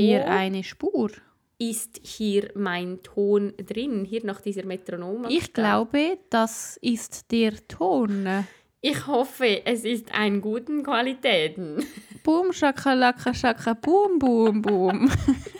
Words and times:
Hier 0.00 0.28
eine 0.28 0.62
Spur. 0.62 1.10
Ist 1.58 1.98
hier 2.04 2.52
mein 2.54 3.02
Ton 3.02 3.52
drin, 3.56 4.04
hier 4.04 4.24
nach 4.24 4.40
dieser 4.40 4.64
Metronom? 4.64 5.26
Ich 5.28 5.52
glaube, 5.52 6.18
das 6.30 6.78
ist 6.80 7.32
der 7.32 7.66
Ton. 7.66 8.46
Ich 8.80 9.08
hoffe, 9.08 9.66
es 9.66 9.84
ist 9.84 10.06
in 10.16 10.40
guten 10.40 10.84
Qualitäten. 10.84 11.84
Boom, 12.22 12.52
shakalaka, 12.52 13.34
shaka, 13.34 13.74
boom, 13.74 14.20
boom, 14.20 14.62
boom. 14.62 15.10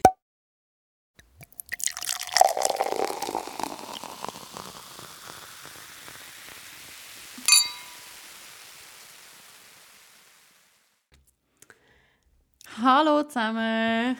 Hallo 12.98 13.22
zusammen. 13.22 14.16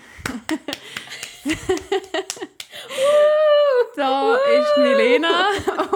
da 3.97 4.37
ist 4.37 4.77
Milena 4.79 5.49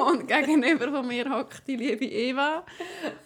und 0.05 0.27
gegenüber 0.27 0.91
von 0.91 1.07
mir 1.07 1.31
hockt 1.31 1.69
die 1.69 1.77
liebe 1.77 2.07
Eva. 2.07 2.67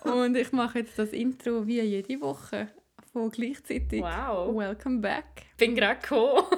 Und 0.05 0.37
ich 0.37 0.53
mache 0.53 0.81
jetzt 0.81 0.99
das 0.99 1.09
Intro 1.15 1.67
wie 1.67 1.81
jede 1.81 2.21
Woche 2.21 2.69
von 3.15 3.31
gleichzeitig. 3.31 4.03
Wow. 4.03 4.55
Welcome 4.55 4.99
back. 4.99 5.47
Bin 5.57 5.75
gerade 5.75 6.01
gekommen. 6.01 6.45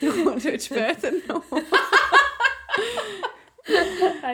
Du 0.00 0.24
kommst 0.24 0.46
heute 0.46 0.60
später 0.60 1.10
noch. 1.28 1.42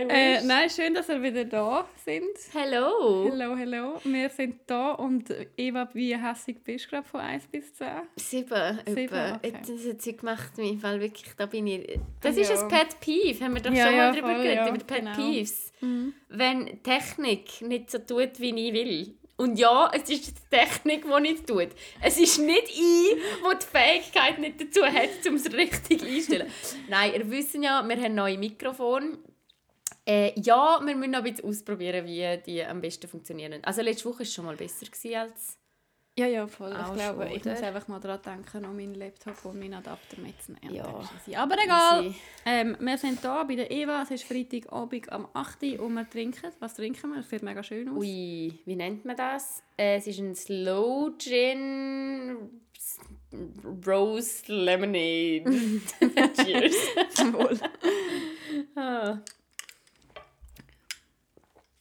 Äh, 0.08 0.42
nein, 0.44 0.68
schön, 0.68 0.92
dass 0.94 1.08
ihr 1.08 1.22
wieder 1.22 1.44
da 1.44 1.86
sind. 2.04 2.22
Hello. 2.52 3.30
Hallo, 3.30 3.56
hallo. 3.56 4.00
Wir 4.04 4.28
sind 4.28 4.56
da 4.66 4.92
und 4.92 5.34
Eva, 5.56 5.88
wie 5.94 6.14
hässig 6.16 6.62
bist 6.62 6.86
du 6.86 6.90
gerade 6.90 7.08
von 7.08 7.20
1 7.20 7.46
bis 7.46 7.74
10? 7.74 7.86
Sieben. 8.16 8.78
Sieben, 8.86 8.98
etwa. 9.02 9.34
okay. 9.36 9.52
Das 9.66 9.86
hat 9.88 10.02
sie 10.02 10.16
gemacht, 10.16 10.52
weil 10.56 11.00
wirklich, 11.00 11.32
da 11.36 11.46
bin 11.46 11.66
ich... 11.66 11.98
Das 12.20 12.36
Ah, 12.36 12.40
ist 12.40 12.50
ja. 12.50 12.60
ein 12.62 12.68
Pet 12.68 13.00
Peeve, 13.00 13.44
haben 13.44 13.54
wir 13.54 13.62
doch 13.62 13.72
Ja, 13.72 13.86
schon 13.86 13.94
ja, 13.96 14.04
mal 14.06 14.12
darüber 14.12 14.34
voll, 14.34 14.42
geredet, 14.42 14.68
über 14.68 14.78
die 14.78 14.84
Pet 14.84 14.98
genau. 14.98 15.16
Peeves. 15.16 15.72
Wenn 16.28 16.82
Technik 16.82 17.62
nicht 17.62 17.90
so 17.90 17.98
tut, 17.98 18.38
wie 18.38 18.68
ich 18.68 18.74
will. 18.74 19.14
Und 19.36 19.58
ja, 19.58 19.90
es 19.92 20.08
ist 20.08 20.28
die 20.28 20.56
Technik, 20.56 21.04
die 21.04 21.20
nicht 21.20 21.46
tut. 21.46 21.70
Es 22.00 22.18
ist 22.18 22.38
nicht 22.38 22.68
ich, 22.68 22.76
die 22.76 23.58
die 23.60 23.66
Fähigkeit 23.66 24.38
nicht 24.38 24.60
dazu 24.60 24.84
hat, 24.84 25.26
um 25.26 25.34
es 25.34 25.52
richtig 25.52 26.02
einzustellen. 26.02 26.50
Nein, 26.88 27.14
ihr 27.14 27.30
wisst 27.30 27.54
ja, 27.54 27.82
wir 27.82 27.96
haben 27.96 28.14
neue 28.14 28.38
Mikrofone. 28.38 29.18
Äh, 30.06 30.38
ja, 30.40 30.80
wir 30.84 30.96
müssen 30.96 31.12
noch 31.12 31.18
ein 31.18 31.24
bisschen 31.24 31.48
ausprobieren, 31.48 32.04
wie 32.06 32.38
die 32.44 32.64
am 32.64 32.80
besten 32.80 33.08
funktionieren. 33.08 33.62
Also 33.64 33.82
letzte 33.82 34.06
Woche 34.06 34.18
war 34.18 34.22
es 34.22 34.34
schon 34.34 34.44
mal 34.44 34.56
besser 34.56 34.86
als... 35.20 35.58
Ja, 36.18 36.26
ja, 36.26 36.46
voll. 36.46 36.72
Ich 36.72 36.92
glaube, 36.92 37.30
ich 37.34 37.42
muss 37.42 37.62
einfach 37.62 37.88
mal 37.88 37.98
daran 37.98 38.20
denken, 38.20 38.66
um 38.66 38.76
meinen 38.76 38.94
Laptop 38.94 39.46
und 39.46 39.58
meinen 39.58 39.74
Adapter 39.74 40.20
mitzunehmen. 40.20 40.74
Ja. 40.74 41.42
Aber 41.42 41.56
egal. 41.62 42.14
Ähm, 42.44 42.76
wir 42.80 42.98
sind 42.98 43.22
hier 43.22 43.44
bei 43.48 43.54
der 43.54 43.70
Eva. 43.70 44.02
Es 44.02 44.10
ist 44.10 44.24
Freitagabend 44.24 45.10
am 45.10 45.26
8. 45.32 45.62
Uhr 45.62 45.80
und 45.80 45.94
wir 45.94 46.08
trinken. 46.08 46.52
Was 46.60 46.74
trinken 46.74 47.12
wir? 47.12 47.20
Es 47.20 47.30
sieht 47.30 47.42
mega 47.42 47.62
schön 47.62 47.88
aus. 47.88 47.96
Ui, 47.96 48.58
wie 48.62 48.76
nennt 48.76 49.06
man 49.06 49.16
das? 49.16 49.62
Äh, 49.78 49.96
es 49.96 50.06
ist 50.06 50.18
ein 50.18 50.34
Slow 50.34 51.12
Gin 51.16 52.60
Rose 53.86 54.52
Lemonade. 54.52 55.44
Cheers. 56.44 56.76
Zum 57.14 57.32
Wohl. 57.32 57.58
Ah. 58.76 59.18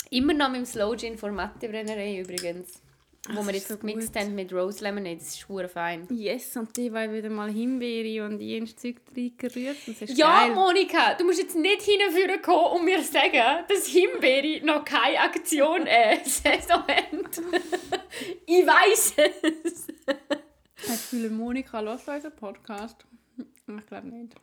Immer 0.10 0.34
noch 0.34 0.50
mit 0.50 0.60
dem 0.60 0.66
Slow 0.66 0.96
Gin 0.96 1.18
von 1.18 1.36
Mattebrennerei 1.36 2.22
übrigens. 2.22 2.82
Wo 3.30 3.36
Das 3.36 3.48
wir 3.48 3.54
jetzt 3.54 3.68
so 3.68 3.78
gemixt 3.78 4.14
gut. 4.14 4.22
haben 4.24 4.34
mit 4.34 4.52
Rose 4.52 4.84
Lemonade. 4.84 5.18
Das 5.18 5.28
ist 5.28 5.40
schwer 5.42 5.70
fein. 5.70 6.08
Yes, 6.10 6.58
und 6.58 6.76
die 6.76 6.92
wollen 6.92 7.14
wieder 7.14 7.30
mal 7.30 7.52
Himbeere 7.52 8.26
und 8.26 8.40
jenes 8.42 8.76
Zeug 8.76 8.96
reingerührt. 9.16 9.78
Das 9.86 10.02
ist 10.02 10.18
Ja, 10.18 10.48
geil. 10.48 10.56
Monika, 10.56 11.14
du 11.14 11.26
musst 11.26 11.38
jetzt 11.40 11.56
nicht 11.56 11.84
hinführen 11.84 12.42
kommen 12.42 12.80
und 12.80 12.86
mir 12.86 13.02
sagen, 13.04 13.64
dass 13.70 13.86
Himbeere 13.86 14.66
noch 14.66 14.84
keine 14.84 15.20
Aktion 15.20 15.86
äh, 15.86 16.18
Saison 16.26 16.82
hat. 16.88 17.42
ich 18.48 18.66
weiß 18.66 19.14
es. 19.18 19.88
Ich 19.88 20.88
das 20.88 21.12
Gefühl, 21.12 21.30
Monika 21.30 21.80
hört 21.80 22.08
unseren 22.08 22.36
Podcast. 22.36 23.06
Ich 23.38 23.86
glaube 23.86 24.08
nicht. 24.08 24.34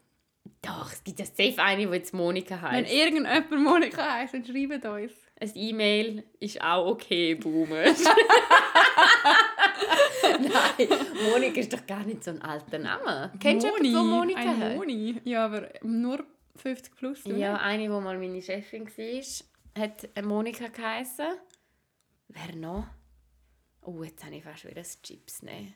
Doch, 0.62 0.92
es 0.92 1.02
gibt 1.02 1.18
ja 1.18 1.26
safe 1.26 1.58
eine, 1.58 1.84
die 1.86 1.92
jetzt 1.94 2.14
Monika 2.14 2.54
Wenn 2.62 2.84
heißt. 2.84 2.92
irgendjemand 2.94 3.50
Monika 3.50 4.12
heisst, 4.14 4.34
dann 4.34 4.44
schreibt 4.44 4.84
uns. 4.84 5.12
Ein 5.40 5.52
E-Mail 5.54 6.24
ist 6.40 6.60
auch 6.60 6.86
okay, 6.88 7.34
Boomer. 7.36 7.84
Nein, 10.22 10.88
Monika 11.30 11.60
ist 11.60 11.72
doch 11.72 11.86
gar 11.86 12.04
nicht 12.04 12.24
so 12.24 12.32
ein 12.32 12.42
alter 12.42 12.78
Name. 12.78 13.32
Kennst 13.38 13.64
du 13.64 13.68
jemanden, 13.68 13.92
der 13.92 14.02
Monika 14.02 14.40
ein 14.40 14.60
heißt? 14.60 14.76
Moni. 14.76 15.20
Ja, 15.24 15.44
aber 15.44 15.68
nur 15.82 16.24
50 16.56 16.96
plus. 16.96 17.24
oder? 17.24 17.36
Ja, 17.36 17.56
eine, 17.56 17.84
die 17.84 17.88
mal 17.88 18.18
meine 18.18 18.42
Chefin 18.42 18.86
war, 18.86 19.82
hat 19.82 20.08
Monika 20.24 20.66
geheißen. 20.68 21.26
Wer 22.28 22.56
noch? 22.56 22.86
Oh, 23.82 24.02
jetzt 24.02 24.24
habe 24.24 24.34
ich 24.36 24.42
fast 24.42 24.64
wieder 24.64 24.74
das 24.74 25.00
Chips 25.00 25.42
nehmen. 25.42 25.74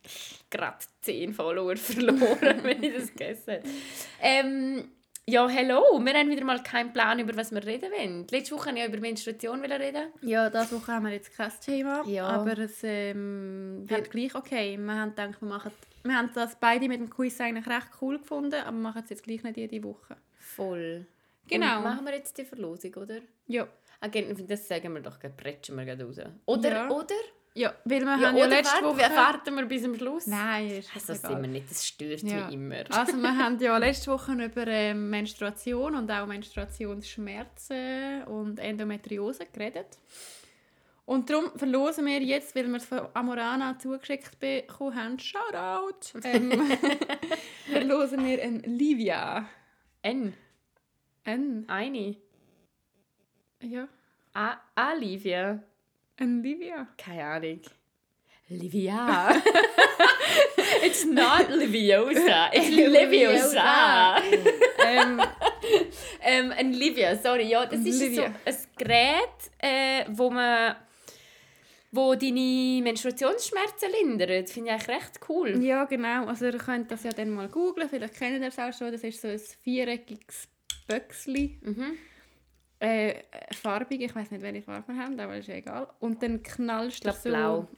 Gerade 0.50 0.78
10 1.02 1.32
Follower 1.32 1.76
verloren, 1.76 2.60
wenn 2.64 2.82
ich 2.82 2.94
das 2.94 3.08
gegessen 3.10 3.54
habe. 3.54 3.62
Ähm, 4.20 4.90
ja, 5.28 5.48
hello. 5.48 6.00
Wir 6.04 6.14
haben 6.14 6.30
wieder 6.30 6.44
mal 6.44 6.62
keinen 6.62 6.92
Plan, 6.92 7.18
über 7.18 7.36
was 7.36 7.52
wir 7.52 7.64
reden 7.64 7.90
wollen. 7.92 8.26
Letzte 8.30 8.54
Woche 8.54 8.66
wollte 8.66 8.78
ich 8.80 8.84
ja 8.84 8.88
über 8.90 9.00
Menstruation 9.00 9.64
reden. 9.64 10.08
Ja, 10.20 10.50
diese 10.50 10.72
Woche 10.72 10.92
haben 10.92 11.04
wir 11.06 11.12
jetzt 11.12 11.32
kein 11.36 11.52
Thema, 11.64 12.02
Ja. 12.06 12.26
aber 12.26 12.58
es 12.58 12.80
ähm, 12.82 13.84
wird 13.88 14.10
gleich 14.10 14.34
okay. 14.34 14.76
Wir 14.76 14.94
haben 14.94 15.10
gedacht, 15.10 15.40
wir 15.40 15.48
machen... 15.48 15.70
Wir 16.04 16.16
haben 16.16 16.30
das 16.34 16.56
beide 16.58 16.88
mit 16.88 16.98
dem 17.00 17.08
Quiz 17.08 17.40
eigentlich 17.40 17.66
recht 17.68 17.88
cool 18.00 18.18
gefunden, 18.18 18.54
aber 18.54 18.76
wir 18.76 18.82
machen 18.82 19.02
es 19.04 19.10
jetzt 19.10 19.22
gleich 19.22 19.42
nicht 19.44 19.56
jede 19.56 19.82
Woche. 19.84 20.16
Voll. 20.38 21.06
Genau. 21.46 21.76
Und 21.78 21.84
machen 21.84 22.04
wir 22.04 22.14
jetzt 22.14 22.36
die 22.36 22.44
Verlosung, 22.44 22.94
oder? 22.94 23.18
Ja. 23.46 23.68
Okay, 24.04 24.34
das 24.48 24.66
sagen 24.66 24.92
wir 24.94 25.00
doch, 25.00 25.18
bretschen 25.20 25.76
wir 25.76 25.84
gleich 25.84 26.00
raus. 26.00 26.18
Oder? 26.46 26.70
Ja. 26.70 26.90
Oder? 26.90 27.14
Ja, 27.54 27.74
weil 27.84 28.00
wir 28.00 28.06
Ja, 28.18 28.28
haben 28.28 28.36
ja 28.38 28.46
letzte 28.46 28.82
warten, 28.82 28.98
Woche... 28.98 29.14
warten 29.16 29.54
wir 29.56 29.66
bis 29.66 29.82
zum 29.82 29.94
Schluss? 29.94 30.26
Nein, 30.26 30.70
ist 30.70 30.88
Also, 30.94 31.12
sind 31.12 31.42
wir 31.42 31.48
nicht, 31.48 31.70
das 31.70 31.86
stört 31.86 32.22
Ja. 32.22 32.46
mich 32.46 32.54
immer. 32.54 32.76
Also 32.90 33.16
wir 33.18 33.36
haben 33.38 33.58
ja 33.58 33.76
letzte 33.76 34.10
Woche 34.10 34.32
über 34.32 34.66
ähm, 34.66 35.10
Menstruation 35.10 35.94
und 35.94 36.10
auch 36.10 36.26
Menstruationsschmerzen 36.26 38.24
und 38.24 38.58
Endometriose 38.58 39.44
geredet. 39.52 39.98
Und 41.04 41.28
darum 41.28 41.50
verlosen 41.56 42.06
wir 42.06 42.22
jetzt, 42.22 42.54
weil 42.56 42.68
wir 42.68 42.76
es 42.76 42.84
von 42.86 43.00
Amorana 43.12 43.78
zugeschickt 43.78 44.38
bekommen 44.40 44.94
haben, 44.96 45.18
Shoutout, 45.18 46.18
ähm, 46.24 46.52
verlosen 47.70 48.24
wir 48.24 48.42
ein 48.42 48.60
Livia. 48.60 49.46
N. 50.00 50.32
Ein, 51.24 51.64
Eine. 51.68 52.16
ja, 53.62 53.88
A 54.32 54.56
Olivia. 54.94 55.62
Ein 56.18 56.42
Livia. 56.42 56.86
Keine 56.96 57.24
Ahnung. 57.24 57.60
Livia. 58.48 59.34
It's 60.84 61.04
not 61.04 61.48
Liviosa. 61.48 62.50
It's 62.52 62.68
Liviosa. 62.70 64.18
ähm, 64.84 65.20
ähm, 66.20 66.52
ein 66.56 66.72
Livia, 66.72 67.16
sorry. 67.16 67.44
Ja, 67.48 67.64
das 67.64 67.80
Ein 67.80 67.86
ist 67.86 68.00
Livia. 68.00 68.26
so 68.46 68.50
ein 68.50 68.56
Gerät, 68.76 69.50
äh, 69.58 70.04
wo 70.10 70.30
man 70.30 70.76
wo 71.94 72.14
deine 72.14 72.80
Menstruationsschmerzen 72.82 73.90
lindert. 74.00 74.48
Finde 74.50 74.70
ich 74.70 74.74
eigentlich 74.74 74.88
recht 74.88 75.20
cool. 75.28 75.62
ja, 75.62 75.84
genau. 75.84 76.26
Also 76.26 76.46
ihr 76.46 76.56
könnt 76.58 76.90
das 76.90 77.04
ja 77.04 77.10
dann 77.12 77.30
mal 77.30 77.48
googlen, 77.48 77.88
vielleicht 77.88 78.14
kennt 78.18 78.40
ihr 78.40 78.48
es 78.48 78.58
auch 78.58 78.72
schon. 78.72 78.92
Das 78.92 79.02
ist 79.04 79.20
so 79.20 79.28
ein 79.28 79.38
viereckiges 79.62 80.48
Böckchen. 80.88 81.58
Mhm. 81.62 81.98
Äh, 82.82 83.22
farbig, 83.54 84.00
ich 84.00 84.14
weiß 84.14 84.30
nicht, 84.32 84.42
welche 84.42 84.62
Farbe 84.62 84.92
wir 84.92 85.00
haben, 85.02 85.18
aber 85.20 85.36
ist 85.36 85.46
ja 85.48 85.54
egal. 85.54 85.86
Und 86.00 86.20
dann 86.22 86.42
knallst 86.42 87.04
du 87.06 87.12
so, 87.12 87.28
blau. 87.28 87.68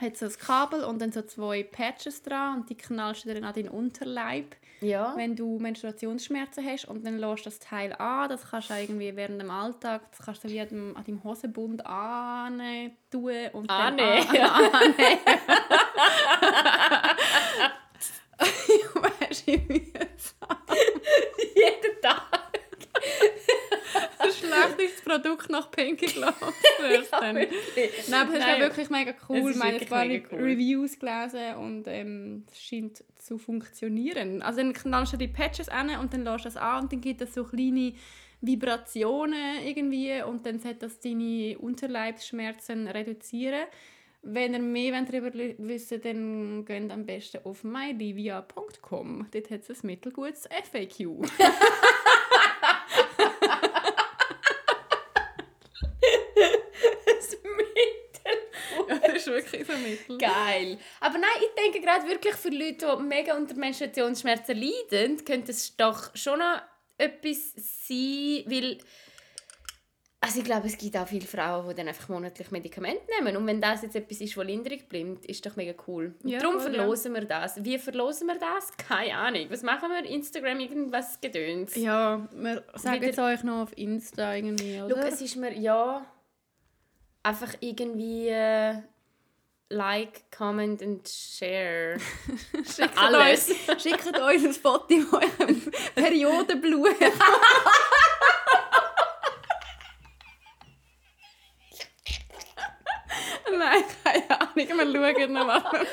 hat 0.00 0.16
so 0.16 0.24
ein 0.24 0.32
Kabel 0.32 0.84
und 0.84 1.02
dann 1.02 1.12
so 1.12 1.20
zwei 1.22 1.62
Patches 1.62 2.22
dran 2.22 2.60
und 2.60 2.70
die 2.70 2.76
knallst 2.76 3.26
du 3.26 3.34
dann 3.34 3.44
an 3.44 3.52
deinen 3.52 3.68
Unterleib, 3.68 4.56
Ja. 4.80 5.12
wenn 5.16 5.36
du 5.36 5.58
Menstruationsschmerzen 5.58 6.64
hast 6.66 6.86
und 6.86 7.04
dann 7.04 7.18
lässt 7.18 7.44
das 7.44 7.58
Teil 7.58 7.92
an. 7.92 8.30
Das 8.30 8.48
kannst 8.50 8.70
du 8.70 8.74
irgendwie 8.74 9.14
während 9.14 9.38
dem 9.40 9.50
Alltag, 9.50 10.00
das 10.10 10.24
kannst 10.24 10.44
du 10.44 10.48
wie 10.48 10.60
an 10.60 10.68
deinem, 10.70 10.96
an 10.96 11.04
deinem 11.04 11.22
Hosenbund 11.24 11.84
an 11.84 12.58
tun 13.10 13.30
und 13.52 13.70
dann 13.70 14.00
Annehmen, 14.00 14.28
an- 14.28 14.34
ja. 14.34 14.48
annehmen. 14.72 15.18
ich 18.40 18.94
weiß 18.94 19.46
nicht, 19.46 19.68
wie 19.68 19.92
Jeden 21.54 22.00
Tag. 22.00 22.31
Das 24.22 24.38
schlechteste 24.38 25.02
Produkt 25.08 25.50
nach 25.50 25.70
Pinky 25.70 26.06
Gloves. 26.06 26.34
wirklich. 26.78 28.08
Nein, 28.08 28.20
aber 28.20 28.32
es 28.32 28.38
ist 28.38 28.46
ja 28.46 28.58
wirklich 28.58 28.90
mega 28.90 29.14
cool. 29.28 29.50
Ich 29.50 29.56
meine, 29.56 29.78
paar 29.80 30.04
mega 30.04 30.28
cool. 30.32 30.42
Reviews 30.42 30.98
gelesen 30.98 31.56
und 31.56 31.84
ähm, 31.86 32.44
es 32.50 32.60
scheint 32.60 33.04
zu 33.18 33.38
funktionieren. 33.38 34.42
Also 34.42 34.58
dann 34.58 34.72
knallst 34.72 35.12
du 35.12 35.16
die 35.16 35.28
Patches 35.28 35.68
an 35.68 35.90
und 35.98 36.12
dann 36.12 36.24
lässt 36.24 36.44
du 36.44 36.48
das 36.48 36.56
an 36.56 36.84
und 36.84 36.92
dann 36.92 37.00
gibt 37.00 37.20
es 37.20 37.34
so 37.34 37.44
kleine 37.44 37.94
Vibrationen 38.40 39.64
irgendwie 39.64 40.22
und 40.22 40.44
dann 40.44 40.58
sollte 40.58 40.80
das 40.80 40.98
deine 41.00 41.56
Unterleibsschmerzen 41.58 42.88
reduzieren. 42.88 43.66
Wenn 44.24 44.54
ihr 44.54 44.60
mehr 44.60 45.02
darüber 45.02 45.32
wissen 45.34 45.90
wollt, 45.90 46.04
dann 46.04 46.64
geht 46.64 46.90
am 46.92 47.06
besten 47.06 47.40
auf 47.44 47.64
mylivia.com. 47.64 49.26
Dort 49.32 49.50
hat 49.50 49.68
es 49.68 49.82
ein 49.82 49.86
mittelgutes 49.86 50.48
FAQ. 50.48 51.28
Das 57.04 57.36
Mittel. 57.42 58.36
das 58.88 58.98
ist 59.14 59.20
wirklich 59.32 59.66
so 59.66 59.72
mittel. 59.72 60.18
Geil. 60.18 60.78
Aber 61.00 61.18
nein, 61.18 61.30
ich 61.40 61.62
denke 61.62 61.80
gerade 61.80 62.06
wirklich 62.08 62.34
für 62.34 62.50
Leute, 62.50 62.96
die 62.98 63.02
mega 63.02 63.36
unter 63.36 63.54
Menstruationsschmerzen 63.54 64.56
leiden, 64.56 65.24
könnte 65.24 65.52
es 65.52 65.76
doch 65.76 66.14
schon 66.16 66.38
noch 66.38 66.62
etwas 66.98 67.52
sein, 67.56 68.44
weil 68.46 68.78
also 70.24 70.38
ich 70.38 70.44
glaube, 70.44 70.68
es 70.68 70.78
gibt 70.78 70.96
auch 70.96 71.08
viele 71.08 71.26
Frauen, 71.26 71.68
die 71.68 71.74
dann 71.74 71.88
einfach 71.88 72.08
monatlich 72.08 72.52
Medikamente 72.52 73.02
nehmen. 73.18 73.36
Und 73.36 73.44
wenn 73.44 73.60
das 73.60 73.82
jetzt 73.82 73.96
etwas 73.96 74.20
ist, 74.20 74.36
das 74.36 74.44
Linderung 74.44 74.78
bleibt, 74.88 75.26
ist 75.26 75.44
doch 75.44 75.56
mega 75.56 75.74
cool. 75.88 76.14
Ja, 76.22 76.38
darum 76.38 76.60
voll, 76.60 76.72
verlosen 76.72 77.14
wir 77.14 77.24
das. 77.24 77.64
Wie 77.64 77.76
verlosen 77.76 78.28
wir 78.28 78.38
das? 78.38 78.76
Keine 78.76 79.16
Ahnung. 79.16 79.46
Was 79.50 79.64
machen 79.64 79.88
wir? 79.88 80.08
Instagram 80.08 80.60
irgendwas 80.60 81.20
gedöns? 81.20 81.74
Ja, 81.74 82.28
wir 82.36 82.62
sagen 82.76 83.02
es 83.02 83.18
euch 83.18 83.42
noch 83.42 83.62
auf 83.62 83.76
Insta 83.76 84.36
irgendwie, 84.36 84.76
Schau, 84.78 84.86
oder? 84.86 85.08
es 85.08 85.20
ist 85.20 85.34
mir, 85.34 85.58
ja, 85.58 86.06
einfach 87.24 87.54
irgendwie 87.58 88.28
äh, 88.28 88.76
like, 89.72 90.24
comment 90.30 90.80
und 90.82 91.08
share. 91.08 91.98
Schickt 92.76 92.98
Alles. 92.98 93.48
Uns, 93.48 93.82
schickt 93.82 94.06
uns 94.06 94.44
ein 94.44 94.52
Foto 94.52 95.00
von 95.00 95.22
eurem 95.22 95.72
Periodenblut. 95.94 96.96
Nein, 103.58 103.84
keine 104.04 104.30
Ahnung. 104.30 104.48
Wir 104.54 104.68
schauen 104.68 104.92
noch, 104.92 105.00
was 105.02 105.16
wir 105.16 105.28
machen. 105.28 105.86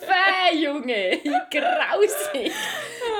Fäh, 0.00 0.56
Junge! 0.56 1.20
Grausig! 1.50 2.52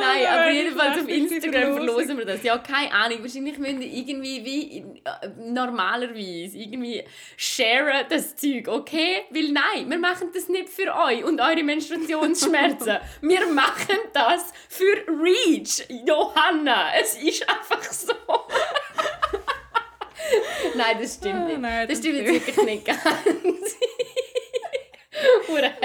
Nein, 0.02 0.26
aber 0.26 0.50
jedenfalls 0.50 1.02
auf 1.02 1.08
Instagram 1.08 1.74
verlosen 1.74 2.18
wir 2.18 2.24
das. 2.24 2.42
Ja, 2.42 2.58
keine 2.58 2.92
Ahnung. 2.92 3.22
Wahrscheinlich 3.22 3.58
müssen 3.58 3.80
wir 3.80 3.86
irgendwie 3.86 4.44
wie 4.44 4.78
äh, 5.04 5.28
normalerweise 5.38 6.58
irgendwie 6.58 7.04
sharen 7.36 8.06
das 8.08 8.36
Zeug, 8.36 8.68
okay? 8.68 9.24
Weil 9.30 9.52
nein, 9.52 9.88
wir 9.88 9.98
machen 9.98 10.28
das 10.34 10.48
nicht 10.48 10.68
für 10.68 10.94
euch 10.94 11.24
und 11.24 11.40
eure 11.40 11.62
Menstruationsschmerzen. 11.62 12.98
wir 13.22 13.46
machen 13.46 13.98
das 14.12 14.52
für 14.68 15.04
Reach, 15.08 15.86
Johanna. 16.06 16.92
Es 17.00 17.14
ist 17.14 17.48
einfach 17.48 17.82
so. 17.82 18.12
nein, 20.74 20.96
das 21.00 21.14
stimmt 21.14 21.46
nicht. 21.46 21.60
nein, 21.60 21.88
das 21.88 21.98
das 21.98 21.98
stimmt 21.98 22.26
jetzt 22.26 22.46
wirklich 22.46 22.64
nicht 22.64 22.84
ganz. 22.84 23.00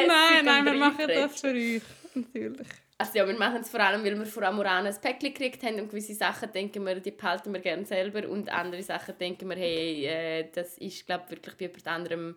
Nein, 0.07 0.45
nein, 0.45 0.65
wir 0.65 0.73
machen 0.73 1.07
das 1.07 1.41
für 1.41 1.47
euch. 1.47 1.81
Natürlich. 2.13 2.67
Also 2.99 3.19
ja, 3.19 3.27
wir 3.27 3.37
machen 3.37 3.61
es 3.61 3.69
vor 3.69 3.79
allem, 3.79 4.03
weil 4.03 4.17
wir 4.17 4.25
von 4.25 4.43
Amorana 4.43 4.89
ein 4.89 5.01
Päckchen 5.01 5.31
gekriegt 5.33 5.61
haben 5.63 5.79
und 5.79 5.89
gewisse 5.89 6.15
Sachen 6.15 6.51
denken 6.51 6.83
wir, 6.83 6.99
die 6.99 7.11
behalten 7.11 7.53
wir 7.53 7.59
gerne 7.59 7.85
selber 7.85 8.27
und 8.27 8.49
andere 8.49 8.81
Sachen 8.81 9.15
denken 9.19 9.49
wir, 9.49 9.55
hey, 9.55 10.05
äh, 10.05 10.49
das 10.51 10.77
ist, 10.79 11.05
glaube 11.05 11.25
ich, 11.25 11.31
wirklich 11.37 11.55
bei 11.57 11.65
jemand 11.65 11.87
anderem 11.87 12.35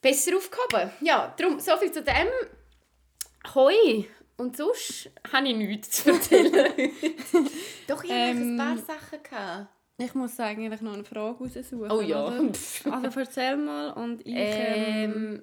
besser 0.00 0.36
aufgehoben. 0.36 0.92
Ja, 1.00 1.34
darum, 1.36 1.58
so 1.58 1.76
viel 1.78 1.90
zu 1.90 2.02
dem. 2.04 2.28
Hoi! 3.54 4.06
Und 4.36 4.56
sonst 4.56 5.10
habe 5.32 5.48
ich 5.48 5.56
nichts 5.56 6.04
zu 6.04 6.10
erzählen. 6.12 6.52
Doch, 7.88 8.04
ich 8.04 8.10
hatte 8.10 8.20
Ähm, 8.30 8.54
ein 8.54 8.56
paar 8.56 8.76
Sachen. 8.78 9.20
Gehabt. 9.24 9.66
Ich 9.96 10.14
muss 10.14 10.38
eigentlich 10.38 10.80
noch 10.80 10.94
eine 10.94 11.02
Frage 11.04 11.38
raussuchen. 11.38 11.90
Oh 11.90 12.00
ja. 12.00 12.26
Also 12.84 13.20
erzähl 13.20 13.56
mal 13.56 13.90
und 13.94 14.20
ich... 14.24 14.32
Ähm, 14.36 15.42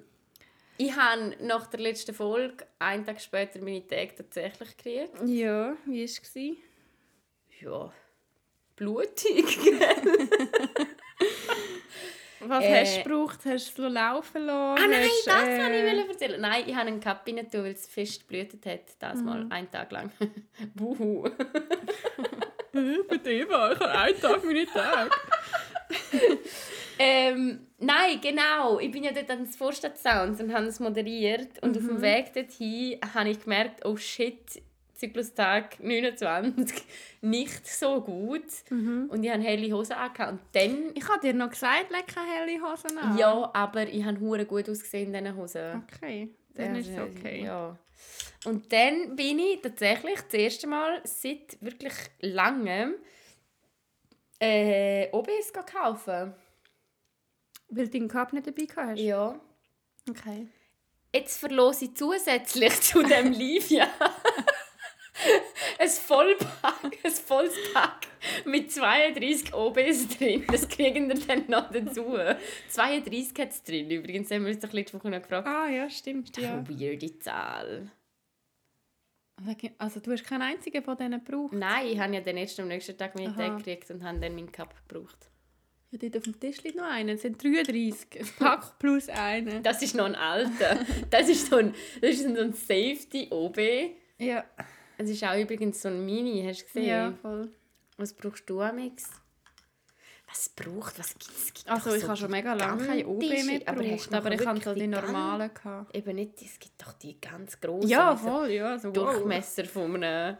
ich 0.78 0.94
habe 0.96 1.36
nach 1.40 1.66
der 1.68 1.80
letzten 1.80 2.14
Folge, 2.14 2.66
einen 2.78 3.04
Tag 3.04 3.20
später, 3.20 3.58
meine 3.60 3.86
Tage 3.86 4.14
tatsächlich 4.16 4.76
gekriegt. 4.76 5.14
ja, 5.26 5.76
wie 5.86 6.02
war 6.02 6.08
es? 6.08 6.58
Ja, 7.60 7.92
blutig. 8.76 9.44
Was 12.40 12.62
Äh, 12.64 12.80
hast 12.80 12.98
du 12.98 13.02
gebraucht? 13.02 13.38
Hast 13.46 13.78
du 13.78 13.82
es 13.86 13.92
laufen 13.92 14.42
lassen? 14.44 14.82
Ah 14.84 14.86
nein, 14.86 15.08
Hast, 15.08 15.24
das 15.26 15.48
äh, 15.48 15.56
ich 16.02 16.08
erzählen. 16.10 16.40
Nein, 16.40 16.64
ich 16.66 16.74
habe 16.76 16.86
einen 16.88 17.00
Cup 17.00 17.26
rein 17.26 17.38
weil 17.64 17.72
es 17.72 17.86
fest 17.86 18.28
geblutet 18.28 18.66
hat. 18.66 18.82
Das 18.98 19.20
mal, 19.22 19.44
Mhm. 19.44 19.52
einen 19.52 19.70
Tag 19.70 19.90
lang. 19.90 20.12
Buhu. 20.74 21.28
Bei 23.08 23.16
dir 23.16 23.48
war 23.48 23.72
ich 23.72 23.80
habe 23.80 23.90
einen 23.90 24.20
Tag 24.20 24.44
meine 24.44 24.66
Tage. 24.66 25.10
Ähm, 26.98 27.66
nein, 27.78 28.20
genau. 28.20 28.78
Ich 28.78 28.90
bin 28.90 29.04
ja 29.04 29.12
dort 29.12 29.30
ans 29.30 29.56
Vorstadt 29.56 29.98
Sounds 29.98 30.40
und 30.40 30.52
habe 30.54 30.66
es 30.66 30.80
moderiert. 30.80 31.62
Und 31.62 31.76
auf 31.76 31.82
Mhm. 31.82 31.88
dem 31.88 32.02
Weg 32.02 32.32
dorthin 32.32 32.98
habe 33.14 33.30
ich 33.30 33.42
gemerkt, 33.42 33.84
oh 33.84 33.96
shit, 33.96 34.62
Zyklustag 34.94 35.78
29, 35.80 36.82
nicht 37.20 37.66
so 37.66 38.00
gut. 38.00 38.46
Mhm. 38.70 39.10
Und 39.10 39.22
ich 39.24 39.30
habe 39.30 39.42
helle 39.42 39.70
Hosen 39.72 39.92
angehabt. 39.92 40.32
Und 40.32 40.40
dann... 40.52 40.92
Ich 40.94 41.06
habe 41.08 41.20
dir 41.20 41.34
noch 41.34 41.50
gesagt, 41.50 41.90
leg 41.90 42.06
keine 42.06 42.30
helle 42.32 42.62
Hosen 42.62 42.96
an. 42.98 43.18
Ja, 43.18 43.50
aber 43.52 43.86
ich 43.86 44.04
habe 44.04 44.18
hure 44.20 44.46
gut 44.46 44.68
ausgesehen 44.70 45.14
in 45.14 45.24
diesen 45.24 45.36
Hosen. 45.36 45.82
Okay, 45.92 46.30
dann 46.54 46.74
ist 46.76 46.88
es 46.88 46.96
Ja, 46.96 47.04
okay. 47.04 47.44
Ja. 47.44 47.78
Und 48.46 48.72
dann 48.72 49.16
bin 49.16 49.38
ich 49.38 49.60
tatsächlich 49.60 50.20
das 50.22 50.34
erste 50.34 50.66
Mal 50.66 51.00
seit 51.04 51.58
wirklich 51.60 51.92
langem 52.20 52.94
äh, 54.40 55.08
OBS 55.12 55.52
kaufen. 55.52 56.32
Weil 57.68 57.86
du 57.86 57.98
deinen 57.98 58.08
Cup 58.08 58.32
nicht 58.32 58.46
dabei 58.46 58.66
hast? 58.76 58.98
Ja. 59.00 59.40
Okay. 60.08 60.48
Jetzt 61.14 61.38
verlose 61.38 61.86
ich 61.86 61.96
zusätzlich 61.96 62.80
zu 62.80 63.02
dem 63.02 63.32
Livia 63.32 63.88
ein 65.78 65.88
Vollpack, 65.88 66.98
ein 67.04 67.10
volles 67.10 67.54
Pack 67.72 68.06
mit 68.44 68.72
32 68.72 69.54
OBs 69.54 70.08
drin. 70.08 70.44
Das 70.50 70.68
kriegen 70.68 71.08
wir 71.08 71.18
dann 71.26 71.44
noch 71.48 71.70
dazu. 71.70 72.16
32 72.68 73.38
hat 73.38 73.50
es 73.50 73.62
drin. 73.62 73.90
Übrigens 73.90 74.30
haben 74.30 74.44
wir 74.44 74.52
uns 74.52 74.60
doch 74.60 74.72
letzte 74.72 74.98
Woche 74.98 75.10
noch 75.10 75.22
gefragt. 75.22 75.46
Ah 75.46 75.68
ja, 75.68 75.88
stimmt. 75.90 76.36
Ja. 76.36 76.54
Eine 76.54 76.68
weirde 76.68 77.18
Zahl. 77.18 77.90
Also 79.78 80.00
du 80.00 80.12
hast 80.12 80.24
keinen 80.24 80.42
einzigen 80.42 80.82
von 80.82 80.96
denen 80.96 81.22
gebraucht? 81.22 81.52
Nein, 81.52 81.88
ich 81.88 81.98
habe 81.98 82.14
ja 82.14 82.20
dann 82.20 82.38
erst 82.38 82.58
am 82.58 82.68
nächsten 82.68 82.96
Tag 82.96 83.14
meinen. 83.14 83.36
Tag 83.36 83.58
gekriegt 83.58 83.90
und 83.90 84.02
habe 84.02 84.18
dann 84.18 84.34
meinen 84.34 84.50
Cup 84.50 84.74
gebraucht. 84.88 85.30
Ja, 86.02 86.08
dort 86.08 86.16
auf 86.16 86.24
dem 86.24 86.40
Tisch 86.40 86.62
liegt 86.62 86.76
noch 86.76 86.84
einer. 86.84 87.12
Es 87.12 87.22
sind 87.22 87.42
33. 87.42 88.20
Ein 88.20 88.26
Pack 88.38 88.78
plus 88.78 89.08
einen. 89.08 89.62
Das 89.62 89.82
ist 89.82 89.94
noch 89.94 90.04
ein 90.04 90.14
alter. 90.14 90.78
Das 91.10 91.28
ist 91.28 91.48
so 91.48 91.56
ein, 91.56 91.74
das 92.00 92.10
ist 92.10 92.22
so 92.24 92.40
ein 92.40 92.52
Safety 92.52 93.28
OB. 93.30 93.58
Ja. 94.18 94.44
Es 94.98 95.10
ist 95.10 95.22
auch 95.24 95.38
übrigens 95.38 95.82
so 95.82 95.88
ein 95.88 96.04
Mini, 96.04 96.44
hast 96.46 96.62
du 96.62 96.66
gesehen? 96.66 96.86
Ja, 96.86 97.12
voll. 97.20 97.50
Was 97.96 98.12
brauchst 98.12 98.48
du 98.48 98.60
amix? 98.60 99.08
Was 100.28 100.48
braucht, 100.48 100.98
was 100.98 101.14
gibt 101.14 101.30
es? 101.30 101.66
Also 101.66 101.94
ich 101.94 102.02
so 102.02 102.08
habe 102.08 102.16
schon 102.16 102.30
mega 102.30 102.52
lange 102.52 102.84
keine 102.84 103.06
OB 103.06 103.20
mehr 103.20 103.60
aber 103.66 103.82
gebraucht, 103.82 104.12
aber, 104.12 104.30
noch 104.30 104.40
ich 104.40 104.46
hatte 104.46 104.74
die 104.74 104.86
normalen. 104.86 105.50
Gehabt. 105.54 105.96
Eben 105.96 106.16
nicht, 106.16 106.42
es 106.42 106.58
gibt 106.58 106.82
doch 106.82 106.92
die 106.94 107.20
ganz 107.20 107.60
grossen. 107.60 107.88
Ja, 107.88 108.16
voll, 108.16 108.50
ja. 108.50 108.78
So, 108.78 108.88
wow. 108.88 108.94
Durchmesser 108.94 109.64
von 109.64 110.02
einem, 110.02 110.36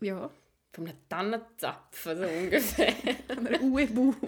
Ja, 0.00 0.30
von 0.74 0.86
einem 0.86 0.96
Tannenzapfen, 1.08 2.16
so 2.18 2.24
ungefähr. 2.24 2.94
oder 3.40 3.60
Uwe-Boom. 3.60 4.16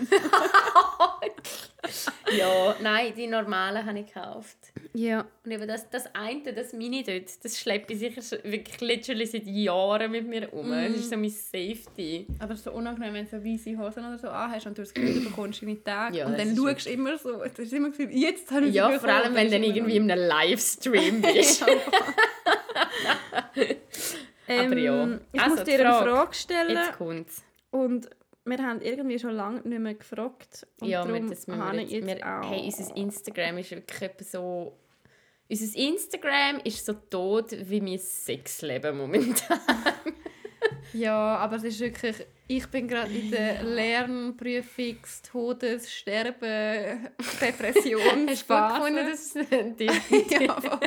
ja, 2.36 2.76
nein, 2.82 3.12
die 3.16 3.26
normalen 3.26 3.84
habe 3.86 4.00
ich 4.00 4.06
gekauft. 4.06 4.56
Ja. 4.92 5.24
Und 5.44 5.50
eben 5.50 5.66
das, 5.66 5.88
das 5.88 6.14
eine, 6.14 6.52
das 6.52 6.72
Mini 6.74 7.02
dort, 7.02 7.42
das 7.44 7.58
schleppe 7.58 7.94
ich 7.94 7.98
sicher 8.00 8.20
schon, 8.22 8.38
wirklich 8.44 8.80
literally 8.80 9.26
seit 9.26 9.46
Jahren 9.46 10.10
mit 10.10 10.28
mir 10.28 10.52
um. 10.52 10.70
Das 10.70 10.90
Mhm. 10.90 10.94
ist 10.96 11.10
so 11.10 11.16
mein 11.16 11.30
Safety. 11.30 12.26
Aber 12.38 12.52
es 12.52 12.58
ist 12.60 12.64
so 12.64 12.72
unangenehm, 12.72 13.14
wenn 13.14 13.24
du 13.24 13.30
so 13.30 13.42
weiße 13.44 13.78
Hosen 13.78 14.04
oder 14.06 14.18
so 14.18 14.28
anhast 14.28 14.66
und 14.66 14.76
du 14.76 14.82
das 14.82 14.92
Gefühl, 14.92 15.14
du 15.14 15.24
bekommst 15.30 15.62
deine 15.62 15.82
Tage. 15.82 16.18
Ja, 16.18 16.26
und 16.26 16.32
das 16.38 16.42
dann 16.46 16.56
schaust 16.56 16.86
du 16.86 16.90
immer 16.90 17.16
so, 17.18 17.32
du 17.32 17.62
hast 17.62 17.72
immer 17.72 17.88
das 17.88 17.96
Gefühl, 17.98 18.16
jetzt 18.18 18.50
habe 18.50 18.66
ich 18.66 18.74
Ja, 18.74 18.90
vor 18.98 19.08
allem, 19.08 19.34
wenn 19.34 19.46
du 19.46 19.52
dann 19.52 19.62
irgendwie 19.64 19.96
in 19.96 20.10
einem 20.10 20.22
Livestream 20.28 21.22
bist. 21.22 21.64
Ja. 24.46 24.54
ähm, 24.54 24.66
Aber 24.72 24.78
ja. 24.80 25.18
Ich 25.32 25.40
Also, 25.40 25.56
muss 25.56 25.64
dir 25.64 25.74
eine 25.80 25.82
Frage. 25.90 26.10
Frage 26.10 26.34
stellen 26.34 26.76
Jetzt 26.76 26.98
kommt's. 26.98 27.42
und 27.70 28.10
wir 28.46 28.58
haben 28.58 28.80
irgendwie 28.82 29.18
schon 29.18 29.30
lange 29.30 29.60
nicht 29.62 29.80
mehr 29.80 29.94
gefragt. 29.94 30.66
Und 30.80 30.88
Ja, 30.88 31.02
wir, 31.06 31.12
darum 31.12 31.30
das 31.30 31.46
müssen 31.46 31.58
wir 31.60 31.80
jetzt, 31.80 31.92
jetzt 31.92 32.06
wir, 32.06 32.26
auch. 32.40 32.50
hey, 32.50 32.64
unser 32.66 32.96
Instagram 32.96 33.58
ist 33.58 33.70
wirklich 33.70 34.28
so... 34.28 34.76
Unser 35.48 35.78
Instagram 35.78 36.60
ist 36.64 36.84
so 36.84 36.92
tot 36.94 37.52
wie 37.68 37.80
mein 37.80 37.98
Sexleben 37.98 38.96
momentan. 38.98 39.58
Ja, 40.92 41.36
aber 41.38 41.56
es 41.56 41.64
ist 41.64 41.80
wirklich, 41.80 42.24
ich 42.46 42.66
bin 42.68 42.86
gerade 42.86 43.12
in 43.12 43.30
der 43.30 43.64
Lernprüfungs-, 43.64 45.22
Todes-, 45.28 45.90
Sterben-, 45.92 47.08
Depression. 47.40 48.28
Hast 48.28 48.48
du 48.48 48.54
gefunden, 48.54 49.10
dass 49.10 49.32
die... 49.78 49.86
ja, 50.44 50.60
voll. 50.60 50.78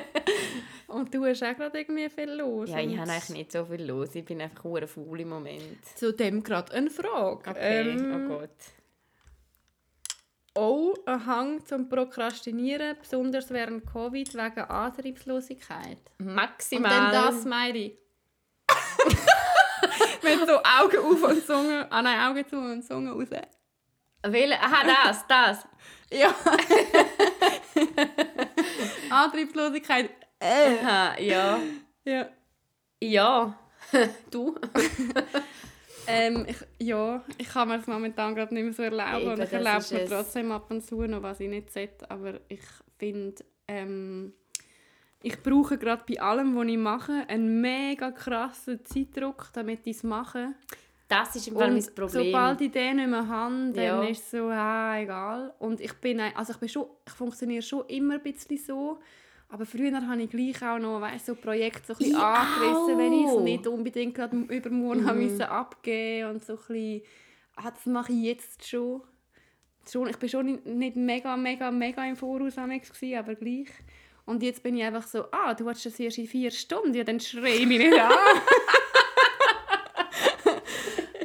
Und 0.88 1.14
du 1.14 1.26
hast 1.26 1.44
auch 1.44 1.56
gerade 1.56 1.80
irgendwie 1.80 2.10
viel 2.10 2.32
los. 2.32 2.70
Ja, 2.70 2.80
ich 2.80 2.98
habe 2.98 3.12
eigentlich 3.12 3.30
nicht 3.30 3.52
so 3.52 3.66
viel 3.66 3.84
los. 3.86 4.16
Ich 4.16 4.24
bin 4.24 4.42
einfach 4.42 4.64
hure 4.64 4.88
faul 4.88 5.20
im 5.20 5.30
Moment. 5.30 5.86
Zu 5.96 6.14
dem 6.14 6.42
gerade 6.44 6.72
eine 6.74 6.90
Frage. 6.90 7.50
Okay, 7.50 7.90
Ähm, 7.92 8.30
oh 8.32 8.38
Gott. 8.40 8.50
auch 10.54 10.94
ein 11.06 11.26
Hang 11.26 11.66
zum 11.66 11.90
Prokrastinieren, 11.90 12.96
besonders 13.02 13.50
während 13.52 13.86
Covid 13.86 14.34
wegen 14.34 14.62
Antriebslosigkeit. 14.62 16.00
Maximal. 16.20 16.92
Und 16.92 16.98
dann 16.98 17.12
das 17.36 17.46
meine 17.46 17.78
ich. 17.78 17.98
Mit 20.24 20.48
so 20.48 20.58
Augen 20.58 20.98
auf 21.00 21.24
und 21.24 21.46
Zunge, 21.46 21.86
ah 21.92 22.02
nein, 22.02 22.20
Augen 22.32 22.48
zu 22.48 22.58
und 22.58 22.82
Zunge 22.84 23.12
raus. 23.12 23.28
Welche? 24.24 24.60
Aha, 24.60 24.84
das, 25.06 25.28
das. 25.28 25.66
Ja. 26.12 26.34
Antriebslosigkeit. 29.10 30.10
Äh. 30.40 30.78
Aha, 30.84 31.20
ja. 31.20 31.60
Ja. 32.06 32.30
Ja. 33.02 33.58
du? 34.32 34.56
Ähm, 36.10 36.46
ich, 36.48 36.56
ja, 36.80 37.22
ich 37.38 37.50
kann 37.50 37.68
mir 37.68 37.78
das 37.80 37.88
momentan 37.88 38.34
gerade 38.34 38.54
nicht 38.54 38.64
mehr 38.64 38.72
so 38.72 38.82
erlauben. 38.82 39.24
Eben, 39.24 39.32
und 39.32 39.44
ich 39.44 39.52
erlaube 39.52 39.84
mir 39.92 40.02
es. 40.04 40.10
trotzdem 40.10 40.52
ab 40.54 40.72
und 40.72 40.82
zu 40.82 41.02
noch, 41.02 41.22
was 41.22 41.42
ich 41.42 41.50
nicht 41.50 41.70
sollte. 41.70 42.10
Aber 42.10 42.40
ich 42.48 42.62
finde, 42.98 43.44
ähm, 43.68 44.32
ich 45.22 45.44
brauche 45.44 45.78
gerade 45.78 46.06
bei 46.08 46.22
allem, 46.22 46.56
was 46.56 46.66
ich 46.68 46.78
mache, 46.78 47.26
einen 47.28 47.60
mega 47.60 48.12
krassen 48.12 48.86
Zeitdruck, 48.86 49.50
damit 49.52 49.86
ich 49.86 49.98
es 49.98 50.04
mache. 50.04 50.54
Das 51.10 51.36
ist 51.36 51.50
im 51.50 51.56
Fall 51.56 51.72
mein 51.72 51.86
Problem. 51.94 52.26
sobald 52.26 52.62
ich 52.62 52.72
den 52.72 52.96
nicht 52.98 53.10
mehr 53.10 53.28
habe, 53.28 53.72
dann 53.74 53.84
Ja. 53.84 54.04
ist 54.04 54.24
es 54.24 54.32
so, 54.32 54.48
ah, 54.48 54.98
egal. 54.98 55.54
Und 55.60 55.82
ich 55.82 55.94
bin, 55.96 56.22
also 56.22 56.54
ich 56.54 56.60
bin 56.60 56.70
schon, 56.70 56.86
ich 57.06 57.14
funktioniere 57.14 57.62
schon 57.62 57.86
immer 57.88 58.14
ein 58.14 58.24
bisschen 58.24 58.58
so. 58.58 59.00
Aber 59.50 59.66
früher 59.66 59.94
habe 60.06 60.22
ich 60.22 60.30
gleich 60.30 60.62
auch 60.62 60.78
noch, 60.78 61.00
weißt, 61.00 61.26
so 61.28 61.36
Projekte 61.36 61.82
so 61.88 61.94
ein 61.94 61.98
bisschen 62.00 62.16
Ich 62.16 62.18
angerissen, 62.22 62.98
wenn 62.98 63.14
ich 63.14 63.26
es 63.26 63.32
auch. 63.32 63.42
nicht 63.44 63.68
unbedingt 63.68 64.16
gerade 64.16 64.36
übermorgen 64.38 65.04
Mhm. 65.06 65.18
müssen 65.24 65.44
abgeben 65.44 66.32
und 66.32 66.44
so 66.44 66.54
ein 66.54 66.60
bisschen, 66.68 67.02
ah, 67.56 67.72
das 67.72 67.86
mache 67.86 68.12
ich 68.12 68.24
jetzt 68.24 68.68
schon. 68.68 69.02
schon. 69.90 70.10
Ich 70.10 70.18
bin 70.18 70.28
schon 70.28 70.60
nicht- 70.66 70.98
mega, 70.98 71.38
mega, 71.38 71.72
mega 71.72 72.06
im 72.06 72.18
Voraus 72.18 72.56
gewesen, 72.56 73.16
aber 73.18 73.36
gleich. 73.36 73.70
Und 74.26 74.44
jetzt 74.44 74.62
bin 74.62 74.76
ich 74.76 74.84
einfach 74.84 75.08
so, 75.08 75.24
ah, 75.32 75.54
du 75.54 75.70
hast 75.70 75.86
das 75.86 75.98
erst 75.98 76.18
in 76.18 76.28
vier 76.28 76.52
Stunden, 76.52 76.94
ja, 76.94 77.06
dann 77.06 77.22
schrei 77.22 77.66
mich 77.66 77.78
nicht 77.80 77.98
an. 77.98 78.12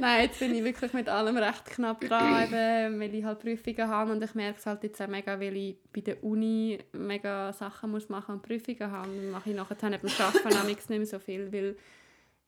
Nein, 0.03 0.25
jetzt 0.25 0.41
bin 0.41 0.53
ich 0.53 0.65
wirklich 0.65 0.93
mit 0.95 1.09
allem 1.09 1.37
recht 1.37 1.65
knapp 1.65 2.01
dran, 2.01 2.43
eben, 2.53 2.99
weil 2.99 3.15
ich 3.15 3.23
halt 3.23 3.39
Prüfungen 3.39 3.89
habe 3.89 4.11
und 4.11 4.21
ich 4.21 4.35
merke 4.35 4.59
es 4.59 4.67
halt 4.67 4.83
jetzt 4.83 5.01
auch 5.01 5.07
mega, 5.07 5.39
weil 5.39 5.57
ich 5.57 5.77
bei 5.93 6.01
der 6.01 6.25
Uni 6.25 6.77
mega 6.91 7.53
Sachen 7.53 7.93
muss 7.93 8.09
machen 8.09 8.35
und 8.35 8.43
Prüfungen 8.43 8.91
habe. 8.91 9.07
Dann 9.07 9.31
mache 9.31 9.51
ich 9.51 9.55
nachher 9.55 9.77
dann 9.77 9.93
beim 9.93 10.11
Arbeiten 10.19 10.59
auch 10.59 10.65
nicht 10.65 10.91
mehr 10.91 11.07
so 11.07 11.21
viel, 11.21 11.53
weil 11.53 11.77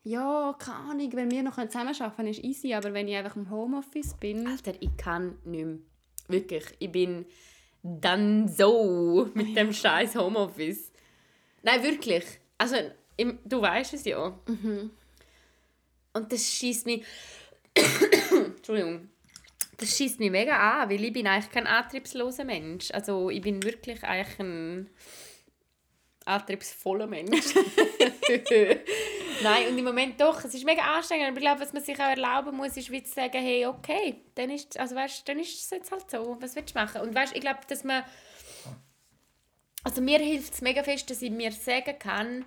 ja, 0.02 0.52
keine 0.58 0.78
Ahnung, 0.78 1.12
wenn 1.12 1.30
wir 1.30 1.44
noch 1.44 1.54
zusammen 1.54 1.94
arbeiten 1.94 2.16
können, 2.16 2.28
ist 2.30 2.42
easy, 2.42 2.74
aber 2.74 2.92
wenn 2.92 3.06
ich 3.06 3.14
einfach 3.14 3.36
im 3.36 3.48
Homeoffice 3.48 4.14
bin, 4.14 4.48
Alter, 4.48 4.72
ich 4.80 4.96
kann 4.96 5.38
nicht 5.44 5.64
mehr. 5.64 5.78
Wirklich. 6.26 6.64
Ich 6.80 6.90
bin 6.90 7.24
dann 7.84 8.48
so 8.48 9.30
mit 9.34 9.56
dem 9.56 9.72
scheiß 9.72 10.16
Homeoffice. 10.16 10.90
Nein, 11.62 11.84
wirklich. 11.84 12.24
Also, 12.58 12.74
im, 13.16 13.38
du 13.44 13.62
weißt 13.62 13.94
es 13.94 14.04
ja. 14.06 14.36
Und 16.14 16.32
das 16.32 16.52
schießt 16.52 16.86
mich. 16.86 17.04
Entschuldigung. 17.76 19.10
Das 19.76 19.96
schießt 19.96 20.20
mich 20.20 20.30
mega 20.30 20.56
an, 20.56 20.88
weil 20.88 21.02
ich 21.04 21.12
bin 21.12 21.26
eigentlich 21.26 21.50
kein 21.50 21.66
antriebsloser 21.66 22.44
Mensch. 22.44 22.90
Also 22.92 23.30
ich 23.30 23.42
bin 23.42 23.62
wirklich 23.62 24.02
eigentlich 24.04 24.38
ein 24.38 24.90
antriebsvoller 26.24 27.06
Mensch. 27.06 27.54
Nein, 29.42 29.68
und 29.68 29.78
im 29.78 29.84
Moment 29.84 30.20
doch. 30.20 30.44
Es 30.44 30.54
ist 30.54 30.64
mega 30.64 30.82
anstrengend. 30.82 31.28
Aber 31.28 31.36
ich 31.36 31.42
glaube, 31.42 31.60
was 31.60 31.72
man 31.72 31.82
sich 31.82 31.96
auch 31.96 32.08
erlauben 32.08 32.56
muss, 32.56 32.76
ist 32.76 32.90
wie 32.90 33.02
zu 33.02 33.12
sagen, 33.12 33.42
hey, 33.42 33.66
okay, 33.66 34.22
dann 34.34 34.50
ist, 34.50 34.78
also, 34.78 34.94
weißt, 34.94 35.28
dann 35.28 35.38
ist 35.38 35.62
es 35.62 35.70
jetzt 35.70 35.90
halt 35.90 36.10
so. 36.10 36.36
Was 36.40 36.54
willst 36.56 36.74
du 36.74 36.78
machen? 36.78 37.00
Und 37.02 37.14
weißt, 37.14 37.34
ich 37.34 37.40
glaube, 37.40 37.60
dass 37.68 37.84
man... 37.84 38.04
Also 39.82 40.00
mir 40.00 40.18
hilft 40.18 40.54
es 40.54 40.62
mega 40.62 40.82
fest, 40.82 41.10
dass 41.10 41.20
ich 41.20 41.30
mir 41.30 41.52
sagen 41.52 41.98
kann, 41.98 42.46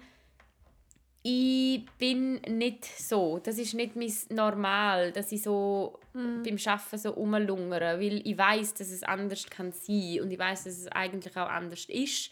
ich 1.24 1.86
bin 1.98 2.36
nicht 2.48 2.86
so. 2.86 3.40
Das 3.40 3.58
ist 3.58 3.74
nicht 3.74 3.96
mein 3.96 4.14
Normal, 4.30 5.12
dass 5.12 5.32
ich 5.32 5.44
so 5.44 6.00
beim 6.14 6.58
Arbeiten 6.66 6.98
so 6.98 7.10
rumlungere, 7.12 8.00
weil 8.00 8.26
ich 8.26 8.38
weiß, 8.38 8.76
dass 8.76 8.90
es 8.90 9.04
anders 9.04 9.46
kann 9.50 9.72
sein 9.72 10.22
und 10.22 10.32
ich 10.32 10.40
weiß, 10.40 10.64
dass 10.64 10.78
es 10.78 10.88
eigentlich 10.88 11.36
auch 11.38 11.50
anders 11.50 11.86
ist. 11.86 12.32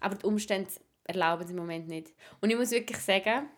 Aber 0.00 0.16
die 0.16 0.26
Umstände 0.26 0.70
erlauben 1.04 1.44
es 1.44 1.50
im 1.50 1.56
Moment 1.56 1.88
nicht. 1.88 2.12
Und 2.40 2.50
ich 2.50 2.56
muss 2.56 2.70
wirklich 2.72 2.98
sagen, 2.98 3.48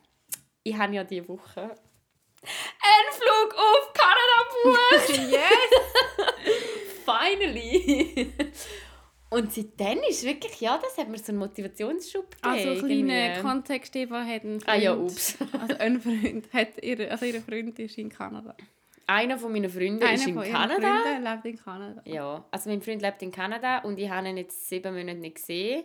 ich 0.63 0.77
habe 0.77 0.95
ja 0.95 1.05
diese 1.05 1.29
Woche 1.29 1.63
einen 1.63 3.13
Flug 3.13 3.55
auf 3.55 3.93
Kanada 3.95 4.39
gebucht. 5.09 5.33
yes! 5.33 6.55
Finally! 7.05 8.33
Und 9.31 9.53
seitdem 9.53 9.99
ist 10.09 10.25
wirklich, 10.25 10.61
ja, 10.61 10.79
das 10.79 10.97
hat 10.97 11.09
mir 11.09 11.19
so 11.19 11.33
einen 11.33 11.39
Motivationsschub 11.39 12.31
gegeben. 12.31 12.71
Also, 12.71 12.87
kleiner 12.87 13.27
irgendwie. 13.27 13.43
Kontext, 13.43 13.97
Eva 13.97 14.25
hat 14.25 14.43
einen 14.43 14.61
Freund. 14.61 14.69
Ah 14.69 14.77
ja, 14.77 14.95
ups. 14.95 15.37
Also, 15.61 15.75
ein 15.79 16.01
Freund 16.01 16.53
hat 16.53 16.83
ihre, 16.83 17.11
also 17.11 17.27
ihr 17.27 17.43
Freund 17.43 17.79
ist 17.79 17.99
in 17.99 18.09
Kanada. 18.09 18.57
Einer 19.07 19.39
von 19.39 19.53
meinen 19.53 19.71
Freunden 19.71 20.03
Einer 20.03 20.15
ist 20.15 20.27
in 20.27 20.35
von 20.35 20.45
Kanada. 20.45 21.03
Freunden 21.03 21.25
lebt 21.25 21.45
in 21.45 21.65
Kanada. 21.65 22.03
Ja, 22.05 22.45
also 22.51 22.71
mein 22.71 22.83
Freund 22.83 23.03
lebt 23.03 23.23
in 23.23 23.31
Kanada 23.33 23.79
und 23.79 23.99
ich 23.99 24.09
habe 24.09 24.29
ihn 24.29 24.37
jetzt 24.37 24.69
sieben 24.69 24.95
Monate 24.95 25.19
nicht 25.19 25.37
gesehen. 25.37 25.85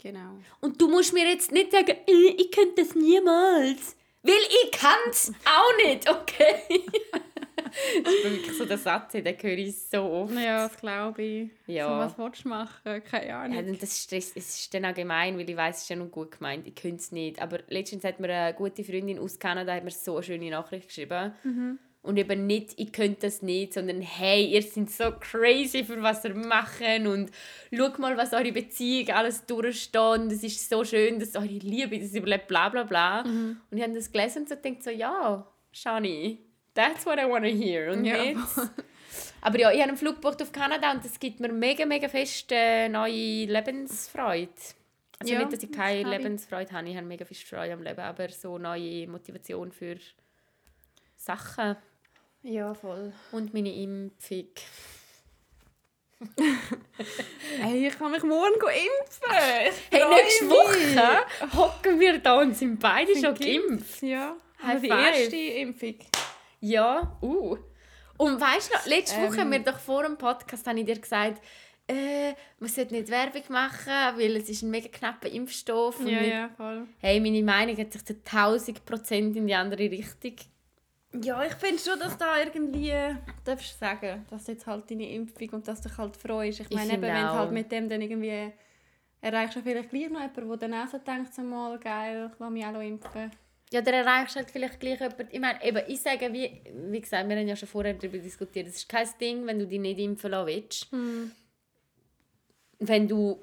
Genau. 0.00 0.38
Und 0.60 0.80
du 0.80 0.88
musst 0.88 1.12
mir 1.12 1.28
jetzt 1.28 1.50
nicht 1.50 1.72
sagen, 1.72 1.96
«Äh, 2.06 2.34
ich 2.36 2.52
könnte 2.52 2.84
das 2.84 2.94
niemals. 2.94 3.96
Weil 4.22 4.34
ich 4.64 4.70
kann 4.72 4.98
es 5.10 5.32
auch 5.44 5.86
nicht, 5.86 6.08
okay? 6.10 6.84
das 8.04 8.14
ist 8.14 8.24
wirklich 8.24 8.56
so 8.58 8.64
der 8.64 8.78
Satz, 8.78 9.12
den 9.12 9.24
höre 9.24 9.58
ich 9.58 9.76
so 9.76 10.02
oft. 10.02 10.34
Ja, 10.34 10.68
das 10.68 10.76
glaube 10.76 11.22
ich. 11.22 11.50
Ja. 11.66 11.88
So, 11.88 11.98
was 11.98 12.18
willst 12.18 12.44
du 12.44 12.48
machen? 12.48 13.02
Keine 13.04 13.34
Ahnung. 13.34 13.66
Ja, 13.66 13.72
das 13.72 14.02
stresst, 14.02 14.36
es 14.36 14.60
ist 14.60 14.74
dann 14.74 14.84
auch 14.86 14.94
gemein, 14.94 15.38
weil 15.38 15.48
ich 15.48 15.56
weiß, 15.56 15.76
es 15.76 15.82
ist 15.82 15.88
ja 15.88 15.96
noch 15.96 16.10
gut 16.10 16.32
gemeint, 16.32 16.66
ich 16.66 16.74
könnte 16.74 16.96
es 16.96 17.12
nicht. 17.12 17.40
Aber 17.40 17.58
letztens 17.68 18.04
hat 18.04 18.20
mir 18.20 18.32
eine 18.32 18.54
gute 18.54 18.84
Freundin 18.84 19.18
aus 19.18 19.38
Kanada 19.38 19.74
hat 19.74 19.84
mir 19.84 19.90
so 19.90 20.16
eine 20.16 20.22
schöne 20.22 20.50
Nachricht 20.50 20.88
geschrieben. 20.88 21.32
Und 22.00 22.16
eben 22.16 22.46
nicht, 22.46 22.74
ich 22.76 22.92
könnte 22.92 23.22
das 23.22 23.42
nicht, 23.42 23.74
sondern 23.74 24.00
hey, 24.00 24.46
ihr 24.46 24.62
seid 24.62 24.88
so 24.88 25.12
crazy, 25.18 25.84
für 25.84 26.00
was 26.00 26.24
ihr 26.24 26.34
machen 26.34 27.06
und 27.06 27.30
schaut 27.74 27.98
mal, 27.98 28.16
was 28.16 28.32
eure 28.32 28.52
Beziehung 28.52 29.10
alles 29.10 29.44
durchsteht 29.44 30.00
und 30.00 30.32
es 30.32 30.42
ist 30.42 30.70
so 30.70 30.84
schön, 30.84 31.18
dass 31.18 31.34
eure 31.34 31.46
Liebe 31.46 31.98
das 31.98 32.14
überlebt, 32.14 32.46
bla 32.46 32.68
bla 32.68 32.84
bla. 32.84 33.22
Und 33.22 33.58
ich 33.72 33.82
habe 33.82 33.92
das 33.92 34.10
gelesen 34.10 34.42
und 34.42 34.48
so 34.48 34.56
gedacht 34.56 34.84
so, 34.84 34.90
ja, 34.90 35.46
Shani, 35.72 36.38
that's 36.78 37.04
what 37.04 37.18
I 37.18 37.24
want 37.28 37.44
to 37.44 37.50
hear. 37.50 37.90
Und 37.92 38.04
Ja. 38.04 38.16
jetzt... 38.22 38.60
Aber 39.40 39.58
ja, 39.58 39.70
ich 39.70 39.78
habe 39.80 39.88
einen 39.90 39.96
Flug 39.98 40.16
gebucht 40.16 40.42
auf 40.42 40.50
Kanada 40.52 40.90
und 40.92 41.04
das 41.04 41.18
gibt 41.20 41.38
mir 41.40 41.52
mega, 41.52 41.86
mega 41.86 42.08
fest 42.08 42.50
äh, 42.50 42.88
neue 42.88 43.44
Lebensfreude. 43.46 44.50
Also 45.20 45.32
Ja, 45.32 45.38
nicht, 45.40 45.52
dass 45.52 45.62
ich 45.62 45.70
keine 45.72 46.02
das. 46.02 46.10
Lebensfreude 46.10 46.72
habe, 46.72 46.88
ich 46.88 46.96
habe 46.96 47.06
mega 47.06 47.24
viel 47.24 47.36
Freude 47.36 47.72
am 47.72 47.82
Leben, 47.82 48.00
aber 48.00 48.28
so 48.30 48.58
neue 48.58 49.06
Motivation 49.06 49.70
für 49.72 49.96
Sachen 51.16 51.76
Ja, 52.42 52.74
voll. 52.74 53.12
und 53.32 53.54
meine 53.54 53.72
Impfung. 53.72 54.48
Hey, 57.60 57.86
ich 57.86 57.96
kann 57.98 58.10
mich 58.10 58.22
morgen 58.24 58.54
impfen. 58.60 59.30
Hey, 59.90 60.02
nächste. 60.08 60.50
Woche 60.50 61.56
hocken 61.56 62.00
wir 62.00 62.18
da 62.18 62.40
und 62.40 62.56
sind 62.56 62.78
beide 62.80 63.12
schon 63.14 63.34
geimpft. 63.36 64.02
Ja, 64.02 64.36
High 64.62 64.80
die 64.82 64.88
erste 64.88 65.36
Impfung. 65.36 65.94
Ja, 66.60 67.16
uh. 67.22 67.56
Und 68.16 68.40
weißt 68.40 68.70
du 68.70 68.74
noch, 68.76 68.86
letzte 68.86 69.16
Woche 69.22 69.34
Ähm. 69.34 69.40
haben 69.40 69.52
wir 69.52 69.58
doch 69.60 69.78
vor 69.78 70.02
dem 70.02 70.16
Podcast 70.18 70.66
habe 70.66 70.80
ich 70.80 70.86
dir 70.86 70.98
gesagt, 70.98 71.40
äh, 71.86 72.32
man 72.58 72.68
sollte 72.68 72.94
nicht 72.94 73.08
Werbung 73.10 73.42
machen, 73.48 73.92
weil 74.16 74.36
es 74.36 74.48
ist 74.48 74.62
ein 74.62 74.70
mega 74.70 74.88
knapper 74.88 75.28
Impfstoff. 75.28 76.00
Ja, 76.00 76.20
nicht- 76.20 76.30
ja, 76.32 76.48
voll. 76.56 76.86
Hey, 76.98 77.20
meine 77.20 77.42
Meinung 77.42 77.76
hat 77.78 77.92
sich 77.92 78.04
zu 78.04 78.14
1000 78.22 78.84
Prozent 78.84 79.36
in 79.36 79.46
die 79.46 79.54
andere 79.54 79.90
Richtung. 79.90 80.34
Ja, 81.22 81.42
ich 81.44 81.54
finde 81.54 81.78
schon, 81.80 81.98
dass 81.98 82.18
da 82.18 82.36
irgendwie 82.38 82.92
darfst 83.44 83.74
du 83.74 83.78
sagen, 83.78 84.26
dass 84.28 84.46
jetzt 84.48 84.66
halt 84.66 84.90
deine 84.90 85.08
Impfung 85.10 85.48
und 85.50 85.66
dass 85.66 85.80
du 85.80 85.88
dich 85.88 85.96
halt 85.96 86.16
freust. 86.16 86.60
Ich 86.60 86.70
meine, 86.70 86.92
eben, 86.92 87.02
wenn 87.02 87.14
du 87.14 87.32
halt 87.32 87.52
mit 87.52 87.72
dem 87.72 87.88
dann 87.88 88.02
irgendwie 88.02 88.52
erreichst 89.22 89.56
du 89.56 89.62
vielleicht 89.62 89.88
gleich 89.88 90.10
noch 90.10 90.20
jemanden, 90.20 90.48
der 90.58 90.68
dann 90.68 90.74
auch 90.74 90.88
so 90.90 90.98
denkt, 90.98 91.32
so 91.34 91.40
mal, 91.42 91.78
geil, 91.78 92.30
ich 92.34 92.38
will 92.40 92.50
mich 92.50 92.66
auch 92.66 92.80
impfen. 92.80 93.30
Ja, 93.72 93.82
dann 93.82 93.94
erreichst 93.94 94.36
halt 94.36 94.50
vielleicht 94.50 94.80
gleich 94.80 94.98
jemanden. 95.00 95.28
Ich 95.30 95.40
meine, 95.40 95.62
eben, 95.64 95.82
ich 95.88 96.00
sage, 96.00 96.32
wie, 96.32 96.50
wie 96.90 97.00
gesagt, 97.00 97.28
wir 97.28 97.36
haben 97.36 97.46
ja 97.48 97.54
schon 97.56 97.68
vorher 97.68 97.94
darüber 97.94 98.18
diskutiert, 98.18 98.66
es 98.68 98.76
ist 98.76 98.88
kein 98.88 99.06
Ding, 99.20 99.46
wenn 99.46 99.58
du 99.58 99.66
dich 99.66 99.78
nicht 99.80 99.98
impfen 99.98 100.30
lassen 100.30 100.46
willst. 100.46 100.86
Wenn 102.78 103.08
du 103.08 103.38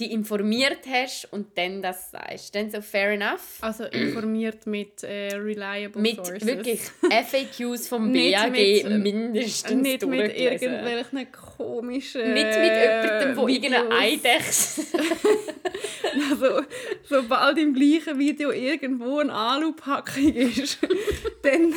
dich 0.00 0.10
informiert 0.12 0.78
hast 0.88 1.26
und 1.32 1.56
dann 1.58 1.82
das 1.82 2.10
sagst, 2.10 2.54
dann 2.54 2.70
so 2.70 2.80
fair 2.80 3.10
enough. 3.12 3.58
Also 3.60 3.84
informiert 3.84 4.66
mit 4.66 5.02
äh, 5.02 5.34
reliable 5.34 6.00
Mit 6.00 6.16
sources. 6.16 6.46
wirklich 6.46 6.80
FAQs 7.10 7.88
vom 7.88 8.12
BAG 8.12 8.50
mit- 8.50 8.88
mindestens 9.02 9.72
Nicht 9.82 10.06
mit 10.06 10.36
irgendwelchen 10.36 11.30
komischen 11.32 12.32
Nicht 12.32 12.44
mit 12.46 12.54
jemandem, 12.54 13.36
der 13.36 13.36
Videos. 13.36 13.50
irgendeine 13.50 13.90
Eidechse... 13.98 14.82
Also, 16.30 16.62
sobald 17.04 17.58
im 17.58 17.74
gleichen 17.74 18.18
Video 18.18 18.50
irgendwo 18.50 19.18
eine 19.18 19.32
Alupackung 19.32 20.32
ist, 20.34 20.78
dann 21.42 21.74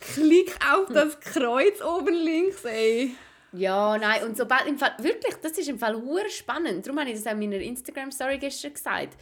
klick 0.00 0.56
auf 0.70 0.88
das 0.88 1.18
Kreuz 1.20 1.80
oben 1.82 2.14
links, 2.14 2.64
ey. 2.64 3.14
Ja, 3.52 3.98
nein, 3.98 4.24
und 4.24 4.36
sobald 4.36 4.66
im 4.66 4.78
Fall, 4.78 4.94
wirklich, 4.98 5.34
das 5.42 5.52
ist 5.58 5.68
im 5.68 5.78
Fall 5.78 5.94
hure 5.94 6.30
spannend. 6.30 6.86
Darum 6.86 7.00
habe 7.00 7.10
ich 7.10 7.16
das 7.16 7.26
auch 7.26 7.32
in 7.32 7.40
meiner 7.40 7.60
Instagram-Story 7.60 8.38
gestern 8.38 8.72
gesagt. 8.72 9.16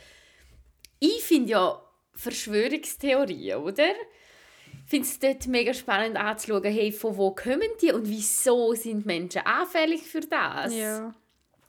Ich 1.01 1.23
finde 1.23 1.51
ja 1.51 1.83
Verschwörungstheorien, 2.15 3.59
oder? 3.59 3.91
Ich 4.85 4.91
finde 4.91 5.07
es 5.07 5.19
dort 5.19 5.47
mega 5.47 5.75
spannend 5.75 6.17
anzuschauen, 6.17 6.65
hey, 6.65 6.93
von 6.93 7.17
wo 7.17 7.33
kommen 7.33 7.69
die 7.81 7.93
und 7.93 8.09
wieso 8.09 8.75
sind 8.75 9.07
Menschen 9.07 9.43
anfällig 9.43 10.03
für 10.03 10.21
das? 10.21 10.75
Ja. 10.75 11.15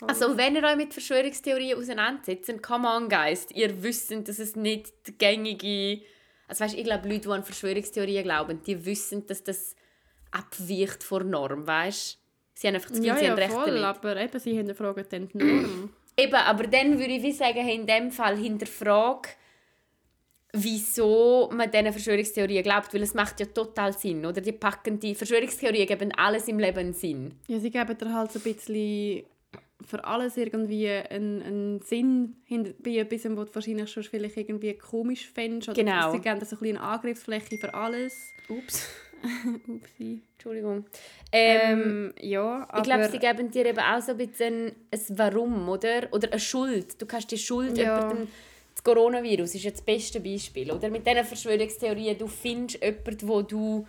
Also, 0.08 0.38
wenn 0.38 0.55
ihr 0.55 0.63
euch 0.63 0.75
mit 0.75 0.93
Verschwörungstheorien 0.93 1.77
auseinandersetzt, 1.77 2.51
come 2.62 2.88
on, 2.88 3.08
Geist, 3.08 3.51
ihr 3.55 3.84
wisst, 3.84 4.12
dass 4.27 4.39
es 4.39 4.55
nicht 4.55 4.91
die 5.08 5.17
gängige... 5.17 6.01
Also, 6.48 6.63
weißt, 6.63 6.75
ich 6.75 6.84
glaube, 6.84 7.08
Leute, 7.08 7.22
die 7.22 7.29
an 7.29 7.43
Verschwörungstheorien 7.43 8.24
glauben, 8.24 8.62
die 8.65 8.84
wissen, 8.86 9.25
dass 9.27 9.43
das 9.43 9.75
abweicht 10.31 11.03
von 11.03 11.29
Norm, 11.29 11.67
weißt 11.67 12.17
Sie 12.53 12.67
haben 12.67 12.75
einfach 12.75 12.89
das 12.89 13.00
Gefühl, 13.00 13.08
Ja, 13.08 13.17
sie 13.17 13.25
ja, 13.25 13.31
haben 13.31 13.38
Recht 13.39 13.51
voll, 13.53 13.65
damit. 13.65 13.84
aber 13.84 14.17
eben, 14.17 14.39
sie 14.39 14.53
hinterfragen 14.53 15.05
dann 15.10 15.27
die 15.29 15.38
Norm. 15.38 15.89
Eben, 16.17 16.36
aber 16.36 16.67
dann 16.67 17.00
würde 17.00 17.13
ich 17.13 17.24
wie 17.24 17.31
sagen, 17.31 17.67
in 17.67 17.88
dem 17.88 18.12
Fall 18.12 18.38
hinterfrag, 18.38 19.29
wieso 20.53 21.50
man 21.53 21.72
diesen 21.72 21.91
Verschwörungstheorien 21.91 22.63
glaubt, 22.63 22.93
weil 22.93 23.01
es 23.01 23.13
macht 23.13 23.39
ja 23.39 23.46
total 23.46 23.93
Sinn, 23.93 24.25
oder? 24.25 24.41
Die 24.41 24.51
packen 24.51 25.00
die 25.00 25.15
Verschwörungstheorien 25.15 25.88
geben 25.88 26.12
alles 26.17 26.48
im 26.50 26.60
Leben 26.60 26.93
Sinn. 26.93 27.39
Ja, 27.48 27.60
sie 27.60 27.72
geben 27.72 27.98
dir 27.98 28.13
halt 28.13 28.31
so 28.31 28.39
ein 28.39 28.43
bisschen 28.43 29.24
für 29.85 30.03
alles 30.05 30.38
irgendwie 30.38 30.89
einen, 30.89 31.41
einen 31.41 31.81
Sinn 31.81 32.35
hinter, 32.45 32.71
bei 32.79 32.97
etwas, 32.97 33.25
was 33.25 33.47
du 33.50 33.55
wahrscheinlich 33.55 33.89
schon 33.91 34.03
vielleicht 34.03 34.38
irgendwie 34.38 34.73
komisch 34.73 35.29
fändest. 35.29 35.69
Oder 35.69 35.83
Genau. 35.83 36.11
Sie 36.11 36.19
geben 36.19 36.39
dir 36.39 36.45
so 36.45 36.55
ein 36.55 36.59
bisschen 36.59 36.77
eine 36.77 36.81
Angriffsfläche 36.88 37.57
für 37.57 37.73
alles. 37.73 38.13
Ups, 38.50 38.89
Upsi. 39.67 40.21
Entschuldigung. 40.33 40.85
Ähm, 41.31 41.61
Ähm, 41.81 42.13
ja, 42.19 42.65
aber... 42.69 42.77
ich 42.79 42.83
glaube, 42.83 43.09
sie 43.09 43.19
geben 43.19 43.51
dir 43.51 43.65
eben 43.67 43.79
auch 43.79 44.01
so 44.01 44.11
ein 44.11 44.17
bisschen 44.17 44.71
ein 44.91 45.00
Warum, 45.09 45.69
oder? 45.69 46.07
Oder 46.11 46.31
eine 46.31 46.39
Schuld. 46.39 47.01
Du 47.01 47.05
kannst 47.05 47.31
die 47.31 47.38
Schuld 47.38 47.77
Ja. 47.77 48.00
jemandem... 48.00 48.27
Das 48.73 48.83
Coronavirus 48.85 49.55
ist 49.55 49.63
ja 49.65 49.71
das 49.71 49.81
beste 49.81 50.21
Beispiel, 50.21 50.71
oder? 50.71 50.89
Mit 50.89 51.05
diesen 51.05 51.25
Verschwörungstheorien, 51.25 52.17
du 52.17 52.27
findest 52.27 52.81
jemanden, 52.81 53.27
wo 53.27 53.41
du 53.41 53.85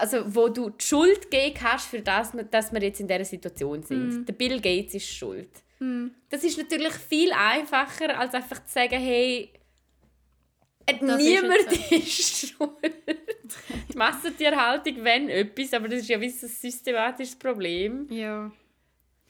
also 0.00 0.34
wo 0.34 0.48
du 0.48 0.70
die 0.70 0.84
Schuld 0.84 1.30
geben 1.30 1.54
kannst 1.54 1.86
für 1.86 2.00
das, 2.00 2.32
dass 2.50 2.72
wir 2.72 2.82
jetzt 2.82 3.00
in 3.00 3.08
dieser 3.08 3.24
Situation 3.24 3.82
sind. 3.82 4.26
Der 4.26 4.32
Bill 4.32 4.60
Gates 4.60 4.94
ist 4.94 5.08
schuld. 5.08 5.50
Das 6.30 6.42
ist 6.44 6.58
natürlich 6.58 6.92
viel 6.94 7.30
einfacher, 7.32 8.18
als 8.18 8.34
einfach 8.34 8.64
zu 8.64 8.72
sagen, 8.72 8.98
hey, 8.98 9.52
äh, 10.86 10.94
Das 10.98 11.20
ist 11.20 11.26
niemand 11.28 11.54
jetzt 11.70 11.92
ist, 12.08 12.48
schuld. 12.48 12.80
Die 13.92 13.96
Massentierhaltung, 13.96 15.04
wenn 15.04 15.28
etwas, 15.28 15.72
aber 15.74 15.88
das 15.88 16.00
ist 16.00 16.08
ja 16.08 16.18
ein 16.18 16.30
systematisches 16.30 17.36
Problem. 17.36 18.06
Ja. 18.10 18.50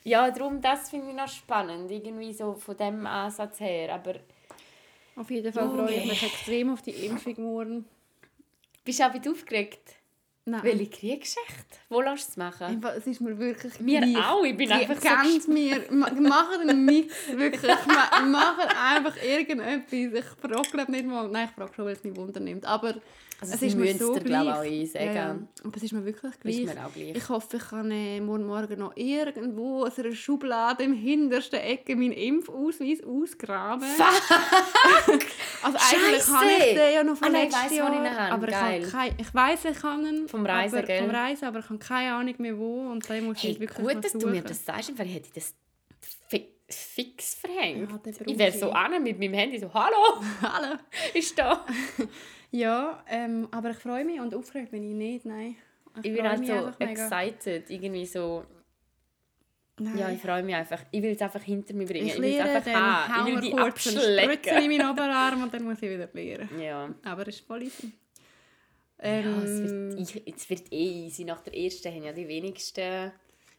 Ja, 0.05 0.31
darum, 0.31 0.61
das 0.62 0.88
finde 0.88 1.11
ich 1.11 1.17
noch 1.17 1.28
spannend, 1.28 1.90
irgendwie 1.90 2.33
so 2.33 2.55
von 2.55 2.76
dem 2.76 3.07
Ansatz 3.07 3.61
her. 3.61 3.95
Aber 3.95 4.14
Auf 5.17 5.31
jeden 5.31 5.52
Fall 5.52 5.69
freue 5.69 5.95
ich 5.95 6.07
mich 6.07 6.23
extrem 6.23 6.73
auf 6.73 6.81
die 6.81 6.93
Impfung 6.93 7.35
morgen. 7.43 7.85
Bist 8.88 9.00
du 9.00 9.04
auch 9.04 9.12
wieder 9.12 9.30
aufgeregt? 9.30 9.95
Nein. 10.47 10.62
Welche 10.62 10.88
Kriegsgeschichte? 10.88 11.76
Wo 11.90 12.00
lässt 12.00 12.28
du 12.28 12.30
es 12.30 12.37
machen? 12.38 12.83
Es 12.97 13.07
ist 13.07 13.21
mir 13.21 13.38
wirklich 13.38 13.78
Mir 13.80 14.00
gleich. 14.00 14.16
auch, 14.26 14.42
ich 14.45 14.57
bin 14.57 14.73
einfach 14.73 14.95
so 14.97 15.02
ganz 15.02 15.47
mir. 15.47 15.85
Ma- 15.90 16.11
Macht 16.11 16.61
einen 16.61 16.87
Mix, 16.87 17.14
wirklich. 17.35 17.71
Ma- 17.87 18.21
Macht 18.25 18.75
einfach 18.75 19.23
irgendetwas. 19.23 19.92
Ich 19.92 20.71
frage 20.71 20.90
nicht 20.90 21.04
mal. 21.07 21.28
Nein, 21.28 21.49
ich 21.50 21.54
frage 21.54 21.75
schon, 21.75 21.85
weil 21.85 21.92
es 21.92 22.02
mich 22.02 22.16
Wunder 22.16 22.40
nimmt. 22.40 22.64
Aber 22.64 22.95
Also 23.40 23.54
es 23.54 23.62
ist 23.62 23.76
mir 23.76 23.95
so 23.97 24.14
dir, 24.14 24.21
glaub 24.25 24.42
ich, 24.42 24.52
gleich. 24.52 24.80
einsagen. 24.80 25.07
Ja, 25.07 25.12
ja. 25.14 25.38
Aber 25.64 25.76
es 25.76 25.83
ist 25.85 25.92
mir 25.92 26.04
wirklich 26.04 26.40
gleich. 26.40 26.57
Mir 26.57 26.66
gleich. 26.66 27.14
Ich 27.16 27.28
hoffe, 27.28 27.57
ich 27.59 27.68
kann 27.68 27.90
äh, 27.92 28.21
morgen 28.21 28.47
Morgen 28.47 28.78
noch 28.80 28.97
irgendwo 28.97 29.85
aus 29.85 29.97
einer 29.99 30.12
Schublade 30.12 30.83
im 30.83 30.92
hintersten 30.92 31.61
Ecke 31.61 31.95
meinen 31.95 32.12
Impfausweis 32.12 32.99
ausgraben. 33.04 33.85
also 35.62 35.78
eigentlich 35.78 36.23
Scheisse! 36.23 36.34
habe 36.36 36.47
ich 36.47 36.75
den 36.75 36.95
ja 36.95 37.04
noch 37.04 37.17
von 37.17 37.28
Ah, 37.28 37.30
nein, 37.30 37.47
ich 37.49 37.52
letztes 37.52 37.71
ich 37.73 37.78
Jahr. 37.78 37.95
habe. 38.17 38.32
Aber 38.32 38.49
ich, 38.49 38.54
Geil. 38.54 38.82
habe 38.82 38.91
kein, 38.91 39.15
ich 39.19 39.34
weiss, 39.34 39.65
ich 39.65 39.78
kann 39.80 40.06
ihn. 40.06 40.28
Vom 40.28 40.45
Reisen, 40.47 40.78
aber, 40.78 40.86
gell? 40.86 41.02
Vom 41.02 41.10
Reisen, 41.10 41.45
aber 41.45 41.58
ich 41.60 41.69
habe 41.69 41.78
keine 41.78 42.15
Ahnung 42.15 42.34
mehr 42.39 42.58
wo. 42.58 42.91
Und 42.91 43.08
dann 43.08 43.25
muss 43.25 43.43
Hey, 43.43 43.52
ich 43.52 43.60
wirklich 43.60 43.78
gut, 43.86 44.04
dass 44.04 44.12
du 44.12 44.21
suchen. 44.21 44.32
mir 44.32 44.43
das 44.43 44.65
sagst, 44.65 44.99
weil 44.99 45.06
hätte 45.06 45.28
ich 45.28 45.32
das 45.32 45.54
fi 46.28 46.49
fix 46.69 47.34
verhängt. 47.34 47.91
Ja, 47.91 48.00
ich 48.26 48.39
wäre 48.39 48.52
so 48.52 48.71
an 48.73 49.02
mit 49.02 49.19
meinem 49.19 49.32
Handy 49.34 49.58
so, 49.58 49.73
hallo, 49.73 50.21
Hallo. 50.43 50.76
ist 51.15 51.39
da. 51.39 51.65
Ja, 52.50 53.02
ähm, 53.08 53.49
aber 53.50 53.71
ich 53.71 53.76
freue 53.78 54.04
mich 54.04 54.21
und 54.21 54.34
aufgeregt 54.34 54.71
bin 54.71 54.82
ich 54.84 54.95
nicht, 54.95 55.26
nein. 55.26 55.56
Ich 55.97 56.02
bin 56.02 56.17
freue 56.17 56.28
halt 56.30 56.47
so 56.47 56.52
einfach 56.52 56.78
mega. 56.78 56.91
excited, 56.93 57.71
irgendwie 57.71 58.06
so, 58.06 58.45
Nein. 59.80 59.99
ja, 59.99 60.11
ich 60.11 60.21
freue 60.21 60.43
mich 60.43 60.54
einfach. 60.54 60.80
Ich 60.91 61.02
will 61.02 61.13
es 61.13 61.21
einfach 61.23 61.43
hinter 61.43 61.75
mir 61.75 61.87
bringen. 61.87 62.06
ich 62.06 62.15
Ich, 62.15 62.21
will 62.21 62.34
es 62.34 62.41
einfach 62.41 63.08
haben. 63.08 63.26
Ich 63.28 63.34
will 63.34 63.41
die 63.43 63.49
Spritzer 63.50 63.91
in 63.91 63.99
abschlecken. 63.99 64.69
meinen 64.78 64.91
Oberarm 64.91 65.43
und 65.43 65.54
dann 65.54 65.65
muss 65.65 65.82
ich 65.82 65.91
wieder 65.91 66.08
lehren. 66.13 66.49
Ja. 66.61 66.95
Aber 67.04 67.23
es 67.28 67.37
ist 67.37 67.47
voll 67.47 67.63
easy. 67.65 67.93
Ja, 69.00 69.08
es 69.11 69.61
Ähm, 69.61 69.97
wird, 69.97 70.00
ich, 70.26 70.34
es 70.37 70.50
wird 70.50 70.73
eh 70.73 71.06
easy. 71.06 71.25
Nach 71.25 71.41
der 71.43 71.54
ersten 71.56 71.93
haben 71.95 72.02
ja 72.04 72.13
die 72.13 72.26
wenigsten... 72.26 73.13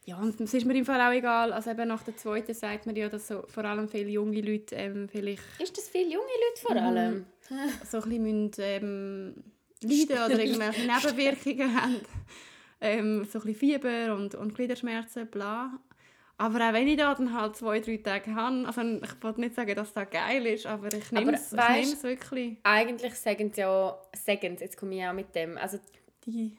ja, 0.04 0.18
und 0.18 0.38
es 0.40 0.52
ist 0.52 0.66
mir 0.66 0.74
im 0.76 0.84
Fall 0.84 1.00
auch 1.00 1.16
egal. 1.16 1.52
Also 1.52 1.70
eben 1.70 1.88
nach 1.88 2.02
der 2.02 2.16
zweiten 2.16 2.52
sagt 2.54 2.84
man 2.86 2.96
ja, 2.96 3.08
dass 3.08 3.28
so, 3.28 3.44
vor 3.48 3.64
allem 3.64 3.88
viele 3.88 4.10
junge 4.10 4.40
Leute 4.42 4.74
ähm, 4.76 5.08
vielleicht 5.10 5.42
Ist 5.58 5.76
das 5.78 5.88
viele 5.88 6.04
junge 6.12 6.24
Leute 6.24 6.60
Mhm. 6.62 6.66
vor 6.66 6.76
allem? 6.76 7.26
so 7.90 7.98
ein 7.98 8.02
bisschen 8.04 8.22
müssen, 8.22 8.52
ähm, 8.58 9.34
leiden 9.82 10.24
oder 10.24 10.42
irgendwelche 10.42 10.80
Nebenwirkungen 10.80 11.80
haben. 11.80 11.96
Ähm, 12.80 13.24
so 13.24 13.38
ein 13.38 13.44
bisschen 13.44 13.54
Fieber 13.54 14.14
und, 14.14 14.34
und 14.34 14.54
Gliederschmerzen, 14.54 15.26
bla. 15.26 15.78
Aber 16.38 16.68
auch 16.68 16.72
wenn 16.72 16.88
ich 16.88 16.96
da 16.96 17.14
dann 17.14 17.34
halt 17.34 17.56
zwei, 17.56 17.80
drei 17.80 17.98
Tage 17.98 18.34
habe, 18.34 18.66
also 18.66 18.80
ich 18.80 19.22
wollte 19.22 19.40
nicht 19.40 19.54
sagen, 19.54 19.74
dass 19.74 19.92
das 19.92 20.08
geil 20.08 20.46
ist, 20.46 20.64
aber 20.64 20.88
ich 20.90 21.12
nehme 21.12 21.34
es 21.34 21.52
wirklich. 22.02 22.56
Eigentlich 22.62 23.14
sagen 23.14 23.52
sie 23.52 23.60
ja... 23.60 24.00
Sagen 24.16 24.56
sie, 24.56 24.64
jetzt 24.64 24.78
komme 24.78 24.94
ich 24.94 25.04
auch 25.04 25.12
mit 25.12 25.34
dem. 25.34 25.58
Also 25.58 25.78
Die, 26.24 26.56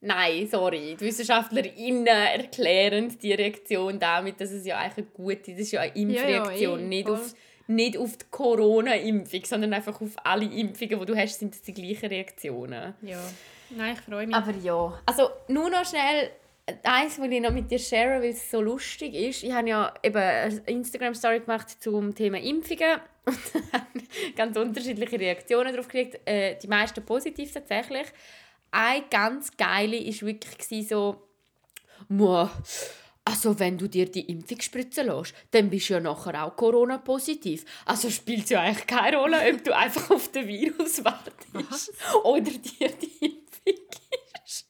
Nein, 0.00 0.48
sorry. 0.48 0.96
Die 0.98 1.04
WissenschaftlerInnen 1.04 2.06
erklären 2.06 3.16
die 3.20 3.32
Reaktion 3.32 3.98
damit, 3.98 4.40
dass 4.40 4.50
es 4.52 4.64
ja 4.64 4.78
eigentlich 4.78 5.06
eine 5.06 5.06
gute 5.06 5.52
das 5.52 5.60
ist 5.60 5.72
ja 5.72 5.80
eine 5.80 5.94
Impfreaktion. 5.94 6.56
Ja, 6.56 6.68
ja, 6.68 6.78
eh, 6.78 6.88
nicht, 6.88 7.08
voll. 7.08 7.16
auf, 7.16 7.34
nicht 7.68 7.96
auf 7.96 8.16
die 8.16 8.26
Corona-Impfung, 8.30 9.44
sondern 9.44 9.72
einfach 9.74 10.00
auf 10.00 10.12
alle 10.24 10.44
Impfungen, 10.44 10.98
die 11.00 11.06
du 11.06 11.16
hast, 11.16 11.38
sind 11.38 11.54
es 11.54 11.62
die 11.62 11.74
gleichen 11.74 12.08
Reaktionen. 12.08 12.94
ja. 13.02 13.20
Nein, 13.70 13.94
ich 13.94 14.00
freue 14.00 14.26
mich. 14.26 14.34
Aber 14.34 14.50
ja. 14.62 14.98
Also 15.04 15.28
nur 15.48 15.68
noch 15.68 15.84
schnell 15.84 16.30
eins, 16.82 17.18
was 17.18 17.28
ich 17.28 17.40
noch 17.40 17.52
mit 17.52 17.70
dir 17.70 17.78
share, 17.78 18.20
weil 18.20 18.30
es 18.30 18.50
so 18.50 18.60
lustig 18.60 19.14
ist. 19.14 19.42
Ich 19.42 19.52
habe 19.52 19.68
ja 19.68 19.92
eben 20.02 20.16
eine 20.16 20.62
Instagram-Story 20.66 21.40
gemacht 21.40 21.82
zum 21.82 22.14
Thema 22.14 22.38
Impfungen 22.38 22.98
und 23.24 24.36
ganz 24.36 24.56
unterschiedliche 24.56 25.18
Reaktionen 25.18 25.72
darauf 25.72 25.88
gekriegt. 25.88 26.20
Äh, 26.26 26.56
die 26.56 26.66
meisten 26.66 27.04
positiv 27.04 27.52
tatsächlich. 27.52 28.06
Eine 28.70 29.04
ganz 29.10 29.56
geile 29.56 29.98
war 29.98 30.28
wirklich 30.28 30.88
so 30.88 31.22
«Mua, 32.08 32.50
also 33.28 33.58
wenn 33.58 33.76
du 33.76 33.88
dir 33.88 34.10
die 34.10 34.30
Impfung 34.30 34.60
spritzen 34.60 35.06
lässt, 35.06 35.34
dann 35.50 35.68
bist 35.68 35.90
du 35.90 35.94
ja 35.94 36.00
nachher 36.00 36.44
auch 36.44 36.56
Corona-positiv. 36.56 37.64
Also 37.84 38.08
spielt 38.08 38.44
es 38.44 38.50
ja 38.50 38.62
eigentlich 38.62 38.86
keine 38.86 39.18
Rolle, 39.18 39.36
ob 39.52 39.62
du 39.64 39.76
einfach 39.76 40.10
auf 40.10 40.32
den 40.32 40.48
Virus 40.48 41.04
wartest 41.04 41.92
oder 42.24 42.50
dir 42.50 42.88
die 42.88 43.26
Impfung 43.26 43.86
gibst. 43.90 44.66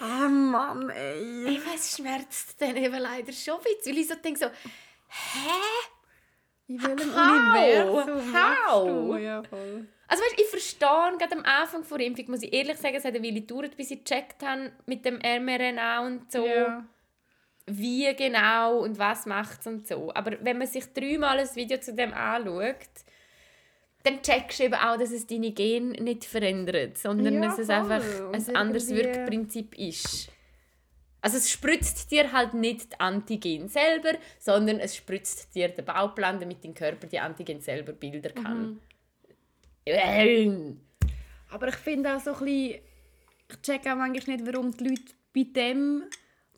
Ah 0.00 0.28
Mann, 0.28 0.88
ey. 0.88 1.48
Ich 1.48 1.66
weiß, 1.66 1.80
es 1.80 1.96
schmerzt 1.96 2.54
dann 2.60 2.76
eben 2.76 2.98
leider 2.98 3.32
schon 3.32 3.56
ein 3.56 3.62
bisschen, 3.64 3.94
weil 3.94 3.98
ich 4.00 4.08
so 4.08 4.14
denke 4.14 4.38
so, 4.38 4.46
hä? 4.46 5.50
In 6.68 6.82
welchem 6.82 7.14
How? 7.14 8.06
Universum 8.06 8.34
How? 8.34 8.86
du? 8.86 9.16
Ja, 9.16 9.42
voll. 9.42 9.88
Also 10.10 10.22
weißt, 10.22 10.40
ich 10.40 10.46
verstehe, 10.46 11.18
gerade 11.18 11.36
am 11.36 11.44
Anfang 11.44 11.84
der 11.86 12.06
Impfung, 12.06 12.30
muss 12.30 12.42
ich 12.42 12.52
ehrlich 12.52 12.78
sagen, 12.78 12.94
es 12.96 13.04
hat 13.04 13.14
eine 13.14 13.22
Weile 13.22 13.40
gedauert, 13.40 13.76
bis 13.76 13.90
ich 13.90 14.02
gecheckt 14.04 14.42
habe 14.42 14.72
mit 14.86 15.04
dem 15.04 15.18
mRNA 15.18 16.00
und 16.06 16.32
so, 16.32 16.46
Ja. 16.46 16.84
wie 17.66 18.14
genau 18.16 18.78
und 18.78 18.98
was 18.98 19.26
macht 19.26 19.60
es 19.60 19.66
und 19.66 19.86
so. 19.86 20.10
Aber 20.14 20.32
wenn 20.42 20.56
man 20.58 20.66
sich 20.66 20.90
dreimal 20.94 21.38
ein 21.38 21.54
Video 21.54 21.78
zu 21.78 21.92
dem 21.94 22.14
anschaut, 22.14 22.76
dann 24.02 24.22
checkst 24.22 24.60
du 24.60 24.64
eben 24.64 24.74
auch, 24.74 24.96
dass 24.96 25.10
es 25.10 25.26
deine 25.26 25.50
Gene 25.50 25.92
nicht 26.02 26.24
verändert, 26.24 26.96
sondern 26.96 27.34
Ja, 27.34 27.40
dass 27.42 27.58
es 27.58 27.68
einfach 27.68 28.02
Und 28.32 28.48
ein 28.48 28.56
anderes 28.56 28.88
Wirkprinzip 28.88 29.76
ist. 29.76 30.30
Also 31.20 31.36
es 31.36 31.50
spritzt 31.50 32.10
dir 32.12 32.32
halt 32.32 32.54
nicht 32.54 32.92
die 32.92 33.00
Antigen 33.00 33.68
selber, 33.68 34.12
sondern 34.38 34.78
es 34.78 34.96
spritzt 34.96 35.54
dir 35.54 35.68
den 35.68 35.84
Bauplan, 35.84 36.38
damit 36.40 36.64
dein 36.64 36.74
Körper 36.74 37.08
die 37.08 37.18
Antigen 37.18 37.60
selber 37.60 37.92
bilden 37.92 38.34
kann. 38.34 38.62
Ähm. 38.62 38.80
Aber 41.50 41.68
ich 41.68 41.76
finde 41.76 42.14
auch 42.14 42.20
so 42.20 42.32
ein 42.32 42.38
bisschen, 42.44 42.80
ich 43.50 43.62
check 43.62 43.80
auch 43.86 43.96
manchmal 43.96 44.36
nicht, 44.36 44.46
warum 44.52 44.76
die 44.76 44.84
Leute 44.88 45.02
bei 45.34 45.44
dem 45.44 46.02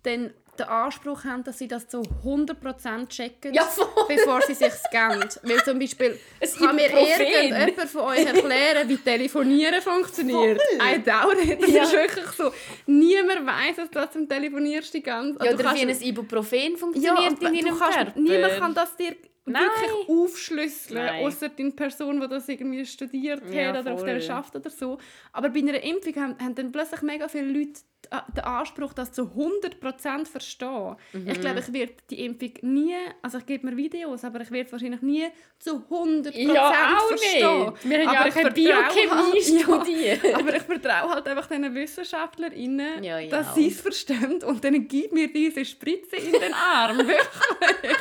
dann 0.02 0.30
den 0.58 0.66
Anspruch 0.66 1.24
haben, 1.24 1.42
dass 1.44 1.58
sie 1.58 1.68
das 1.68 1.88
zu 1.88 2.02
100% 2.24 3.08
checken, 3.08 3.54
Ja, 3.54 3.66
bevor 4.08 4.42
sie 4.42 4.54
sich 4.54 4.72
scannen. 4.72 5.26
Weil 5.42 5.64
zum 5.64 5.78
Beispiel, 5.78 6.18
Es 6.40 6.56
kann 6.56 6.76
mir 6.76 6.90
irgendjemand 6.90 7.88
von 7.88 8.02
euch 8.02 8.26
erklären, 8.26 8.88
wie 8.88 8.96
Telefonieren 8.98 9.80
funktioniert? 9.80 10.60
Doubt 11.04 11.44
it. 11.44 11.62
Das 11.62 11.70
Ja. 11.70 11.82
ist 11.84 11.92
wirklich 11.92 12.26
so. 12.36 12.52
Niemand 12.86 13.46
weiss, 13.46 13.76
dass 13.76 13.90
du 13.90 14.10
zum 14.12 14.28
Telefonierst 14.28 14.92
die 14.92 15.02
ganze 15.02 15.42
Ja, 15.44 15.52
du 15.52 15.58
oder 15.60 15.74
wie 15.74 15.82
ein 15.82 16.02
Ibuprofen 16.02 16.72
ja, 16.72 16.76
funktioniert 16.76 17.16
aber 17.16 17.28
in 17.28 17.36
deinem 17.64 17.78
Körper. 17.78 18.12
niemand 18.20 18.58
kann 18.58 18.74
das 18.74 18.96
dir 18.96 19.16
Nein. 19.46 19.62
wirklich 19.62 20.08
aufschlüsseln, 20.08 21.24
außer 21.24 21.48
die 21.48 21.70
Person, 21.70 22.20
die 22.20 22.28
das 22.28 22.48
irgendwie 22.48 22.84
studiert 22.86 23.42
Ja, 23.52 23.72
hat 23.72 23.80
oder 23.80 23.94
auf 23.94 24.04
der 24.04 24.20
schafft 24.20 24.54
oder 24.54 24.70
so. 24.70 24.98
Aber 25.32 25.48
bei 25.48 25.60
einer 25.60 25.82
Impfung 25.82 26.14
haben, 26.16 26.36
haben 26.38 26.54
dann 26.54 26.70
plötzlich 26.72 27.02
mega 27.02 27.26
viele 27.26 27.46
Leute 27.50 27.80
d- 28.04 28.32
den 28.36 28.44
Anspruch, 28.44 28.92
das 28.92 29.12
zu 29.12 29.22
100% 29.22 30.24
zu 30.26 30.30
verstehen. 30.32 30.96
Mhm. 31.12 31.28
Ich 31.30 31.40
glaube, 31.40 31.60
ich 31.60 31.72
werde 31.72 31.94
die 32.10 32.24
Impfung 32.24 32.52
nie, 32.62 32.94
also 33.22 33.38
ich 33.38 33.46
gebe 33.46 33.66
mir 33.66 33.76
Videos, 33.76 34.24
aber 34.24 34.40
ich 34.42 34.50
werde 34.50 34.70
wahrscheinlich 34.72 35.02
nie 35.02 35.26
zu 35.58 35.82
100% 35.90 36.52
Ja, 36.52 36.98
auch 36.98 37.08
verstehen. 37.08 37.70
nicht. 37.72 37.84
Wir 37.88 37.98
haben 37.98 38.04
ja 38.04 38.10
aber 38.10 38.20
auch 38.20 38.26
ich 38.26 38.34
keine 38.34 38.50
vertraue 38.52 38.94
Biochemie 38.94 39.40
halt- 39.42 39.62
studiert. 39.62 40.24
Ja, 40.24 40.38
aber 40.38 40.54
ich 40.56 40.62
vertraue 40.62 41.14
halt 41.14 41.26
einfach 41.28 41.46
diesen 41.46 41.74
WissenschaftlerInnen, 41.74 43.02
Ja, 43.02 43.18
ja. 43.18 43.30
dass 43.30 43.54
sie 43.54 43.68
es 43.68 43.80
verstehen 43.80 44.42
und 44.44 44.62
dann 44.62 44.86
gibt 44.86 45.12
mir 45.12 45.32
diese 45.32 45.64
Spritze 45.64 46.16
in 46.16 46.32
den 46.32 46.52
Arm. 46.54 46.98
Wirklich. 47.08 47.96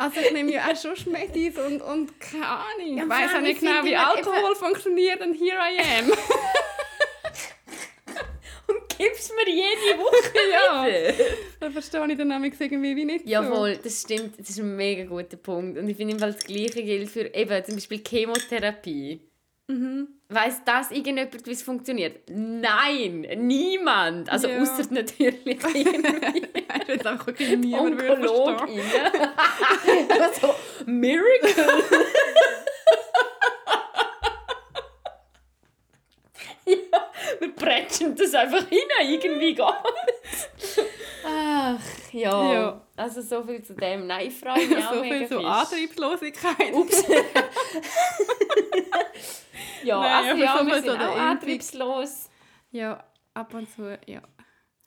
Also 0.00 0.18
ich 0.20 0.32
nehme 0.32 0.50
ja 0.50 0.62
auch 0.72 0.76
schon 0.80 0.96
Schmettis 0.96 1.58
und, 1.58 1.82
und 1.82 2.18
keine 2.18 2.46
Ahnung. 2.48 2.96
Ja, 2.96 3.02
ich 3.04 3.08
weiß 3.10 3.34
auch 3.36 3.40
nicht 3.42 3.52
ich 3.52 3.60
genau, 3.60 3.84
wie 3.84 3.94
Alkohol 3.96 4.54
funktioniert 4.56 5.20
und 5.20 5.34
here 5.34 5.58
I 5.58 5.78
am. 5.98 6.12
Und 8.66 8.98
gibst 8.98 9.32
mir 9.34 9.50
jede 9.52 9.98
Woche 9.98 10.30
Ja. 10.52 11.14
da 11.58 11.70
verstehe 11.70 12.06
ich 12.08 12.16
dann 12.16 12.28
nämlich 12.28 12.54
irgendwie 12.60 12.94
wie 12.94 13.04
nicht 13.04 13.26
Ja, 13.26 13.42
so. 13.42 13.50
voll, 13.52 13.76
das 13.76 14.02
stimmt. 14.02 14.38
Das 14.38 14.48
ist 14.50 14.60
ein 14.60 14.76
mega 14.76 15.02
guter 15.04 15.36
Punkt. 15.36 15.76
Und 15.76 15.88
ich 15.88 15.96
finde, 15.96 16.14
im 16.14 16.20
Fall 16.20 16.32
das 16.32 16.44
Gleiche 16.44 16.82
gilt 16.84 17.10
für 17.10 17.34
eben 17.34 17.64
zum 17.64 17.74
Beispiel 17.74 18.00
Chemotherapie. 18.06 19.20
Mhm. 19.70 20.08
Weiss 20.28 20.62
das 20.64 20.90
irgendjemand, 20.90 21.46
wie 21.46 21.52
es 21.52 21.62
funktioniert? 21.62 22.28
Nein, 22.28 23.20
niemand. 23.36 24.28
Also 24.30 24.48
Ja. 24.48 24.60
außer 24.60 24.82
natürlich 24.90 25.46
irgendwie 25.46 25.78
Ich 25.78 26.88
will 26.88 27.06
einfach 27.06 27.26
wirklich 27.26 27.56
niemand. 27.56 28.00
Onkologin. 28.02 28.80
also, 30.20 30.54
Miracle. 30.86 31.54
ja, 36.66 37.10
wir 37.38 37.52
prätschen 37.54 38.14
das 38.16 38.34
einfach 38.34 38.68
hin, 38.68 38.80
irgendwie 39.02 39.54
geht 39.54 39.64
Ach, 41.24 41.80
ja. 42.12 42.52
Ja. 42.52 42.86
Also 42.96 43.22
so 43.22 43.42
viel 43.44 43.62
zu 43.62 43.74
dem. 43.74 44.06
Nein, 44.06 44.28
ich 44.28 44.34
freue 44.34 44.66
mich 44.66 44.76
auch 44.78 44.94
so 44.94 45.02
viel 45.02 45.26
fest. 45.26 45.32
Antriebslosigkeit. 45.32 46.72
Ups. 46.72 47.04
ja, 49.84 50.00
Nein, 50.00 50.12
also 50.12 50.42
ja, 50.42 50.58
so 50.58 50.66
wir 50.66 50.74
sind 50.82 50.84
zu 50.84 51.08
auch 51.08 51.16
antriebslos. 51.16 52.30
Ja, 52.70 53.04
ab 53.34 53.54
und 53.54 53.68
zu, 53.70 53.98
ja. 54.06 54.22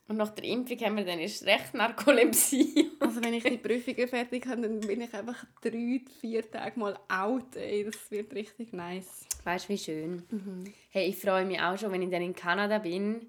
Und 0.08 0.18
nach 0.18 0.30
der 0.30 0.44
Impfung 0.44 0.78
haben 0.80 0.98
wir 0.98 1.06
dann 1.06 1.20
erst 1.20 1.46
recht 1.46 1.74
Narkolepsie. 1.74 2.92
Also 3.00 3.24
wenn 3.24 3.34
ich 3.34 3.44
die 3.44 3.58
Prüfungen 3.58 4.08
fertig 4.08 4.46
habe, 4.48 4.62
dann 4.64 4.82
bin 4.82 5.02
ich 5.02 5.14
einfach 5.14 5.46
drei, 5.62 6.02
vier 6.20 6.50
Tage 6.52 6.78
mal 6.80 7.00
out. 7.08 7.56
Ey. 7.56 7.86
Das 7.86 8.12
wird 8.12 8.34
richtig 8.34 8.74
nice. 8.74 9.26
Weißt 9.46 9.66
du, 9.66 9.74
wie 9.74 9.78
schön? 9.78 10.24
Mhm. 10.30 10.66
Hey, 10.90 11.08
ich 11.08 11.18
freue 11.18 11.46
mich 11.46 11.60
auch 11.62 11.78
schon, 11.78 11.92
wenn 11.92 12.02
ich 12.02 12.10
dann 12.10 12.22
in 12.22 12.36
Kanada 12.36 12.80
bin. 12.80 13.28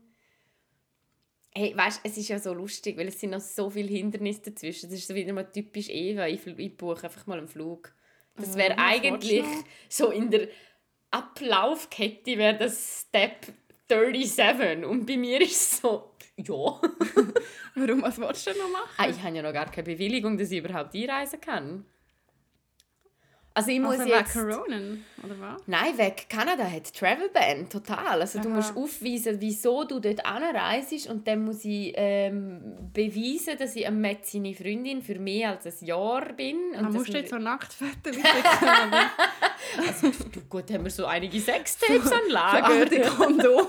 Hey, 1.57 1.77
weißt 1.77 2.01
es 2.03 2.17
ist 2.17 2.29
ja 2.29 2.39
so 2.39 2.53
lustig, 2.53 2.97
weil 2.97 3.09
es 3.09 3.21
sind 3.21 3.31
noch 3.31 3.41
so 3.41 3.71
viele 3.71 3.89
Hindernisse 3.89 4.51
dazwischen. 4.51 4.91
Das 4.91 4.99
ist 4.99 5.07
so 5.07 5.15
wieder 5.15 5.33
mal 5.33 5.45
typisch 5.45 5.89
Eva. 5.89 6.27
Ich, 6.27 6.45
ich 6.47 6.77
buche 6.77 7.05
einfach 7.05 7.27
mal 7.27 7.39
einen 7.39 7.49
Flug. 7.49 7.95
Das 8.37 8.55
Ah, 8.55 8.59
wäre 8.59 8.77
was 8.77 8.79
eigentlich 8.79 9.45
so 9.89 10.11
in 10.11 10.31
der 10.31 10.49
Ablaufkette 11.13 12.37
wäre 12.37 12.57
das 12.59 13.07
Step 13.07 13.47
37. 13.89 14.85
Und 14.85 15.07
bei 15.07 15.17
mir 15.17 15.41
ist 15.41 15.53
es 15.53 15.81
so, 15.81 16.11
ja. 16.37 16.55
Warum, 17.77 18.03
was 18.03 18.19
willst 18.19 18.47
du 18.47 18.51
denn 18.51 18.61
noch 18.63 18.71
machen? 18.71 18.95
Ah, 18.97 19.09
ich 19.09 19.23
habe 19.23 19.37
ja 19.37 19.43
noch 19.43 19.53
gar 19.53 19.71
keine 19.71 19.85
Bewilligung, 19.85 20.37
dass 20.37 20.51
ich 20.51 20.59
überhaupt 20.59 20.95
einreisen 20.95 21.41
kann. 21.41 21.85
Also 23.57 23.71
ich 23.71 23.79
muss 23.79 24.01
Also 24.01 24.09
jetzt... 24.13 24.33
Corona, 24.33 24.77
oder 25.23 25.39
was? 25.41 25.63
Nein, 25.67 25.97
weg. 25.97 26.27
Kanada 26.29 26.65
hat 26.65 26.93
Travel 26.93 27.29
Ban, 27.33 27.69
total. 27.69 28.21
Also 28.21 28.41
du 28.41 28.49
Aha. 28.49 28.57
musst 28.57 28.77
aufweisen, 28.77 29.37
wieso 29.41 29.85
du 29.85 30.01
dort 30.01 30.27
anreist 30.27 31.09
und 31.09 31.27
dann 31.29 31.45
muss 31.45 31.65
ich 31.65 31.93
ähm, 31.95 32.61
beweisen, 32.93 33.57
dass 33.57 33.77
ich 33.77 33.87
am 33.87 34.01
Met 34.01 34.27
seine 34.27 34.55
Freundin 34.55 35.03
für 35.03 35.21
mehr 35.21 35.51
als 35.51 35.67
ein 35.67 35.87
Jahr 35.87 36.33
bin. 36.33 36.57
Und 36.73 36.83
Man 36.83 36.85
dass 36.87 36.95
muss 36.95 37.07
wir- 37.09 37.21
jetzt 37.21 37.31
so 37.31 37.39
Nacktfotos 37.39 38.17
also, 39.87 40.11
du, 40.33 40.41
gut, 40.49 40.71
haben 40.73 40.83
wir 40.85 40.91
so 40.91 41.07
einige 41.07 41.39
Sextapes 41.41 42.11
an 42.11 42.21
so 42.27 42.33
Lager. 42.33 42.65
alte 42.67 43.01
Kondom. 43.03 43.67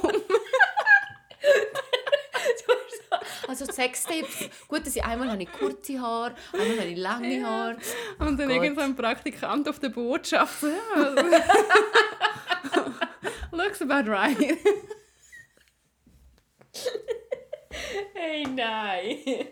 Also 3.61 3.71
Sextapes, 3.71 4.49
gut, 4.67 4.85
dass 4.85 4.95
ich 4.95 5.03
einmal 5.03 5.31
habe 5.31 5.43
ich 5.43 5.51
kurze 5.51 5.99
Haare, 5.99 6.35
einmal 6.53 6.79
habe 6.79 6.89
ich 6.89 6.97
lange 6.97 7.45
Haare. 7.45 7.77
Und 8.19 8.37
dann 8.39 8.47
Gott. 8.49 8.57
irgend 8.57 8.77
so 8.77 8.83
ein 8.83 8.95
Praktikant 8.95 9.69
auf 9.69 9.79
der 9.79 9.89
Botschaft. 9.89 10.63
Ja, 10.63 11.15
Looks 13.51 13.81
about 13.81 14.09
right. 14.11 14.37
Hey, 18.13 18.45
nein. 18.45 19.47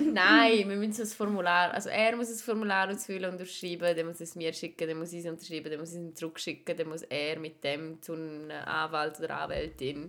Nein, 0.00 0.68
wir 0.68 0.76
müssen 0.76 1.02
ein 1.02 1.06
Formular, 1.06 1.72
also 1.72 1.88
er 1.88 2.16
muss 2.16 2.30
ein 2.30 2.38
Formular 2.38 2.88
ausfüllen 2.90 3.24
und 3.24 3.32
unterschreiben, 3.32 3.96
dann 3.96 4.06
muss 4.06 4.20
er 4.20 4.24
es 4.24 4.34
mir 4.34 4.52
schicken, 4.52 4.88
dann 4.88 4.98
muss 4.98 5.12
ich 5.12 5.24
es 5.24 5.30
unterschreiben, 5.30 5.70
dann 5.70 5.80
muss 5.80 5.90
ich 5.90 5.98
es 5.98 6.02
ihm 6.02 6.14
zurückschicken, 6.14 6.76
dann 6.76 6.88
muss 6.88 7.02
er 7.02 7.38
mit 7.38 7.62
dem 7.64 8.00
zu 8.02 8.14
einem 8.14 8.50
Anwalt 8.50 9.18
oder 9.18 9.40
Anwältin 9.40 10.04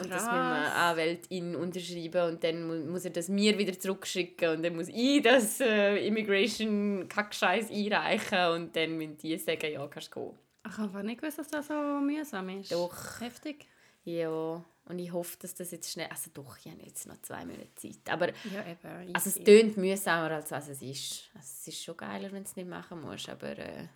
und 0.00 0.10
das 0.10 0.24
mit 0.24 0.32
einer 0.32 0.74
Anwältin 0.74 1.56
unterschreiben 1.56 2.32
und 2.32 2.44
dann 2.44 2.66
mu 2.66 2.92
muss 2.92 3.04
er 3.04 3.10
das 3.10 3.28
mir 3.28 3.58
wieder 3.58 3.78
zurückschicken 3.78 4.56
und 4.56 4.62
dann 4.62 4.76
muss 4.76 4.88
ich 4.88 5.22
das 5.22 5.60
äh, 5.60 6.06
Immigration 6.06 7.08
Kackscheiß 7.08 7.70
einreichen 7.70 8.48
und 8.54 8.76
dann 8.76 8.96
müssen 8.96 9.18
die 9.18 9.36
sagen, 9.38 9.72
ja, 9.72 9.86
kannst 9.86 10.14
du 10.14 10.20
gehen. 10.20 10.38
Ich 10.70 10.76
habe 10.76 11.04
nicht 11.04 11.20
gewusst, 11.20 11.38
dass 11.38 11.48
das 11.48 11.68
so 11.68 11.74
mühsam 11.74 12.48
ist. 12.50 12.72
Doch. 12.72 13.20
Heftig. 13.20 13.66
Ja, 14.08 14.64
und 14.86 14.98
ich 14.98 15.12
hoffe, 15.12 15.36
dass 15.40 15.54
das 15.54 15.70
jetzt 15.70 15.92
schnell, 15.92 16.06
also 16.08 16.30
doch, 16.32 16.56
ich 16.58 16.70
habe 16.72 16.82
jetzt 16.82 17.06
noch 17.06 17.20
zwei 17.20 17.44
Monate 17.44 17.74
Zeit, 17.74 17.98
aber 18.08 18.28
Ja, 18.28 18.66
eben. 18.66 19.14
Also 19.14 19.28
es 19.28 19.44
tönt 19.44 19.76
mühsamer, 19.76 20.30
als 20.30 20.50
was 20.50 20.68
es 20.68 20.80
ist. 20.80 21.30
Also 21.34 21.46
es 21.60 21.68
ist 21.68 21.84
schon 21.84 21.96
geiler, 21.96 22.32
wenn 22.32 22.42
du 22.42 22.48
es 22.48 22.56
nicht 22.56 22.68
machen 22.68 23.02
musst, 23.02 23.28
aber... 23.28 23.58
Äh, 23.58 23.88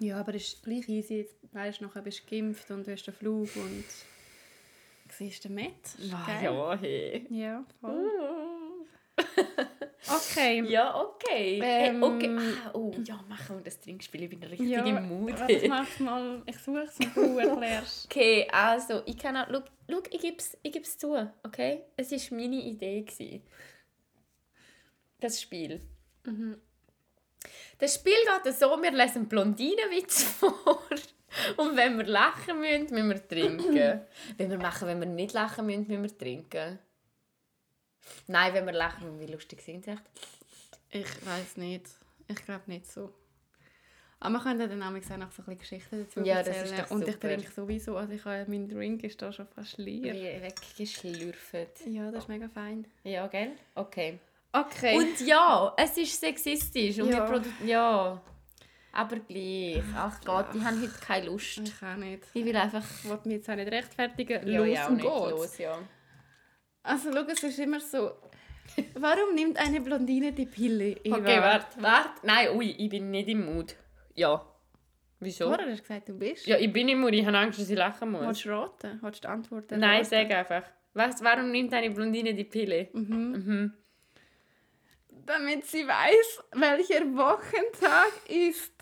Ja, 0.00 0.20
aber 0.20 0.34
es 0.34 0.48
ist 0.48 0.62
gleich 0.62 0.86
easy. 0.88 1.26
Weißt 1.52 1.80
du, 1.80 1.84
nachher 1.86 2.02
bist 2.02 2.22
du 2.24 2.30
geimpft 2.30 2.70
und 2.70 2.86
du 2.86 2.92
hast 2.92 3.04
den 3.04 3.14
Flug 3.14 3.48
und 3.56 3.84
siehst 5.10 5.44
den 5.44 5.54
Met. 5.54 5.72
Ist 5.98 6.12
ah, 6.12 6.42
ja, 6.42 6.78
hey. 6.78 7.26
Ja, 7.30 7.64
voll. 7.80 8.10
Okay. 10.08 10.64
Ja, 10.68 11.00
okay. 11.00 11.60
Ähm, 11.62 12.02
hey, 12.02 12.02
okay. 12.02 12.38
Ah, 12.66 12.70
oh, 12.74 12.92
ja, 13.04 13.24
machen 13.28 13.56
wir 13.56 13.62
das 13.62 13.78
Trinkspiel. 13.78 14.24
Ich 14.24 14.30
bin 14.30 14.42
richtig 14.42 14.68
Ja, 14.68 14.84
im 14.84 15.08
Mut. 15.08 15.34
Ich 15.48 15.68
mach's 15.68 16.00
mal. 16.00 16.42
Ich 16.46 16.58
suche 16.58 16.80
es 16.80 16.98
und 16.98 17.16
du 17.16 17.38
erklärst. 17.38 18.06
Okay, 18.06 18.48
also, 18.50 19.02
ich 19.06 19.16
kann 19.16 19.36
auch... 19.36 19.46
Schau, 19.48 19.62
schau 19.90 20.00
ich 20.10 20.20
gebe 20.20 20.36
es 20.38 20.58
ich 20.62 20.72
geb's 20.72 20.98
zu, 20.98 21.30
okay? 21.44 21.82
Es 21.96 22.10
war 22.10 22.38
meine 22.38 22.56
Idee. 22.56 23.02
Gewesen. 23.02 23.42
Das 25.20 25.40
Spiel. 25.40 25.80
Mhm. 26.24 26.56
Das 27.78 27.94
Spiel 27.94 28.14
geht 28.44 28.54
so, 28.54 28.80
wir 28.80 28.90
lesen 28.90 29.28
Blondinenwitz 29.28 30.22
vor. 30.38 30.82
Und 31.56 31.76
wenn 31.76 31.96
wir 31.96 32.06
lachen 32.06 32.60
müssen, 32.60 32.94
müssen 32.94 33.08
wir 33.08 33.28
trinken. 33.28 34.00
wenn 34.36 34.50
wir 34.50 34.58
machen, 34.58 34.88
wenn 34.88 35.00
wir 35.00 35.06
nicht 35.06 35.32
lachen 35.32 35.66
müssen, 35.66 35.86
müssen 35.88 36.02
wir 36.02 36.18
trinken. 36.18 36.78
Nein, 38.26 38.54
wenn 38.54 38.66
wir 38.66 38.72
lachen, 38.72 39.18
wie 39.20 39.26
lustig 39.26 39.60
sind 39.62 39.84
sie 39.84 39.92
echt? 39.92 40.02
Ich 40.90 41.26
weiß 41.26 41.56
nicht. 41.56 41.86
Ich 42.28 42.44
glaube 42.44 42.62
nicht 42.66 42.90
so. 42.90 43.12
Aber 44.20 44.34
wir 44.34 44.40
können 44.40 44.60
dann 44.68 44.82
auch 44.82 44.90
noch 44.90 45.02
so 45.02 45.14
ein 45.14 45.56
bisschen 45.56 45.58
Geschichten 45.58 46.06
dazu 46.06 46.20
Ja, 46.26 46.38
das 46.42 46.56
erzählen. 46.56 46.64
ist 46.78 46.82
doch 46.84 46.90
Und 46.92 47.02
ich 47.08 47.14
super. 47.14 47.28
trinke 47.28 47.50
sowieso. 47.52 47.96
Also 47.96 48.12
ich 48.12 48.24
habe, 48.24 48.44
mein 48.48 48.68
Drink 48.68 49.02
ist 49.02 49.20
da 49.20 49.32
schon 49.32 49.48
fast 49.48 49.78
leer. 49.78 50.14
Wie 50.14 50.42
weggeschlürft. 50.42 51.86
Ja, 51.86 52.10
das 52.12 52.22
ist 52.24 52.28
mega 52.28 52.48
fein. 52.48 52.86
Ja, 53.02 53.26
gell? 53.26 53.52
Okay. 53.74 54.18
Okay. 54.52 54.96
Und 54.96 55.20
ja, 55.26 55.74
es 55.76 55.96
ist 55.96 56.20
sexistisch. 56.20 57.00
Und 57.00 57.08
Ja. 57.10 57.28
wir 57.28 57.36
produ- 57.36 57.64
ja. 57.66 58.22
Aber 58.92 59.16
gleich. 59.16 59.82
Ach 59.96 60.20
Gott, 60.24 60.54
ich 60.54 60.62
habe 60.62 60.80
heute 60.82 60.92
keine 61.00 61.26
Lust. 61.26 61.58
ich 61.58 61.72
auch 61.82 61.96
nicht. 61.96 62.22
Ich 62.34 62.44
will 62.44 62.54
einfach... 62.56 62.84
Ich 63.02 63.10
will 63.10 63.18
mich 63.24 63.36
jetzt 63.38 63.48
auch 63.50 63.56
nicht 63.56 63.72
rechtfertigen. 63.72 64.46
Ja, 64.46 64.58
los 64.60 64.68
ja, 64.68 64.84
auch 64.84 64.90
und 64.90 64.96
nicht. 64.96 65.06
geht's. 65.08 65.30
Los, 65.30 65.58
ja. 65.58 65.78
Also 66.82 67.10
schau, 67.12 67.24
es 67.28 67.42
ist 67.42 67.58
immer 67.58 67.80
so... 67.80 68.12
Warum 68.94 69.34
nimmt 69.34 69.58
eine 69.58 69.80
Blondine 69.80 70.32
die 70.32 70.46
Pille? 70.46 70.96
Eva? 71.04 71.16
Okay, 71.16 71.40
warte, 71.40 71.82
warte. 71.82 72.26
Nein, 72.26 72.56
ui, 72.56 72.70
ich 72.70 72.88
bin 72.88 73.10
nicht 73.10 73.28
im 73.28 73.44
Mut. 73.44 73.74
Ja. 74.14 74.44
Wieso? 75.20 75.48
Oder 75.48 75.66
hast 75.66 75.78
du 75.78 75.82
gesagt, 75.82 76.08
du 76.08 76.18
bist? 76.18 76.46
Ja, 76.46 76.56
ich 76.56 76.72
bin 76.72 76.88
im 76.88 77.00
Mut. 77.00 77.12
Ich 77.12 77.26
habe 77.26 77.38
Angst, 77.38 77.60
dass 77.60 77.68
ich 77.68 77.76
lachen 77.76 78.10
muss. 78.10 78.26
Willst 78.26 78.44
du 78.44 78.50
raten? 78.50 78.98
Willst 79.02 79.24
du 79.24 79.28
antworten? 79.28 79.78
Nein, 79.78 79.98
raten? 79.98 80.04
sag 80.06 80.30
einfach. 80.30 80.62
Was, 80.94 81.22
warum 81.22 81.50
nimmt 81.50 81.72
eine 81.74 81.90
Blondine 81.90 82.34
die 82.34 82.44
Pille? 82.44 82.88
Mhm. 82.92 83.32
Mhm. 83.32 83.72
Damit 85.26 85.64
sie 85.66 85.86
weiß, 85.86 86.44
welcher 86.52 87.04
Wochentag 87.14 88.12
ist. 88.28 88.72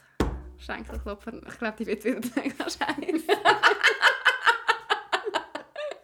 Schenkelklopfer. 0.58 1.32
Ich 1.46 1.58
glaube, 1.58 1.76
die 1.78 1.86
wird 1.86 2.04
wieder 2.04 2.20
mega 2.36 2.64
scheiße. 2.70 3.24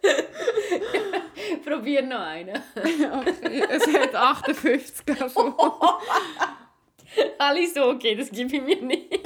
Probier 1.65 2.01
noch 2.03 2.19
einen. 2.19 2.61
Okay, 2.75 3.63
es 3.69 3.87
hat 3.87 4.15
58 4.15 5.05
davon. 5.05 5.53
Alle 7.37 7.67
so, 7.67 7.89
okay, 7.89 8.15
das 8.15 8.29
gebe 8.29 8.55
ich 8.55 8.61
mir 8.61 8.81
nicht. 8.81 9.19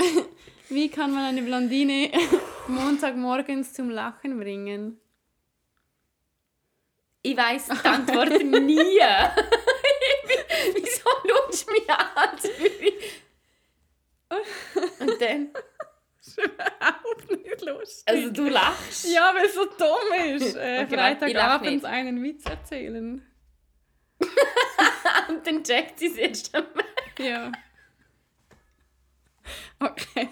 Wie 0.69 0.89
kann 0.89 1.11
man 1.11 1.25
eine 1.25 1.41
Blondine 1.41 2.11
Montagmorgens 2.67 3.73
zum 3.73 3.89
Lachen 3.89 4.39
bringen? 4.39 4.99
Ich 7.23 7.35
weiss 7.35 7.67
die 7.67 7.87
Antwort 7.87 8.43
nie. 8.43 8.77
Wieso 10.73 11.09
schaust 11.27 11.67
du 11.67 11.73
mich 11.73 11.89
an? 11.89 12.37
Und 14.99 15.21
dann? 15.21 15.49
Ist 16.21 16.37
überhaupt 16.39 17.29
nicht 17.31 17.61
lustig. 17.61 18.03
Also 18.07 18.29
du 18.31 18.47
lachst. 18.49 19.05
ja, 19.11 19.33
weil 19.35 19.45
es 19.45 19.53
so 19.55 19.65
dumm 19.65 20.35
ist. 20.35 20.55
Äh, 20.61 20.83
Okay, 20.85 20.95
Freitagabends 20.95 21.83
einen 21.85 22.21
Witz 22.23 22.45
erzählen. 22.45 23.25
Und 25.29 25.47
dann 25.47 25.63
checkt 25.63 25.99
sie 25.99 26.07
es 26.07 26.17
erst 26.17 26.55
einmal. 26.55 26.85
Ja. 27.19 27.51
Okay. 29.79 30.29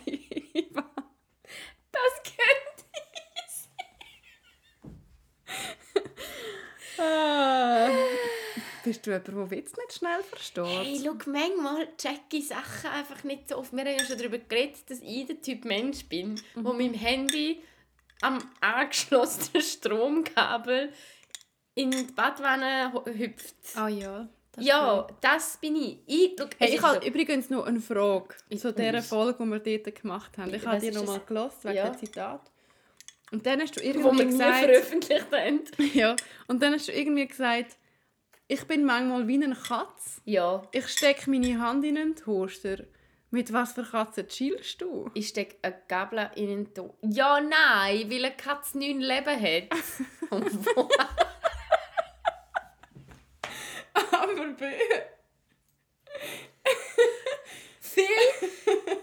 Das 1.91 2.21
könnte 2.23 2.89
Ah. 7.01 7.87
Bist 8.99 9.07
du 9.07 9.11
jemand, 9.11 9.51
der 9.51 9.57
Witz 9.57 9.71
nicht 9.77 9.93
schnell 9.93 10.21
versteht? 10.23 10.65
Hey, 10.65 10.99
schau, 11.03 11.13
manchmal 11.31 11.87
check 11.97 12.19
ich 12.33 12.47
Sachen 12.49 12.89
einfach 12.91 13.23
nicht 13.23 13.47
so 13.47 13.57
oft. 13.57 13.71
Wir 13.71 13.79
haben 13.85 13.97
ja 13.97 14.03
schon 14.05 14.17
darüber 14.17 14.37
geredet, 14.39 14.89
dass 14.89 14.99
ich 15.01 15.25
der 15.25 15.41
Typ 15.41 15.63
Mensch 15.63 16.05
bin, 16.05 16.39
wo 16.55 16.73
mit 16.73 16.87
dem 16.87 16.93
Handy 16.95 17.61
am 18.21 18.39
angeschlossenen 18.59 19.61
Stromkabel 19.63 20.91
in 21.75 21.91
die 21.91 22.03
Badwanne 22.13 22.91
hüpft. 23.05 23.55
Ah 23.75 23.87
ja. 23.87 24.27
das 24.51 24.65
ja, 24.65 25.03
stimmt. 25.05 25.23
das 25.23 25.57
bin 25.57 25.75
ich. 25.77 25.99
Ich, 26.05 26.31
schau, 26.37 26.45
Hey, 26.57 26.75
ich 26.75 26.81
habe 26.81 26.99
so- 27.01 27.07
übrigens 27.07 27.49
noch 27.49 27.65
eine 27.65 27.79
Frage 27.79 28.35
zu 28.57 28.73
dieser. 28.73 29.01
Folge, 29.01 29.41
die 29.45 29.49
wir 29.49 29.59
dort 29.81 29.95
gemacht 30.01 30.37
haben. 30.37 30.53
Ich 30.53 30.65
habe 30.65 30.79
dir 30.79 30.91
noch 30.91 31.05
mal 31.05 31.21
gelost 31.25 31.63
wegen 31.63 31.75
Ja. 31.77 31.89
dem 31.89 31.97
Zitat. 31.97 32.41
Und 33.31 33.45
dann 33.45 33.61
hast 33.61 33.77
du 33.77 33.81
irgendwie 33.81 34.25
gesagt... 34.25 34.59
veröffentlicht 34.65 35.27
haben. 35.31 35.61
Ja, 35.93 36.15
und 36.47 36.61
dann 36.61 36.73
hast 36.73 36.87
du 36.89 36.91
irgendwie 36.91 37.27
gesagt, 37.27 37.77
ich 38.51 38.65
bin 38.65 38.83
manchmal 38.83 39.27
wie 39.27 39.35
eine 39.41 39.55
Katze. 39.55 40.21
Ja, 40.25 40.63
Ich 40.71 40.87
stecke 40.87 41.29
meine 41.29 41.59
Hand 41.61 41.85
in 41.85 41.95
einen 41.97 42.15
Toaster. 42.15 42.77
Mit 43.29 43.53
was 43.53 43.73
für 43.73 43.83
Katzen 43.83 44.27
chillst 44.27 44.81
du? 44.81 45.11
ich 45.13 45.27
stecke 45.27 45.57
eine 45.61 45.79
Gabel 45.87 46.31
in 46.33 46.47
den 46.47 46.73
Tod. 46.73 46.95
Ja, 47.03 47.39
nein, 47.39 48.09
weil 48.09 48.25
eine 48.25 48.35
Katze 48.35 48.79
neun 48.79 49.01
Leben 49.01 49.39
hat. 49.39 49.69
Aber 54.11 54.33
Bö. 54.33 54.71
viel 57.79 58.05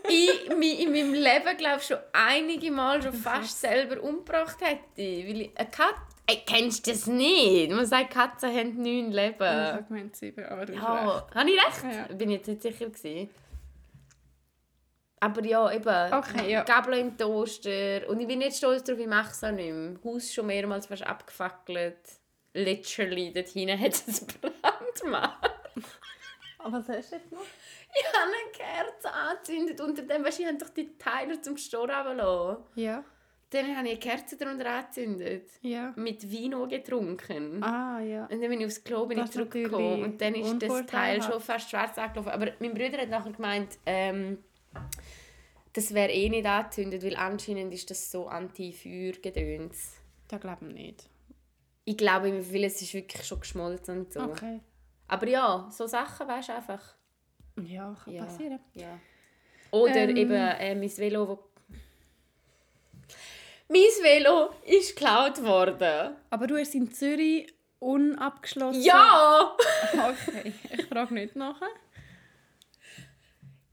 ich 0.09 0.57
mich 0.57 0.81
in 0.81 0.91
meinem 0.91 1.15
Leben 1.15 1.57
glaube 1.57 1.83
schon 1.83 1.99
einige 2.13 2.73
Mal 2.73 3.01
schon 3.01 3.13
fast 3.13 3.61
selber 3.61 4.03
umgebracht 4.03 4.61
hätte. 4.61 4.81
Weil 4.97 5.41
ich, 5.43 5.57
eine 5.57 5.71
Katze... 5.71 6.16
Ey, 6.29 6.43
kennst 6.45 6.87
du 6.87 6.91
das 6.91 7.07
nicht? 7.07 7.71
Man 7.71 7.87
sagt, 7.87 8.11
Katzen 8.11 8.51
haben 8.51 8.77
neun 8.83 9.09
Ich 9.11 9.15
Leben. 9.15 9.47
habe 9.49 9.85
gemeint 9.85 10.17
sieben, 10.17 10.45
aber 10.45 10.67
du 10.67 10.75
hast 10.75 10.83
Ja, 10.83 11.19
recht. 11.19 11.35
habe 11.35 11.51
ich 11.51 11.57
recht? 11.67 11.95
Ja. 12.11 12.15
Bin 12.17 12.31
ich 12.31 12.37
jetzt 12.39 12.49
nicht 12.49 12.63
sicher 12.63 12.87
gewesen. 12.87 13.31
Aber 15.21 15.45
ja, 15.45 15.73
eben. 15.73 16.13
Okay, 16.13 16.51
ja. 16.51 16.63
Gabel 16.65 16.95
im 16.99 17.17
Toaster. 17.17 18.09
Und 18.09 18.21
ich 18.21 18.27
bin 18.27 18.41
nicht 18.41 18.57
stolz 18.57 18.85
darauf, 18.85 19.01
ich 19.01 19.07
mache 19.07 19.31
es 19.31 19.43
auch 19.45 19.51
nicht 19.53 19.73
mehr. 19.73 19.99
Haus 20.05 20.33
schon 20.35 20.47
mehrmals 20.47 20.87
fast 20.87 21.03
abgefackelt. 21.07 21.97
Literally, 22.55 23.33
dort 23.33 23.49
hinten 23.49 23.79
hat 23.81 23.93
es 23.93 24.27
Brandmal. 24.41 25.33
Aber 26.59 26.79
was 26.79 26.89
hast 26.89 27.13
du 27.13 27.17
jetzt 27.17 27.33
noch? 27.33 27.41
Ich 27.99 28.05
habe 28.07 28.25
eine 28.25 28.53
Kerze 28.53 29.13
angezündet 29.13 29.81
unter 29.81 30.03
dem, 30.03 30.25
weißt 30.25 30.39
du, 30.39 30.43
ich 30.43 30.49
habe 30.49 30.59
doch 30.59 30.69
die 30.71 30.99
Teile 30.99 31.41
zum 31.41 31.57
Stor 31.57 31.89
runtergelassen. 31.89 32.65
Ja. 32.75 33.05
Dann 33.57 33.77
habe 33.77 33.87
ich 33.89 33.93
eine 33.93 33.99
Kerze 33.99 34.37
darunter 34.37 34.71
angezündet. 34.71 35.49
Ja. 35.63 35.93
Mit 35.97 36.31
Vino 36.31 36.67
getrunken. 36.69 37.63
Ah, 37.63 38.01
ja. 38.01 38.25
Und 38.27 38.33
dann 38.43 38.51
bin 38.51 38.61
ich 38.61 38.67
aufs 38.67 38.85
Klo 38.85 39.07
bin 39.07 39.19
ich 39.19 39.25
Das 39.25 39.33
zurückgekommen 39.33 40.03
und 40.03 40.21
dann 40.21 40.35
ist 40.35 40.61
das 40.61 40.87
Teil 40.87 41.23
schon 41.23 41.41
fast 41.41 41.71
schwarz 41.71 41.97
angelaufen. 41.97 42.31
Aber 42.31 42.53
mein 42.61 42.75
Bruder 42.75 42.99
hat 42.99 43.09
nachher 43.09 43.33
gemeint, 43.33 43.79
ähm, 43.87 44.39
das 45.73 45.95
wäre 45.95 46.13
eh 46.13 46.29
nicht 46.29 46.47
angezündet, 46.47 47.03
weil 47.03 47.17
anscheinend 47.17 47.73
ist 47.73 47.91
das 47.91 48.11
so 48.11 48.29
Anti-Feuer-Gedöns. 48.29 49.95
Das 50.29 50.41
glaube 50.41 50.67
ich 50.69 50.75
nicht. 50.75 51.09
Ich 51.85 51.97
glaube, 51.97 52.33
weil 52.53 52.65
es 52.65 52.83
ist 52.83 52.93
wirklich 52.95 53.25
schon 53.25 53.41
geschmolzen 53.41 54.01
und 54.01 54.13
so. 54.13 54.21
Okay. 54.21 54.61
Aber 55.09 55.29
ja, 55.29 55.69
so 55.71 55.87
Sachen 55.87 56.27
weißt 56.27 56.49
du 56.49 56.55
einfach. 56.55 56.83
Ja, 57.63 57.97
kann 58.05 58.13
Ja. 58.13 58.25
passieren. 58.25 58.59
Ja. 58.75 58.99
Oder 59.71 60.09
Ähm. 60.09 60.17
eben 60.17 60.33
äh, 60.33 60.75
mein 60.75 60.97
Velo, 60.97 61.29
wo... 61.29 61.39
Mein 63.69 63.81
Velo 64.03 64.51
ist 64.65 64.97
geklaut 64.97 65.43
worden. 65.43 66.17
Aber 66.31 66.47
du 66.47 66.57
hast 66.57 66.75
in 66.75 66.93
Zürich 66.93 67.53
unabgeschlossen. 67.79 68.83
Ja! 68.83 69.57
Okay, 69.93 70.53
ich 70.73 70.85
frage 70.87 71.15
nicht 71.15 71.37
nachher. 71.37 71.69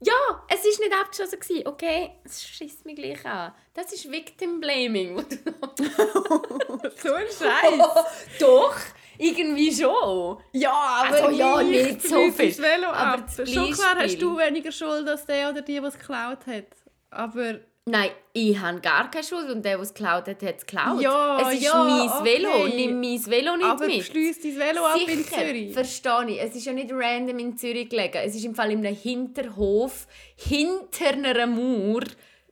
Ja, 0.00 0.12
es 0.48 0.62
war 0.64 0.86
nicht 0.86 0.94
abgeschlossen. 1.00 1.40
gewesen, 1.40 1.66
Okay, 1.66 2.10
es 2.24 2.42
schießt 2.44 2.84
mich 2.84 2.96
gleich 2.96 3.24
an. 3.24 3.52
Das 3.72 3.92
ist 3.92 4.10
Victim 4.10 4.60
Blaming. 4.60 5.16
wo 5.16 5.22
du 5.22 5.36
noch- 5.60 6.92
so 7.02 7.14
ein 7.14 7.26
Scheiß. 7.26 8.38
Doch, 8.38 8.76
irgendwie 9.18 9.72
schon. 9.74 10.38
Ja, 10.52 10.72
aber 11.06 11.14
Also, 11.24 11.30
ja, 11.30 11.60
ich 11.60 11.68
nicht 11.68 12.02
so 12.02 12.30
viel. 12.30 12.58
Velo 12.58 12.88
Aber 12.88 13.22
ab. 13.22 13.30
Schon 13.46 13.72
klar 13.72 13.96
hast 13.98 14.20
du 14.20 14.36
weniger 14.36 14.72
Schuld 14.72 15.08
als 15.08 15.24
der 15.24 15.50
oder 15.50 15.62
die, 15.62 15.82
was 15.82 15.98
geklaut 15.98 16.46
hat. 16.46 16.66
Aber 17.10 17.60
Nein, 17.86 18.10
ich 18.32 18.58
habe 18.58 18.80
gar 18.80 19.10
keine 19.10 19.24
Schuld 19.24 19.50
und 19.50 19.62
der, 19.62 19.76
der 19.76 19.80
es 19.80 19.92
geklaut 19.92 20.26
hat, 20.26 20.42
hat 20.42 20.56
es 20.56 20.64
geklaut. 20.64 21.02
Ja, 21.02 21.38
es 21.42 21.58
ist 21.58 21.64
ja, 21.64 21.84
mein 21.84 22.08
okay. 22.08 22.24
Velo. 22.24 22.68
Nimm 22.68 22.98
mein 22.98 23.26
Velo 23.26 23.56
nicht 23.58 23.66
aber 23.66 23.86
mit. 23.86 24.04
schließ 24.04 24.40
dein 24.40 24.58
Velo 24.58 24.86
ab 24.86 25.00
in 25.06 25.18
Sicher, 25.18 25.36
Zürich. 25.36 25.72
verstehe 25.74 26.30
ich. 26.30 26.40
Es 26.40 26.56
ist 26.56 26.64
ja 26.64 26.72
nicht 26.72 26.90
random 26.90 27.38
in 27.38 27.58
Zürich 27.58 27.90
gelegen. 27.90 28.20
Es 28.24 28.34
ist 28.34 28.44
im 28.44 28.54
Fall 28.54 28.70
in 28.70 28.86
einem 28.86 28.96
Hinterhof, 28.96 30.06
hinter 30.34 31.12
einer 31.12 31.46
Mauer. 31.46 32.04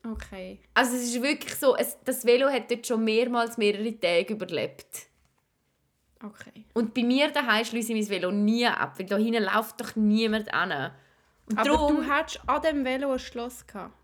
Okay. 0.06 0.60
Also 0.74 0.96
es 0.96 1.04
ist 1.04 1.22
wirklich 1.22 1.54
so, 1.54 1.76
es, 1.76 1.96
das 2.04 2.26
Velo 2.26 2.50
hat 2.50 2.70
dort 2.70 2.86
schon 2.86 3.02
mehrmals 3.02 3.56
mehrere 3.56 3.98
Tage 3.98 4.34
überlebt. 4.34 5.06
Okay. 6.22 6.66
Und 6.74 6.92
bei 6.92 7.04
mir 7.04 7.30
daheim 7.30 7.64
schließe 7.64 7.94
ich 7.94 8.00
mein 8.00 8.10
Velo 8.10 8.30
nie 8.30 8.66
ab, 8.66 8.98
weil 8.98 9.06
da 9.06 9.16
hinten 9.16 9.44
läuft 9.44 9.80
doch 9.80 9.96
niemand 9.96 10.52
an. 10.52 10.72
Aber 10.72 10.92
darum, 11.64 11.96
du 11.96 12.06
hattest 12.06 12.40
an 12.46 12.60
dem 12.60 12.84
Velo 12.84 13.12
ein 13.12 13.18
Schloss 13.18 13.66
gehabt. 13.66 13.94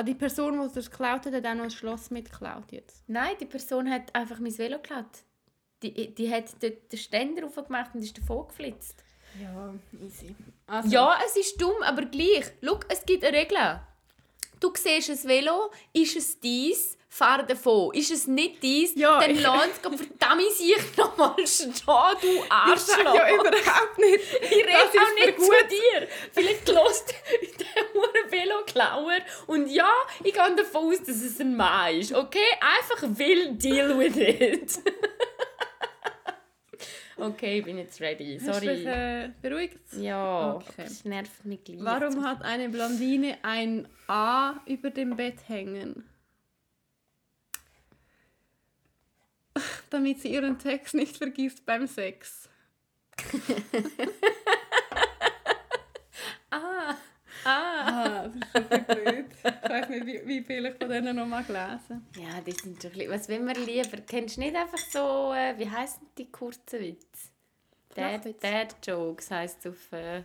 An 0.00 0.06
die 0.06 0.14
Person, 0.14 0.58
die 0.72 0.78
es 0.78 0.90
geklaut 0.90 1.26
hat, 1.26 1.34
hat 1.34 1.44
auch 1.44 1.54
noch 1.54 1.64
ein 1.64 1.70
Schloss 1.70 2.10
mitgeklaut 2.10 2.72
jetzt. 2.72 3.04
Nein, 3.06 3.36
die 3.38 3.44
Person 3.44 3.90
hat 3.90 4.14
einfach 4.14 4.38
mein 4.38 4.56
Velo 4.56 4.78
geklaut. 4.78 5.24
Die, 5.82 6.14
die 6.14 6.32
hat 6.32 6.44
dort 6.62 6.90
den 6.90 6.98
Ständer 6.98 7.44
aufgemacht 7.44 7.94
und 7.94 8.00
ist 8.00 8.16
davon 8.16 8.48
geflitzt. 8.48 9.04
Ja, 9.38 9.74
easy. 10.02 10.34
Also, 10.66 10.88
Ja, 10.88 11.18
es 11.26 11.36
ist 11.36 11.60
dumm, 11.60 11.82
aber 11.82 12.06
gleich. 12.06 12.50
Schau, 12.64 12.80
es 12.88 13.04
gibt 13.04 13.22
eine 13.26 13.36
Regel. 13.36 13.58
Du 14.58 14.72
siehst 14.74 15.10
ein 15.10 15.28
Velo, 15.28 15.70
ist 15.92 16.16
es 16.16 16.40
dies, 16.40 16.96
fahr 17.12 17.42
davon. 17.42 17.92
Ist 17.92 18.12
es 18.12 18.28
nicht 18.28 18.62
dies, 18.62 18.92
Ja, 18.94 19.18
dann 19.20 19.32
ich- 19.32 19.42
lass 19.42 19.66
es 19.66 19.78
verdammt 19.80 20.52
sich 20.52 20.96
nochmal 20.96 21.34
stehen, 21.46 21.72
du 22.22 22.28
ich 22.44 22.52
Arschloch. 22.52 22.78
sage 22.86 23.18
ja 23.18 23.34
überhaupt 23.34 23.98
nicht. 23.98 24.20
Ich 24.42 24.50
rede 24.52 24.68
Das 24.70 25.02
auch 25.02 25.14
nicht 25.16 25.34
für 25.34 25.42
zu 25.42 25.50
dir. 25.68 26.08
Vielleicht 26.32 26.68
lässt 26.68 27.14
der 27.58 27.82
hure 27.94 28.30
Veloklauer 28.30 29.18
und 29.48 29.66
ja, 29.68 29.90
ich 30.22 30.32
gehe 30.32 30.54
davon 30.56 30.92
aus, 30.92 30.98
dass 31.00 31.16
es 31.20 31.40
ein 31.40 31.56
Mann 31.56 31.96
ist. 31.96 32.12
Okay? 32.14 32.38
Einfach 32.60 33.02
will 33.18 33.54
deal 33.54 33.98
with 33.98 34.16
it. 34.16 34.78
okay, 37.16 37.58
ich 37.58 37.64
bin 37.64 37.78
jetzt 37.78 38.00
ready. 38.00 38.38
Hast 38.40 38.62
du 38.62 38.66
dich, 38.66 38.84
Sorry. 38.84 39.24
äh, 39.24 39.30
beruhigt? 39.42 39.78
Ja, 39.98 40.54
Okay. 40.54 40.84
das 40.84 41.04
nervt 41.04 41.44
mich 41.44 41.64
gleich. 41.64 41.78
Warum 41.80 42.24
hat 42.24 42.42
eine 42.42 42.68
Blondine 42.68 43.38
ein 43.42 43.88
A 44.06 44.54
über 44.66 44.90
dem 44.90 45.16
Bett 45.16 45.38
hängen? 45.48 46.04
Damit 49.90 50.20
sie 50.20 50.32
ihren 50.32 50.58
Text 50.58 50.94
nicht 50.94 51.16
vergisst 51.16 51.64
beim 51.66 51.86
Sex. 51.86 52.48
Ah, 56.52 56.96
ah. 57.44 57.90
Ah, 58.02 58.28
das 58.28 58.34
ist 58.34 58.52
schon 58.52 58.84
blöd. 58.84 59.26
Ich 59.44 59.70
weiß 59.70 59.88
nicht, 59.88 60.06
wie, 60.06 60.26
wie 60.26 60.42
viel 60.42 60.66
ich 60.66 60.74
von 60.74 60.88
denen 60.88 61.16
noch 61.16 61.26
mal 61.26 61.44
gelesen 61.44 62.06
Ja, 62.16 62.40
die 62.40 62.52
sind 62.52 62.82
schon. 62.82 62.92
Was 63.08 63.28
will 63.28 63.40
man 63.40 63.54
lieber? 63.54 63.98
Kennst 63.98 64.36
du 64.36 64.40
nicht 64.40 64.56
einfach 64.56 64.78
so... 64.78 65.32
Äh, 65.32 65.56
wie 65.58 65.70
heissen 65.70 66.06
die 66.18 66.30
kurzen 66.30 66.80
Witze? 66.80 67.28
Dad, 67.94 68.76
Jokes 68.86 69.30
heisst 69.30 69.64
es 69.64 69.72
auf 69.72 69.92
äh, 69.92 70.24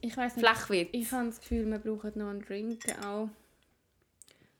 Ich 0.00 0.16
weiß 0.16 0.36
nicht. 0.36 0.46
Flachwitz. 0.46 0.88
Ich 0.92 1.12
habe 1.12 1.26
das 1.26 1.40
Gefühl, 1.40 1.66
wir 1.66 1.78
brauchen 1.78 2.12
noch 2.16 2.30
einen 2.30 2.42
Drink 2.42 2.80
auch. 3.04 3.28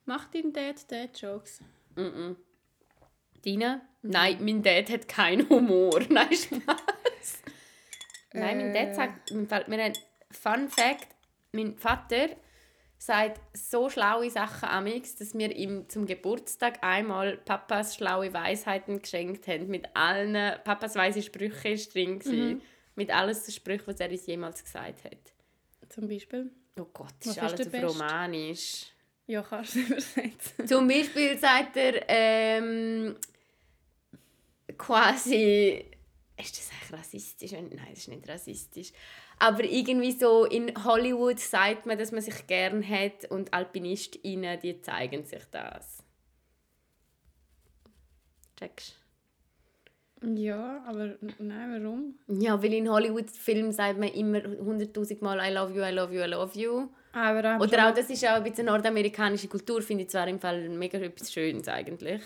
Macht 0.06 0.34
dein 0.34 0.52
Dad 0.52 0.90
Dad 0.90 1.18
Jokes? 1.20 1.60
Mhm. 1.96 2.36
Deine? 3.44 3.82
Nein, 4.02 4.38
mein 4.40 4.62
Dad 4.62 4.90
hat 4.90 5.08
keinen 5.08 5.48
Humor. 5.48 6.00
Nein, 6.08 6.32
Spaß. 6.32 7.42
Nein, 8.32 8.58
mein 8.58 8.74
Dad 8.74 8.88
Äh. 8.88 8.94
sagt, 8.94 9.30
mir 9.30 9.46
fällt 9.46 9.68
mir 9.68 9.82
ein 9.82 9.92
Fun 10.30 10.68
Fact, 10.68 11.06
mein 11.52 11.76
Vater 11.76 12.28
sagt 12.98 13.40
so 13.56 13.90
schlaue 13.90 14.30
Sachen 14.30 14.68
amix, 14.68 15.14
dass 15.16 15.34
wir 15.36 15.54
ihm 15.54 15.88
zum 15.88 16.06
Geburtstag 16.06 16.82
einmal 16.82 17.36
Papas 17.36 17.94
schlaue 17.96 18.32
Weisheiten 18.32 19.02
geschenkt 19.02 19.46
haben 19.46 19.68
mit 19.68 19.94
allen 19.94 20.54
Papas 20.64 20.94
weise 20.96 21.22
Sprüche 21.22 21.68
ist 21.68 21.94
drin 21.94 22.18
gewesen, 22.18 22.62
mit 22.94 23.10
alles 23.14 23.44
den 23.44 23.52
Sprüchen, 23.52 23.86
was 23.86 24.00
er 24.00 24.10
uns 24.10 24.26
jemals 24.26 24.64
gesagt 24.64 25.04
hat. 25.04 25.18
Zum 25.90 26.08
Beispiel? 26.08 26.50
Oh 26.80 26.86
Gott, 26.92 27.12
das 27.20 27.36
ist 27.36 27.38
alles 27.42 27.60
auf 27.60 27.70
Beste? 27.70 27.86
Romanisch. 27.86 28.86
Ja, 29.26 29.42
kannst 29.42 29.74
du 29.76 29.80
übersetzen. 29.80 30.66
Zum 30.66 30.88
Beispiel 30.88 31.38
sagt 31.38 31.76
er 31.76 32.02
ähm, 32.08 33.16
quasi. 34.78 35.84
Ist 36.36 36.58
das 36.58 36.70
eigentlich 36.70 37.00
rassistisch? 37.00 37.52
Nein, 37.52 37.80
das 37.90 37.98
ist 37.98 38.08
nicht 38.08 38.28
rassistisch. 38.28 38.92
Aber 39.38 39.64
irgendwie 39.64 40.12
so 40.12 40.44
in 40.44 40.72
Hollywood 40.84 41.38
sagt 41.38 41.86
man, 41.86 41.98
dass 41.98 42.12
man 42.12 42.22
sich 42.22 42.46
gern 42.46 42.86
hat 42.88 43.30
und 43.30 43.52
AlpinistInnen, 43.52 44.58
die 44.60 44.80
zeigen 44.80 45.24
sich 45.24 45.42
das. 45.50 46.02
Checkst 48.58 48.96
Ja, 50.22 50.84
aber 50.86 51.16
nein, 51.38 51.82
warum? 51.82 52.18
Ja, 52.40 52.62
weil 52.62 52.74
in 52.74 52.88
Hollywood-Filmen 52.88 53.72
sagt 53.72 53.98
man 53.98 54.08
immer 54.08 54.42
hunderttausend 54.42 55.22
Mal 55.22 55.38
I 55.40 55.52
love 55.52 55.72
you, 55.72 55.82
I 55.82 55.90
love 55.90 56.14
you, 56.14 56.22
I 56.22 56.28
love 56.28 56.58
you. 56.58 56.88
Aber 57.12 57.58
Oder 57.60 57.88
auch, 57.88 57.94
das 57.94 58.10
ist 58.10 58.24
auch 58.24 58.36
ein 58.36 58.42
bisschen 58.42 58.66
nordamerikanische 58.66 59.46
Kultur, 59.46 59.82
finde 59.82 60.04
ich 60.04 60.10
zwar 60.10 60.26
im 60.26 60.40
Fall 60.40 60.68
mega 60.68 60.98
etwas 60.98 61.32
Schönes 61.32 61.68
eigentlich. 61.68 62.20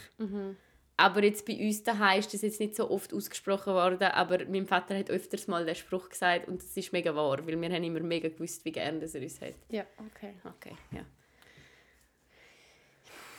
Aber 1.00 1.22
jetzt 1.22 1.46
bei 1.46 1.54
uns 1.54 1.84
daheim 1.84 2.18
ist 2.18 2.34
das 2.34 2.42
jetzt 2.42 2.58
nicht 2.58 2.74
so 2.74 2.90
oft 2.90 3.14
ausgesprochen 3.14 3.72
worden, 3.72 4.02
aber 4.08 4.44
mein 4.46 4.66
Vater 4.66 4.98
hat 4.98 5.10
öfters 5.10 5.46
mal 5.46 5.64
den 5.64 5.76
Spruch 5.76 6.08
gesagt 6.08 6.48
und 6.48 6.60
das 6.60 6.76
ist 6.76 6.92
mega 6.92 7.14
wahr, 7.14 7.38
weil 7.46 7.60
wir 7.60 7.70
haben 7.70 7.84
immer 7.84 8.00
mega 8.00 8.28
gewusst, 8.28 8.64
wie 8.64 8.72
gerne 8.72 8.98
er 9.00 9.22
uns 9.22 9.40
hat. 9.40 9.54
Ja, 9.68 9.84
okay. 9.98 10.34
Okay, 10.42 10.76
ja. 10.90 11.02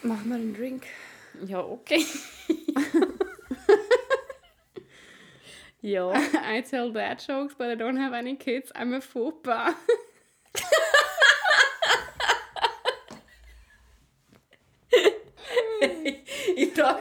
Machen 0.04 0.30
wir 0.30 0.36
einen 0.36 0.54
Drink. 0.54 0.86
Ja, 1.48 1.60
okay. 1.60 2.06
ja. 5.82 6.13
I 6.13 6.62
tell 6.62 6.93
dad 6.93 7.22
jokes, 7.28 7.56
but 7.56 7.67
I 7.67 7.76
don't 7.76 8.00
have 8.02 8.15
any 8.15 8.38
kids. 8.38 8.74
I'm 8.74 8.93
a 8.93 9.00
ich 9.00 9.04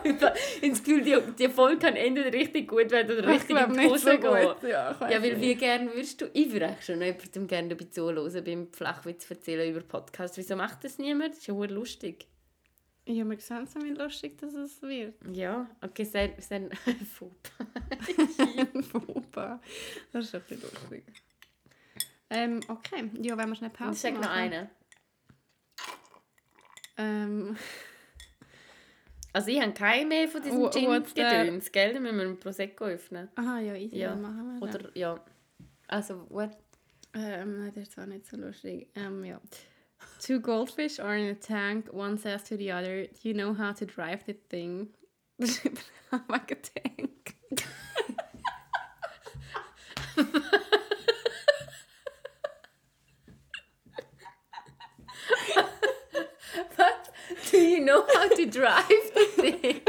mich, 0.05 0.63
ins 0.63 0.83
Gefühl, 0.83 1.03
die, 1.03 1.17
die 1.39 1.49
Folge 1.49 1.79
kann 1.79 1.97
entweder 1.97 2.33
richtig 2.33 2.69
gut 2.69 2.91
werden 2.91 3.19
oder 3.19 3.29
richtig 3.29 3.57
in 3.57 3.73
die 3.75 3.87
Hose 3.89 3.99
so 3.99 4.11
gehen. 4.11 4.21
gut. 4.21 4.63
Ja, 4.63 4.93
Ja, 5.01 5.23
weil 5.23 5.33
nicht. 5.37 5.41
wie 5.41 5.55
gerne 5.55 5.87
würdest 5.93 6.21
du... 6.21 6.27
Ich 6.33 6.53
würde 6.53 6.77
schon 6.81 7.01
jemandem 7.03 7.47
gerne 7.47 7.69
dabei 7.69 7.85
zuhören, 7.91 8.45
beim 8.45 8.73
Flachwitz 8.73 9.31
erzählen 9.31 9.71
über 9.71 9.81
Podcast. 9.81 10.37
Wieso 10.37 10.57
macht 10.57 10.85
das 10.85 10.99
niemand? 10.99 11.33
Das 11.33 11.39
ist 11.41 11.47
ja 11.47 11.55
lustig. 11.55 12.27
Ja, 13.07 13.25
wir 13.25 13.39
sehen 13.41 13.65
es 13.65 13.75
wie 13.77 13.91
lustig, 13.91 14.37
dass 14.39 14.53
es 14.53 14.83
wird. 14.83 15.15
Ja, 15.33 15.67
okay, 15.81 16.05
sehr, 16.05 16.31
sehr 16.39 16.69
Fauxpas. 17.17 17.67
Ein 18.75 18.83
Fauxpas. 18.83 19.61
Das 20.13 20.25
ist 20.27 20.35
ein 20.35 20.43
bisschen 20.43 20.61
lustig. 20.63 21.05
Ähm, 22.29 22.61
okay. 22.69 23.11
Ja, 23.23 23.39
wenn 23.39 23.49
wir 23.49 23.57
schnell 23.57 23.71
Pause 23.71 23.93
Ich 23.93 23.99
sag 24.01 24.13
noch 24.13 24.21
machen. 24.21 24.33
einen. 24.33 24.71
Ähm, 26.99 27.57
Also 29.39 29.53
ich 29.53 29.61
habe 29.61 29.73
keinen 29.73 30.09
mehr 30.09 30.27
von 30.27 30.43
diesen 30.43 30.61
what's 30.61 31.15
that? 31.15 31.31
Gin-Gedöns, 31.31 31.71
gell? 31.71 31.93
Dann 31.93 32.03
müssen 32.03 32.17
wir 32.17 32.25
einen 32.25 32.41
Prosecco 32.41 32.87
öffnen. 32.87 33.29
aha, 33.37 33.61
ja, 33.61 33.77
easy. 33.77 33.99
Ja. 33.99 34.17
machen 34.17 34.59
wir 34.59 34.67
das. 34.67 34.75
Oder, 34.75 34.91
ja. 34.97 35.21
Also, 35.87 36.27
what? 36.29 36.51
Ähm, 37.15 37.61
nein, 37.61 37.73
das 37.73 37.85
ist 37.85 37.93
zwar 37.93 38.07
nicht 38.07 38.27
so 38.27 38.37
lustig. 38.37 38.89
Ähm, 38.97 39.23
ja. 39.23 39.41
Two 40.21 40.41
goldfish 40.41 40.99
are 40.99 41.17
in 41.17 41.31
a 41.31 41.35
tank. 41.35 41.89
One 41.93 42.19
says 42.19 42.43
to 42.49 42.57
the 42.57 42.73
other, 42.73 43.07
"Do 43.07 43.29
you 43.29 43.33
know 43.33 43.57
how 43.57 43.73
to 43.79 43.87
drive 43.87 44.25
the 44.27 44.35
thing?" 44.35 44.89
like 45.39 46.51
a 46.51 46.57
tank. 46.57 47.37
What? 56.75 57.11
Do 57.79 57.85
you 57.85 57.87
know 57.87 58.05
how 58.13 58.29
to 58.29 58.47
drive 58.47 58.89
the 59.15 59.25
thing? 59.37 59.81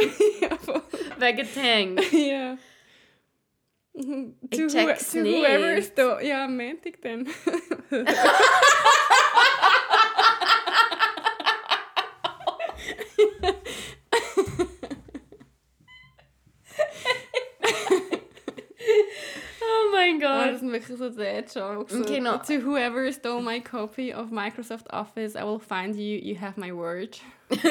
ja, 0.41 0.55
voll. 0.57 0.83
Wegen 1.17 1.47
Tank. 1.53 2.11
ja. 2.13 2.57
to, 3.97 4.03
who, 4.03 4.69
check's 4.69 5.11
to 5.11 5.23
whoever 5.23 5.75
nicht. 5.75 5.79
is 5.89 5.95
da. 5.95 6.19
Ja, 6.21 6.45
am 6.45 6.55
Montag 6.55 7.01
dann. 7.01 7.27
Oh 19.61 19.91
mein 19.91 20.15
Oh, 20.17 20.19
Gott. 20.19 20.51
das 20.53 20.59
sind 20.59 20.68
wirklich 20.79 20.97
so 20.97 21.09
Dad 21.09 21.53
Jokes. 21.53 21.93
So, 21.93 22.03
Genau. 22.03 22.37
To 22.37 22.59
whoever 22.61 23.11
stole 23.11 23.41
my 23.41 23.59
copy 23.59 24.13
of 24.13 24.31
Microsoft 24.31 24.89
Office, 24.91 25.35
I 25.35 25.43
will 25.43 25.59
find 25.59 25.95
you. 25.95 26.17
You 26.17 26.35
have 26.39 26.57
my 26.57 26.71
word. 26.71 27.19
ich 27.49 27.63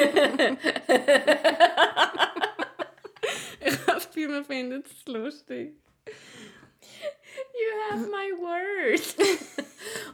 habe 3.73 3.85
das 3.87 4.07
Gefühl, 4.07 4.29
man 4.29 4.45
findet 4.45 4.85
es 4.87 5.05
lustig. 5.07 5.75
You 7.53 7.71
have 7.89 8.07
my 8.09 8.31
word. 8.39 9.01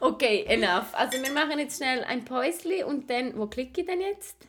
okay, 0.00 0.44
enough. 0.48 0.94
Also 0.94 1.20
wir 1.22 1.32
machen 1.32 1.58
jetzt 1.58 1.76
schnell 1.76 2.04
ein 2.04 2.24
Päuschen 2.24 2.84
und 2.84 3.10
dann, 3.10 3.36
wo 3.36 3.46
klicke 3.46 3.80
ich 3.80 3.86
denn 3.86 4.00
jetzt? 4.00 4.48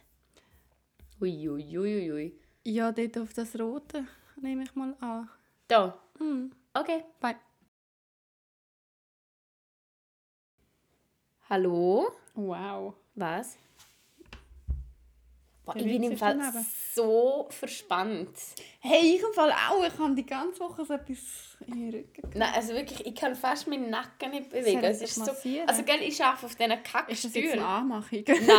Ui, 1.20 1.50
ui, 1.50 1.78
ui, 1.78 2.12
ui. 2.12 2.40
Ja, 2.64 2.92
dort 2.92 3.18
auf 3.18 3.34
das 3.34 3.60
Rote 3.60 4.06
nehme 4.40 4.64
ich 4.64 4.76
mal 4.76 4.96
an. 5.00 5.30
Da. 5.68 5.98
Hm. 6.20 6.52
Okay. 6.74 7.04
Bye. 7.20 7.38
Hallo? 11.50 12.12
Wow. 12.36 12.94
Was? 13.16 13.58
Boah, 15.64 15.78
ich 15.78 15.84
bin 15.86 16.04
im 16.04 16.18
Fall 16.18 16.38
so 16.94 17.48
verspannt. 17.50 18.38
Hey, 18.82 19.16
ich 19.16 19.24
im 19.24 19.34
Fall 19.34 19.54
auch. 19.54 19.82
Ich 19.86 19.98
habe 19.98 20.14
die 20.14 20.26
ganze 20.26 20.60
Woche 20.60 20.84
so 20.84 20.94
etwas 20.96 21.58
in 21.66 21.74
den 21.74 21.90
Rücken. 21.90 22.14
gehabt. 22.14 22.36
Nein, 22.36 22.54
also 22.54 22.74
wirklich, 22.74 23.06
ich 23.06 23.16
kann 23.16 23.34
fast 23.34 23.66
meinen 23.68 23.90
Nacken 23.90 24.32
nicht 24.32 24.50
bewegen. 24.50 24.84
Es 24.84 25.02
ist 25.02 25.16
so, 25.16 25.26
massieren? 25.26 25.70
also 25.70 25.84
gell, 25.84 26.02
ich 26.02 26.22
arbeite 26.22 26.46
auf 26.48 26.56
diesen 26.56 26.72
Ist 27.08 27.24
das 27.24 27.34
jetzt 27.34 27.54
eine 27.54 27.62
Kackstühlen. 27.62 27.64
Anmachung? 27.64 28.24
Nein! 28.28 28.38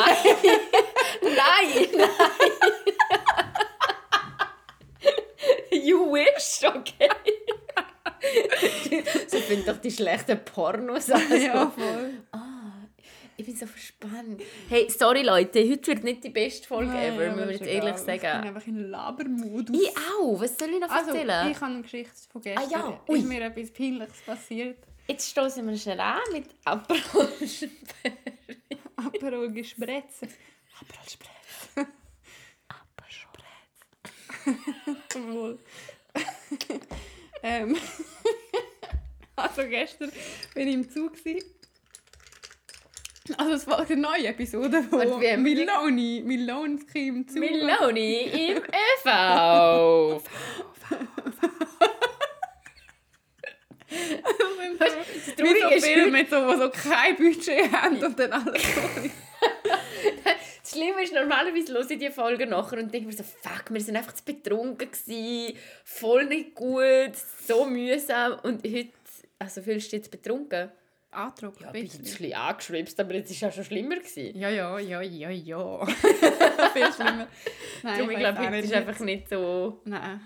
nein! 1.22 1.88
Nein! 1.94 2.09
you 5.72 6.11
wish, 6.11 6.64
okay? 6.64 7.11
so 9.29 9.38
finden 9.38 9.66
doch 9.66 9.79
die 9.79 9.90
schlechten 9.90 10.42
Pornos 10.44 11.11
also. 11.11 11.35
ja, 11.35 11.70
voll. 11.70 12.22
Ich 13.40 13.46
bin 13.46 13.55
so 13.55 13.66
verspannt. 13.66 14.42
Hey, 14.68 14.90
sorry 14.90 15.22
Leute, 15.22 15.61
heute 15.61 15.87
wird 15.87 16.03
nicht 16.03 16.24
die 16.24 16.31
beste 16.31 16.66
Folge 16.66 16.90
Nein, 16.90 17.14
ever, 17.14 17.48
ist 17.48 17.61
jetzt 17.61 17.70
ehrlich 17.70 17.94
egal. 17.94 18.16
Ich 18.16 18.20
bin 18.20 18.20
sagen. 18.20 18.48
einfach 18.48 18.66
in 18.66 18.90
Labermodus. 18.90 19.81
Ich 19.81 19.96
auch, 19.96 20.40
was 20.40 20.59
soll 20.59 20.70
ich 20.70 20.81
noch 20.81 20.90
Also, 20.90 21.11
erzählen? 21.12 21.48
ich 21.53 21.61
habe 21.61 21.72
eine 21.72 21.83
Geschichte 21.83 22.14
von 22.33 22.42
gestern. 22.42 22.64
Ah 22.64 22.68
ja, 22.68 23.01
ui. 23.09 23.18
Ist 23.20 23.27
mir 23.27 23.40
etwas 23.42 23.70
Peinliches 23.70 24.22
passiert. 24.27 24.79
Jetzt 25.07 25.31
stoßen 25.31 25.64
wir 25.68 25.77
schnell 25.79 26.01
an 26.01 26.18
mit 26.33 26.46
Aperol 26.64 27.29
Aperol 28.96 29.53
gespretzen. 29.53 30.29
Aperol 30.81 31.09
spretzen. 31.09 31.92
Wohl. 35.32 35.59
ähm, 37.45 37.76
also 39.36 39.62
gestern 39.62 40.11
bin 40.55 40.66
ich 40.66 40.74
im 40.74 40.91
Zug. 40.91 41.14
Gewesen. 41.14 41.47
Also 43.37 43.53
es 43.53 43.66
war 43.66 43.81
eine 43.81 43.97
neue 43.97 44.26
Episode 44.29 44.83
von 44.83 45.01
wie 45.20 45.31
haben 45.33 45.45
wir 45.45 45.55
die- 45.55 45.61
Miloni. 47.41 48.22
Im 48.51 48.57
ÖV. 48.59 50.22
Das 54.81 55.76
ist, 55.76 55.85
Filme, 55.87 56.26
so, 56.29 56.53
die 56.53 56.59
so 56.59 56.70
kein 56.70 57.16
Budget 57.16 57.72
haben 57.72 57.97
und 58.05 58.18
dann 58.18 58.33
alles. 58.33 58.62
Das 60.62 60.70
Schlimme 60.72 61.03
ist, 61.03 61.14
normalerweise 61.14 61.72
höre 61.72 61.91
ich 61.91 61.99
die 61.99 62.11
Folge 62.11 62.47
nachher 62.47 62.79
und 62.79 62.93
denke 62.93 63.07
mir 63.09 63.14
so, 63.14 63.22
fuck, 63.24 63.64
wir 63.70 63.81
sind 63.81 63.97
einfach 63.97 64.12
zu 64.14 64.24
betrunken 64.24 64.91
gewesen, 64.91 65.57
voll 65.85 66.26
nicht 66.26 66.55
gut, 66.55 67.12
so 67.47 67.64
mühsam. 67.64 68.39
Und 68.43 68.62
heute, 68.66 68.91
also 69.39 69.62
fühlst 69.62 69.87
du 69.87 69.97
dich 69.97 70.05
jetzt 70.05 70.11
betrunken? 70.11 70.70
Andruck, 71.11 71.61
Ja, 71.61 71.68
ein 71.70 71.74
ich 71.76 71.82
bisschen. 71.84 72.00
ein 72.00 72.04
bisschen 72.04 72.34
angeschwipst, 72.34 73.00
aber 73.00 73.14
jetzt 73.14 73.28
war 73.30 73.34
es 73.34 73.40
ja 73.40 73.52
schon 73.52 73.64
schlimmer. 73.64 73.96
Gewesen. 73.96 74.38
Ja, 74.38 74.48
ja, 74.50 74.78
ja, 74.78 75.00
ja, 75.00 75.30
ja. 75.30 75.86
Viel 76.72 76.92
schlimmer. 76.92 77.26
Nein, 77.82 77.98
Darum, 77.98 78.11
ich 78.11 78.18
glaube, 78.18 78.38
heute 78.40 78.50
nicht. 78.50 78.64
ist 78.64 78.72
einfach 78.74 78.98
nicht 79.00 79.28
so... 79.28 79.80
Nein, 79.84 80.20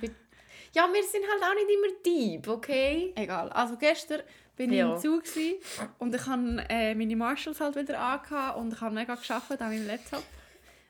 Ja, 0.75 0.89
wir 0.93 1.03
sind 1.05 1.23
halt 1.31 1.43
auch 1.43 1.55
nicht 1.55 1.69
immer 1.71 2.03
deep, 2.05 2.49
okay? 2.49 3.13
egal. 3.17 3.49
Also 3.51 3.77
gestern 3.77 4.23
bin 4.57 4.73
ich 4.73 4.79
Ja. 4.79 4.95
im 4.95 5.01
Zug 5.01 5.23
gewesen 5.25 5.55
und 5.99 6.15
ich 6.15 6.27
habe 6.27 6.65
äh, 6.69 6.95
meine 6.95 7.15
Marshalls 7.17 7.61
halt 7.61 7.77
wieder 7.77 7.99
angehabt 7.99 8.57
und 8.59 8.73
ich 8.73 8.81
habe 8.81 8.95
mega 8.95 9.15
geschafft 9.15 9.51
an 9.53 9.59
meinem 9.71 9.87
Laptop. 9.87 10.23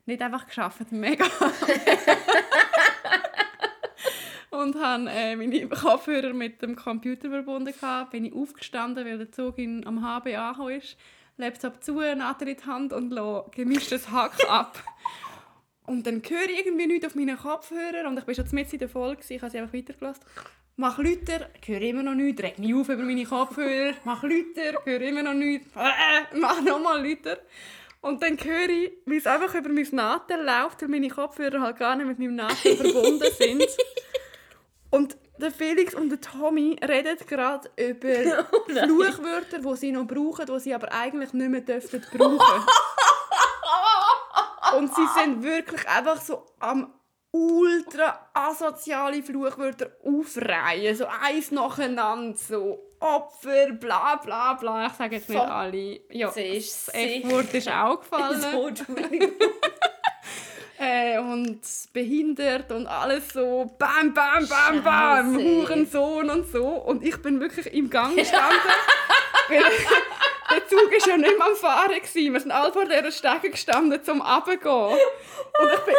Nicht 0.06 0.20
einfach 0.22 0.46
geschafft, 0.46 0.90
mega. 0.90 1.24
und 4.52 4.76
habe 4.76 5.10
äh, 5.10 5.34
meine 5.36 5.66
Kopfhörer 5.68 6.32
mit 6.32 6.62
dem 6.62 6.76
Computer 6.76 7.30
verbunden 7.30 7.72
gehabt. 7.72 8.10
Bin 8.12 8.26
ich 8.26 8.34
aufgestanden, 8.34 9.04
weil 9.04 9.18
der 9.18 9.32
Zug 9.32 9.58
in, 9.58 9.86
am 9.86 10.02
HB 10.02 10.36
angekommen 10.36 10.78
ist. 10.78 10.96
Laptop 11.38 11.82
zu, 11.82 11.94
Nadel 11.94 12.48
in 12.48 12.56
die 12.56 12.66
Hand 12.66 12.92
und 12.92 13.52
gemischtes 13.52 14.10
Hack 14.10 14.32
ab. 14.48 14.82
Und 15.86 16.06
dann 16.06 16.22
höre 16.28 16.48
ich 16.48 16.66
irgendwie 16.66 16.86
nichts 16.86 17.06
auf 17.06 17.14
meinen 17.14 17.36
Kopfhörer 17.36 18.06
und 18.06 18.18
ich 18.18 18.26
war 18.26 18.34
schon 18.34 18.44
mitten 18.52 18.72
in 18.72 18.78
der 18.78 18.88
Folge, 18.88 19.22
ich 19.28 19.42
habe 19.42 19.50
sie 19.50 19.58
einfach 19.58 19.74
weitergelassen. 19.74 20.22
Mach 20.76 20.98
Lüter, 20.98 21.50
höre 21.66 21.82
immer 21.82 22.02
noch 22.02 22.14
nichts, 22.14 22.42
reg 22.42 22.58
mich 22.58 22.74
auf 22.74 22.88
über 22.88 23.02
meine 23.02 23.24
Kopfhörer. 23.24 23.94
Mach 24.04 24.22
Lüter, 24.22 24.84
höre 24.84 25.00
immer 25.00 25.22
noch 25.22 25.34
nichts, 25.34 25.66
äh, 25.76 26.36
mach 26.36 26.60
nochmal 26.60 27.02
Lüter. 27.02 27.38
Und 28.00 28.22
dann 28.22 28.36
höre 28.36 28.68
ich, 28.68 28.92
wie 29.06 29.16
es 29.16 29.26
einfach 29.26 29.54
über 29.54 29.68
mein 29.68 29.86
Nadel 29.92 30.44
läuft, 30.44 30.82
weil 30.82 30.88
meine 30.88 31.08
Kopfhörer 31.08 31.60
halt 31.60 31.78
gar 31.78 31.96
nicht 31.96 32.06
mit 32.06 32.18
meinem 32.18 32.36
Nadel 32.36 32.76
verbunden 32.76 33.32
sind. 33.38 33.66
Und 34.92 35.16
der 35.38 35.50
Felix 35.50 35.94
und 35.94 36.10
der 36.10 36.20
Tommy 36.20 36.78
reden 36.86 37.16
gerade 37.26 37.68
über 37.76 38.44
Fluchwörter, 38.84 39.58
die 39.58 39.76
sie 39.76 39.90
noch 39.90 40.06
brauchen, 40.06 40.46
die 40.46 40.60
sie 40.60 40.74
aber 40.74 40.92
eigentlich 40.92 41.32
nicht 41.32 41.50
mehr 41.50 41.62
dürfen 41.62 42.04
brauchen. 42.12 42.38
Und 44.76 44.94
sie 44.94 45.06
sind 45.18 45.42
wirklich 45.42 45.86
einfach 45.86 46.18
so 46.18 46.46
am 46.58 46.94
ultra 47.30 48.30
asoziale 48.32 49.22
Fluchwörter 49.22 49.90
aufreihen. 50.02 50.96
So 50.96 51.06
eins 51.06 51.50
nacheinander. 51.50 52.38
So 52.38 52.78
Opfer, 53.00 53.72
bla 53.72 54.16
bla 54.16 54.54
bla. 54.54 54.86
Ich 54.86 54.92
sage 54.92 55.16
jetzt 55.16 55.28
nicht 55.28 55.40
alle. 55.40 56.00
Ja, 56.10 56.28
das 56.28 56.88
F-Wort 56.88 57.52
ist 57.52 57.68
auch 57.68 58.00
gefallen. 58.00 58.40
Äh, 60.84 61.18
und 61.20 61.60
behindert 61.92 62.72
und 62.72 62.88
alles 62.88 63.28
so 63.32 63.70
bam, 63.78 64.12
bam, 64.14 64.48
bam, 64.48 64.82
bam, 64.82 65.34
Scheiße. 65.36 65.44
Hurensohn 65.48 66.28
und 66.28 66.50
so. 66.50 66.64
Und 66.66 67.04
ich 67.04 67.22
bin 67.22 67.38
wirklich 67.40 67.72
im 67.72 67.88
Gang 67.88 68.16
gestanden. 68.16 68.58
weil 69.48 69.62
der 70.50 70.66
Zug 70.68 70.90
war 70.90 71.08
ja 71.08 71.16
nicht 71.16 71.38
mehr 71.38 71.46
am 71.46 71.54
Fahren. 71.54 71.94
Gewesen. 71.94 72.32
Wir 72.32 72.40
sind 72.40 72.50
alle 72.50 72.72
vor 72.72 72.84
dieser 72.84 73.12
Stege 73.12 73.50
gestanden, 73.50 74.02
zum 74.02 74.20
runtergehen. 74.22 74.98
Und 75.60 75.72
ich 75.72 75.80
bin 75.86 75.94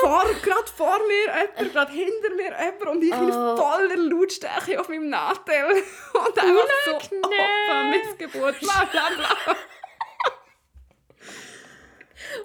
vor, 0.00 0.24
gerade 0.42 0.66
vor 0.76 0.98
mir 1.06 1.24
jemand, 1.26 1.72
gerade 1.72 1.92
hinter 1.92 2.34
mir 2.34 2.44
jemand 2.58 2.86
und 2.86 3.02
ich 3.04 3.12
in 3.12 3.30
Oh. 3.30 3.56
voller 3.56 3.96
Lautstärke 3.96 4.80
auf 4.80 4.88
meinem 4.88 5.10
Nadel. 5.10 5.84
Und 6.12 6.38
einfach 6.38 6.68
so. 6.86 6.94
Opfer, 6.96 7.84
Missgeburt, 7.90 8.58
bla 8.60 8.84
bla 8.90 9.02
bla. 9.16 9.56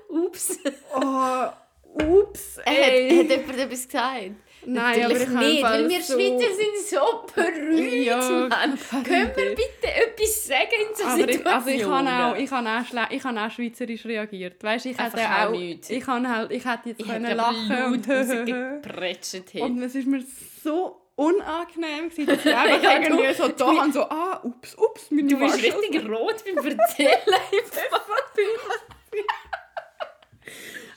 Ups. 0.10 0.60
Oh, 0.96 1.46
ups, 1.94 2.58
Hat, 2.58 2.68
ey. 2.68 3.10
hat 3.20 3.30
jemand 3.30 3.60
etwas 3.60 3.86
gesagt? 3.88 4.32
Nein, 4.66 5.02
Natürlich 5.02 5.28
aber 5.28 5.42
ich 5.42 5.52
nicht, 5.52 5.64
weil 5.64 5.90
wir 5.90 6.02
so- 6.02 6.14
Schweizer 6.14 6.54
sind 6.56 6.88
so 6.88 7.26
berühmt, 7.36 7.94
Ja, 8.06 8.18
Mann. 8.50 8.80
Können 9.04 9.32
wir 9.36 9.50
bitte 9.56 9.94
etwas 9.94 10.46
sagen 10.46 10.70
in 10.90 10.96
so 10.96 11.04
Aber 11.04 11.28
ich, 11.30 11.46
also 11.46 11.70
ich 11.70 11.84
habe 11.86 12.10
auch, 12.10 12.36
ich 12.38 12.50
habe 12.52 12.70
auch, 12.70 13.12
ich 13.12 13.24
habe 13.26 13.42
auch 13.42 13.52
schweizerisch 13.52 14.06
reagiert. 14.06 14.64
Weißt, 14.64 14.86
ich 14.86 14.98
Einfach 14.98 15.18
hätte 15.20 15.48
auch 15.50 15.52
nichts. 15.52 15.90
ich 15.90 16.08
habe 16.08 16.30
halt, 16.30 16.52
ich 16.52 16.64
hätte 16.64 16.90
jetzt 16.90 17.02
Ich 17.02 17.08
können 17.08 17.26
hätte 17.26 17.36
lachen 17.38 17.84
und 17.94 18.10
rausgepretscht. 18.10 19.56
und 19.60 19.84
es 19.84 19.96
ist 19.96 20.08
mir 20.08 20.24
so 20.64 21.02
unangenehm 21.16 22.10
gewesen, 22.10 22.26
dass 22.28 22.46
ich 22.46 22.56
einfach 22.56 22.84
Ja, 22.84 23.00
du- 23.00 23.04
irgendwie 23.18 23.34
so 23.34 23.48
da 23.50 23.66
habe, 23.82 23.92
so 23.92 24.02
ah, 24.04 24.40
ups, 24.44 24.76
ups, 24.78 25.12
meine 25.12 25.28
Du 25.28 25.40
bist 25.40 25.62
richtig 25.62 26.10
rot 26.10 26.42
beim 26.46 26.66
Erzählen. 26.66 27.10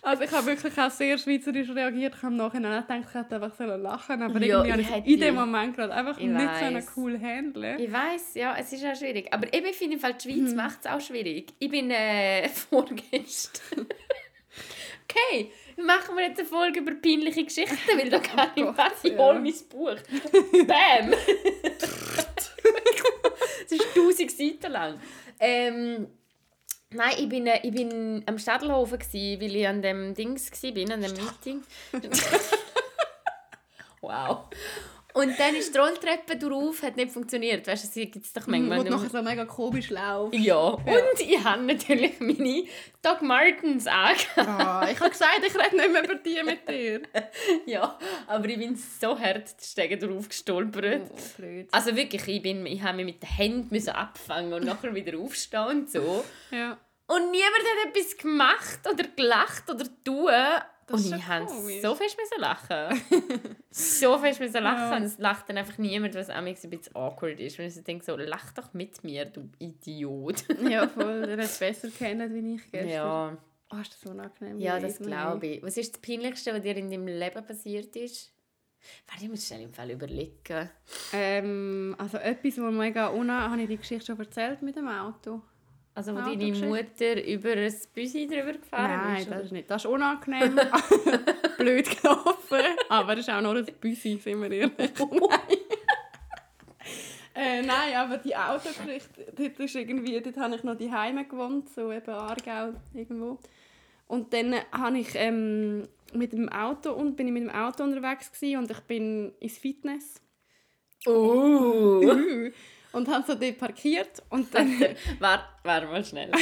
Also 0.07 0.23
ich 0.23 0.31
habe 0.31 0.47
wirklich 0.47 0.79
auch 0.79 0.91
sehr 0.91 1.19
schweizerisch 1.19 1.69
reagiert. 1.71 2.15
Ich 2.17 2.23
habe 2.23 2.33
im 2.33 2.37
Nachhinein 2.37 2.81
auch 2.81 2.87
gedacht, 2.87 3.05
ich 3.09 3.15
hätte 3.15 3.35
einfach 3.35 3.55
sollen 3.57 3.83
lachen 3.83 4.23
aber 4.23 4.41
Ja, 4.41 4.65
irgendwie 4.65 4.71
habe 4.73 4.81
ich 4.83 4.89
ich 4.89 4.95
hätte- 4.95 5.11
in 5.11 5.21
dem 5.21 5.35
Moment 5.35 5.75
gerade 5.77 5.93
einfach 5.93 6.17
Ich 6.19 6.27
nicht 6.27 6.41
so 6.61 6.75
weiss. 6.75 6.93
cool 6.97 7.19
handeln. 7.19 7.81
Ich 7.81 7.93
weiß, 7.93 8.35
ja, 8.35 8.57
es 8.57 8.73
ist 8.73 8.85
auch 8.85 8.95
schwierig. 8.95 9.33
Aber 9.33 9.53
eben, 9.53 9.67
ich 9.67 9.77
finde, 9.77 9.95
im 9.97 10.01
Fall 10.01 10.15
die 10.15 10.31
Schweiz 10.31 10.51
Mhm. 10.53 10.57
macht 10.57 10.79
es 10.85 10.87
auch 10.91 11.01
schwierig. 11.01 11.53
Ich 11.59 11.69
bin 11.69 11.91
äh, 11.91 12.49
vorgestern. 12.71 13.87
okay, 15.09 15.51
machen 15.77 16.17
wir 16.17 16.25
jetzt 16.29 16.39
eine 16.39 16.49
Folge 16.49 16.81
über 16.81 16.93
peinliche 16.93 17.43
Geschichten, 17.45 17.77
weil 17.99 18.09
da 18.09 18.19
kann 18.21 18.51
ich 18.55 18.63
Gott, 18.63 18.79
was. 18.79 19.03
Ich 19.03 19.13
ja. 19.13 19.19
hole 19.19 19.41
mein 19.41 19.55
Buch. 19.69 19.97
Bam! 20.67 21.13
Es 23.65 23.73
ist 23.73 23.87
1000 23.97 24.31
Seiten 24.31 24.73
lang. 24.73 25.01
Ähm, 25.41 26.07
nein, 26.91 27.15
ich 27.19 27.29
bin, 27.29 27.47
äh, 27.47 27.61
ich 27.63 27.73
bin 27.73 28.23
am 28.27 28.39
Stadelhofen, 28.39 28.99
weil 28.99 29.57
ich 29.57 29.67
an 29.67 29.83
dem 29.83 30.15
Dings 30.15 30.51
war, 30.51 30.95
an 30.95 31.03
dem 31.03 31.13
Meeting. 31.13 31.63
wow. 34.01 34.49
Und 35.17 35.41
dann 35.41 35.55
ist 35.55 35.75
die 35.75 35.79
Rolltreppe 35.79 36.37
drauf, 36.37 36.83
hat 36.83 36.99
nicht 36.99 37.11
funktioniert. 37.11 37.67
Weißt 37.67 37.85
du, 37.85 37.89
sie 37.89 38.11
gibt 38.11 38.27
es 38.27 38.35
doch 38.35 38.47
manchmal. 38.47 38.81
Und 38.81 38.91
nachher 38.91 39.09
so 39.09 39.23
mega 39.23 39.47
komisch 39.47 39.89
laufen. 39.89 40.43
ja, 40.43 40.59
und 40.59 41.21
ich 41.21 41.43
habe 41.43 41.63
natürlich 41.63 42.21
meine 42.21 42.65
Doc 43.01 43.23
Martens 43.23 43.87
angehabt. 43.87 44.37
Ah, 44.37 44.87
ich 44.93 45.01
habe 45.01 45.09
gesagt, 45.09 45.41
ich 45.47 45.55
rede 45.55 45.75
nicht 45.75 45.91
mehr 45.91 46.05
über 46.05 46.17
die 46.17 46.43
mit 46.45 46.69
dir. 46.69 47.01
Ja, 47.65 47.99
aber 48.27 48.47
ich 48.47 48.59
bin 48.59 48.77
so 48.77 49.19
hart 49.19 49.59
die 49.59 49.65
Stege 49.65 49.97
drauf 49.97 50.29
gestolpert. 50.29 51.11
Oh. 51.11 51.45
Also 51.73 51.97
wirklich, 51.97 52.29
ich, 52.29 52.43
bin, 52.43 52.67
ich 52.67 52.83
habe 52.83 52.99
mich 52.99 53.07
mit 53.07 53.23
den 53.23 53.31
Händen 53.31 53.69
müssen 53.71 53.91
abfangen 53.91 54.53
und 54.53 54.65
nachher 54.67 54.95
wieder 54.95 55.19
aufstehen 55.19 55.67
und 55.67 55.91
so. 55.91 56.25
Ja. 56.51 56.77
Und 57.07 57.31
niemand 57.31 57.63
hat 57.63 57.89
etwas 57.89 58.19
gemacht 58.19 58.81
oder 58.93 59.05
gelacht 59.17 59.71
oder 59.71 59.87
tun. 60.05 60.31
Das 60.87 61.05
und 61.05 61.17
ich 61.17 61.27
musste 61.27 61.81
so 61.83 61.95
fest 61.97 62.17
müssen 62.17 62.41
lachen. 62.41 63.03
so 63.71 64.19
fest 64.19 64.39
müssen 64.41 64.63
lachen. 64.63 64.91
Ja. 64.91 64.97
Und 64.97 65.03
es 65.03 65.19
lacht 65.19 65.49
dann 65.49 65.59
einfach 65.59 65.79
niemand, 65.79 66.15
was 66.15 66.31
auch 66.31 66.37
ein 66.37 66.45
bisschen 66.45 66.95
awkward 66.95 67.41
ist. 67.41 67.59
Wenn 67.59 67.67
ich 67.67 67.75
so 67.75 67.81
denke, 67.81 68.05
so, 68.05 68.17
lach 68.17 68.53
doch 68.53 68.73
mit 68.73 69.03
mir, 69.03 69.25
du 69.25 69.51
Idiot. 69.59 70.45
ja, 70.71 70.87
voll. 70.87 71.25
Er 71.29 71.33
hat 71.33 71.45
es 71.45 71.59
besser 71.59 71.89
kennen 71.91 72.33
wie 72.33 72.55
ich 72.55 72.71
gestern. 72.71 72.89
ja, 72.89 73.37
Oh, 73.69 73.79
ist 73.79 73.95
das 73.95 74.09
unangenehm? 74.09 74.59
ja, 74.59 74.79
das 74.79 74.99
glaube 75.01 75.47
ich. 75.47 75.63
Was 75.63 75.77
ist 75.77 75.95
das 75.95 76.01
Peinlichste, 76.01 76.55
was 76.55 76.63
dir 76.63 76.77
in 76.77 76.89
deinem 76.89 77.09
Leben 77.09 77.45
passiert 77.45 77.97
ist? 77.97 78.33
Warte, 79.09 79.25
ich 79.25 79.29
muss 79.31 79.45
schnell 79.45 79.63
im 79.63 79.73
Fall 79.73 79.91
überlegen. 79.91 80.71
Ähm, 81.13 81.97
also 81.99 82.19
etwas, 82.19 82.59
wo 82.59 82.71
mega 82.71 83.09
unangenehm... 83.09 83.51
Habe 83.51 83.63
ich 83.63 83.69
die 83.69 83.77
Geschichte 83.79 84.07
schon 84.07 84.21
erzählt 84.21 84.63
mit 84.63 84.77
dem 84.77 84.87
Auto? 84.87 85.43
Also, 85.97 86.15
wo 86.15 86.19
Autogeschichte? 86.19 86.61
deine 86.61 86.67
Mutter 86.67 87.27
über 87.27 87.53
ein 87.53 87.75
Büsi 87.95 88.27
drüber 88.27 88.53
gefahren 88.53 89.01
Nein, 89.03 89.17
ist? 89.17 89.29
das 89.29 89.35
oder? 89.35 89.45
ist 89.45 89.53
nicht. 89.53 89.71
Das 89.71 89.83
ist 89.83 89.91
unangenehm. 89.91 90.55
Blöd 91.59 92.03
gelaufen. 92.03 92.77
Aber 92.91 93.13
es 93.15 93.21
ist 93.21 93.31
auch 93.31 93.41
nur 93.41 93.57
ein 93.57 93.65
Büsi, 93.81 94.19
sind 94.19 94.43
wir 94.43 94.51
ehrlich. 94.51 94.75
nein. 94.77 95.57
äh, 97.35 97.63
nein, 97.63 97.95
aber 97.97 98.19
die 98.19 98.37
Autogeschichte, 98.37 99.33
dort, 99.35 99.59
ist 99.59 99.75
irgendwie, 99.75 100.21
dort 100.21 100.37
habe 100.37 100.57
ich 100.57 100.63
noch 100.65 100.77
die 100.77 100.93
Heime 100.93 101.25
gewohnt, 101.25 101.71
so 101.71 101.91
eben 101.91 102.11
Aargau 102.11 102.75
irgendwo. 102.93 103.39
Und 104.07 104.35
dann 104.35 104.55
habe 104.71 104.99
ich 104.99 105.09
ähm, 105.15 105.89
mit 106.13 106.35
dem 106.35 106.51
Auto 106.51 106.93
und 106.93 107.17
bin 107.17 107.29
ich 107.29 107.33
mit 107.33 107.45
dem 107.45 107.51
Auto 107.51 107.83
unterwegs 107.85 108.31
gewesen 108.31 108.59
und 108.59 108.71
ich 108.71 108.81
bin 108.81 109.33
ins 109.41 109.57
Fitness 109.57 110.21
Oh! 111.07 112.03
und 112.97 113.09
habe 113.09 113.25
so 113.27 113.35
dort 113.35 113.59
parkiert 113.59 114.23
und 114.31 114.53
dann 114.55 114.81
Warte, 115.19 115.45
warte 115.63 115.87
mal 115.87 116.05
schnell. 116.05 116.33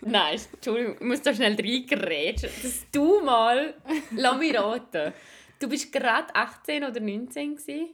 Nein, 0.00 0.40
Entschuldigung, 0.52 0.94
ich 0.94 1.06
muss 1.06 1.22
da 1.22 1.34
schnell 1.34 1.54
reingerätschen. 1.54 2.48
Dass 2.62 2.86
du 2.90 3.20
mal, 3.20 3.74
lass 4.12 4.38
mich 4.38 4.58
raten, 4.58 5.12
du 5.58 5.68
bist 5.68 5.92
gerade 5.92 6.34
18 6.34 6.84
oder 6.84 6.98
19 7.00 7.56
gewesen. 7.56 7.90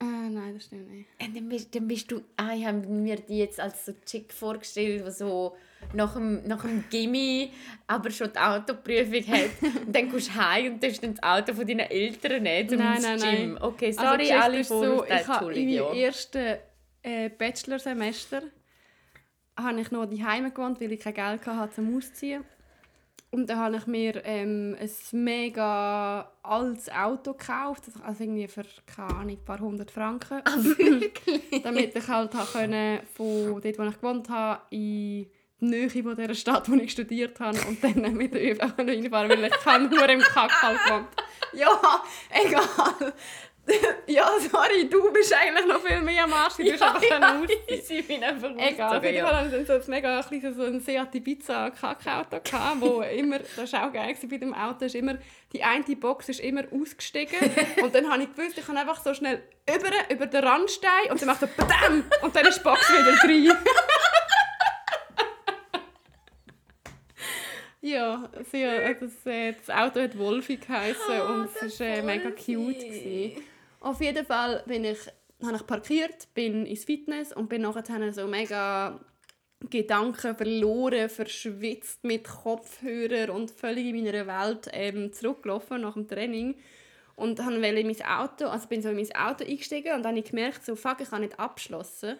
äh, 0.00 0.04
nein, 0.04 0.54
das 0.54 0.64
stimmt 0.64 0.90
nicht. 0.90 1.08
Und 1.22 1.36
dann 1.36 1.48
bist, 1.48 1.74
dann 1.74 1.86
bist 1.86 2.10
du, 2.10 2.22
ah, 2.36 2.54
ich 2.54 2.64
habe 2.64 2.78
mir 2.86 3.16
die 3.16 3.38
jetzt 3.38 3.60
als 3.60 3.84
so 3.84 3.92
chick 4.06 4.32
vorgestellt, 4.32 5.04
die 5.06 5.10
so 5.10 5.54
nach 5.94 6.14
dem, 6.14 6.42
nach 6.46 6.62
dem 6.62 6.84
Gimmi 6.90 7.52
aber 7.86 8.10
schon 8.10 8.30
die 8.32 8.38
Autoprüfung 8.38 9.26
hat. 9.32 9.50
Und 9.86 9.94
dann 9.96 10.10
kommst 10.10 10.28
du 10.28 10.34
heim 10.34 10.74
und 10.74 10.82
dann 10.82 11.14
das 11.14 11.22
Auto 11.22 11.54
von 11.54 11.66
deinen 11.66 11.80
Eltern 11.90 12.42
nehmen 12.42 12.68
zum 12.68 12.78
Nein, 12.78 13.00
nein, 13.02 13.18
Gym. 13.18 13.52
nein. 13.54 13.62
Okay, 13.62 13.86
Also, 13.86 14.00
sorry, 14.00 14.18
Geschichte 14.18 14.42
alle 14.42 14.64
so, 14.64 15.04
ich 15.04 15.28
habe 15.28 15.54
in 15.54 15.74
meinem 15.76 15.94
ersten 15.94 16.56
äh, 17.02 17.30
Bachelorsemester 17.30 18.42
habe 19.58 19.80
ich 19.80 19.90
noch 19.90 20.06
die 20.06 20.24
Heime 20.24 20.50
gewohnt, 20.50 20.80
weil 20.80 20.92
ich 20.92 21.00
kein 21.00 21.14
Geld 21.14 21.46
hatte 21.46 21.74
zum 21.74 21.96
Ausziehen. 21.96 22.44
Und 23.30 23.50
dann 23.50 23.58
habe 23.58 23.76
ich 23.76 23.86
mir 23.86 24.24
ähm, 24.24 24.74
ein 24.80 24.90
mega 25.22 26.32
altes 26.42 26.90
Auto 26.90 27.34
gekauft, 27.34 27.84
also 28.02 28.24
irgendwie 28.24 28.48
für, 28.48 28.64
keine 28.86 29.10
Ahnung, 29.10 29.36
ein 29.36 29.44
paar 29.44 29.58
hundert 29.58 29.90
Franken. 29.90 30.40
Ah, 30.44 30.56
wirklich? 30.56 31.12
damit 31.62 31.94
ich 31.94 32.08
halt 32.08 32.32
können, 32.52 33.00
von 33.14 33.60
dort, 33.60 33.78
wo 33.78 33.82
ich 33.82 33.94
gewohnt 34.00 34.28
habe, 34.30 34.62
in 34.70 35.26
die 35.60 35.66
Nähe 35.66 35.90
von 35.90 36.16
dieser 36.16 36.34
Stadt, 36.34 36.70
wo 36.70 36.74
ich 36.74 36.92
studiert 36.92 37.38
habe, 37.40 37.58
und 37.66 37.82
dann 37.82 38.00
mit 38.16 38.34
der 38.34 38.52
ÖV 38.52 38.60
reinfahren, 38.60 39.30
weil 39.30 39.44
ich 39.44 39.58
kann 39.64 39.88
nur 39.88 40.08
im 40.08 40.20
Kack 40.20 40.62
halt 40.62 40.78
gewohnt. 40.84 41.08
Ja, 41.52 42.02
egal. 42.30 43.12
ja, 44.06 44.30
sorry, 44.50 44.88
du 44.88 45.12
bist 45.12 45.32
eigentlich 45.32 45.66
noch 45.66 45.80
viel 45.80 46.00
mehr 46.00 46.24
am 46.24 46.32
Arsch. 46.32 46.56
Du 46.56 46.62
bist 46.62 46.82
einfach 46.82 47.02
ja, 47.02 47.42
ich, 47.66 48.06
bin 48.06 48.22
einfach 48.22 48.50
Egal, 48.56 48.96
auf 48.96 49.04
jeden 49.04 49.26
Fall 49.26 49.46
ich 49.46 49.52
dann 49.52 49.66
so 49.66 49.72
ein 49.72 49.82
mega 49.88 50.22
kleines 50.22 50.56
so 50.56 50.62
ein 50.62 50.80
Seat 50.80 51.14
Ibiza 51.14 51.70
Kackauto, 51.70 52.40
gehabt, 52.40 52.80
wo 52.80 53.02
immer, 53.02 53.38
das 53.56 53.72
war 53.72 53.88
auch 53.88 53.92
geil 53.92 54.16
bei 54.28 54.36
dem 54.38 54.54
Auto, 54.54 54.84
ist 54.84 54.94
immer, 54.94 55.18
die 55.52 55.62
eine 55.62 55.96
Box 55.96 56.28
ist 56.28 56.40
immer 56.40 56.62
ausgestiegen 56.72 57.38
und 57.82 57.94
dann 57.94 58.10
habe 58.10 58.22
ich 58.22 58.34
gewusst, 58.34 58.58
ich 58.58 58.66
kann 58.66 58.76
einfach 58.76 59.02
so 59.02 59.12
schnell 59.14 59.42
über, 59.68 59.90
über 60.14 60.26
den 60.26 60.44
Randstein 60.44 61.10
und 61.10 61.20
dann 61.20 61.28
macht 61.28 61.42
er 61.42 61.48
BAM 61.48 62.04
und 62.22 62.34
dann 62.34 62.46
ist 62.46 62.58
die 62.58 62.62
Box 62.62 62.90
wieder 62.90 63.16
drin. 63.16 63.52
Ja, 67.80 68.28
sie, 68.50 68.64
das, 69.00 69.26
äh, 69.26 69.52
das 69.52 69.70
Auto 69.70 70.00
hat 70.00 70.16
Wolfi 70.18 70.56
geheißen 70.56 71.20
und 71.20 71.48
es 71.62 71.80
war 71.80 71.86
äh, 71.86 72.02
mega 72.02 72.30
cute. 72.30 72.78
Gewesen. 72.78 73.42
Auf 73.80 74.00
jeden 74.00 74.26
Fall 74.26 74.62
bin 74.66 74.84
ich, 74.84 74.98
habe 75.42 75.56
ich 75.56 75.66
parkiert, 75.66 76.28
bin 76.34 76.66
ins 76.66 76.84
Fitness 76.84 77.32
und 77.32 77.48
bin 77.48 77.62
nachher 77.62 78.12
so 78.12 78.26
mega 78.26 78.98
Gedanken 79.70 80.36
verloren, 80.36 81.08
verschwitzt 81.08 82.04
mit 82.04 82.24
Kopfhörer 82.24 83.32
und 83.32 83.50
völlig 83.50 83.86
in 83.86 84.04
meiner 84.04 84.26
Welt 84.26 84.68
ähm, 84.72 85.12
zurückgelaufen 85.12 85.80
nach 85.80 85.94
dem 85.94 86.06
Training 86.06 86.56
und 87.16 87.44
habe 87.44 87.54
in 87.54 87.86
mein 87.86 88.02
Auto, 88.06 88.46
also 88.46 88.68
bin 88.68 88.82
so 88.82 88.90
in 88.90 88.96
mein 88.96 89.14
Auto 89.16 89.44
eingestiegen 89.44 89.94
und 89.94 90.04
dann 90.04 90.12
habe 90.12 90.20
ich 90.20 90.30
gemerkt, 90.30 90.64
so 90.64 90.76
fuck, 90.76 91.00
ich 91.00 91.10
habe 91.10 91.22
nicht 91.22 91.38
abgeschlossen. 91.38 92.16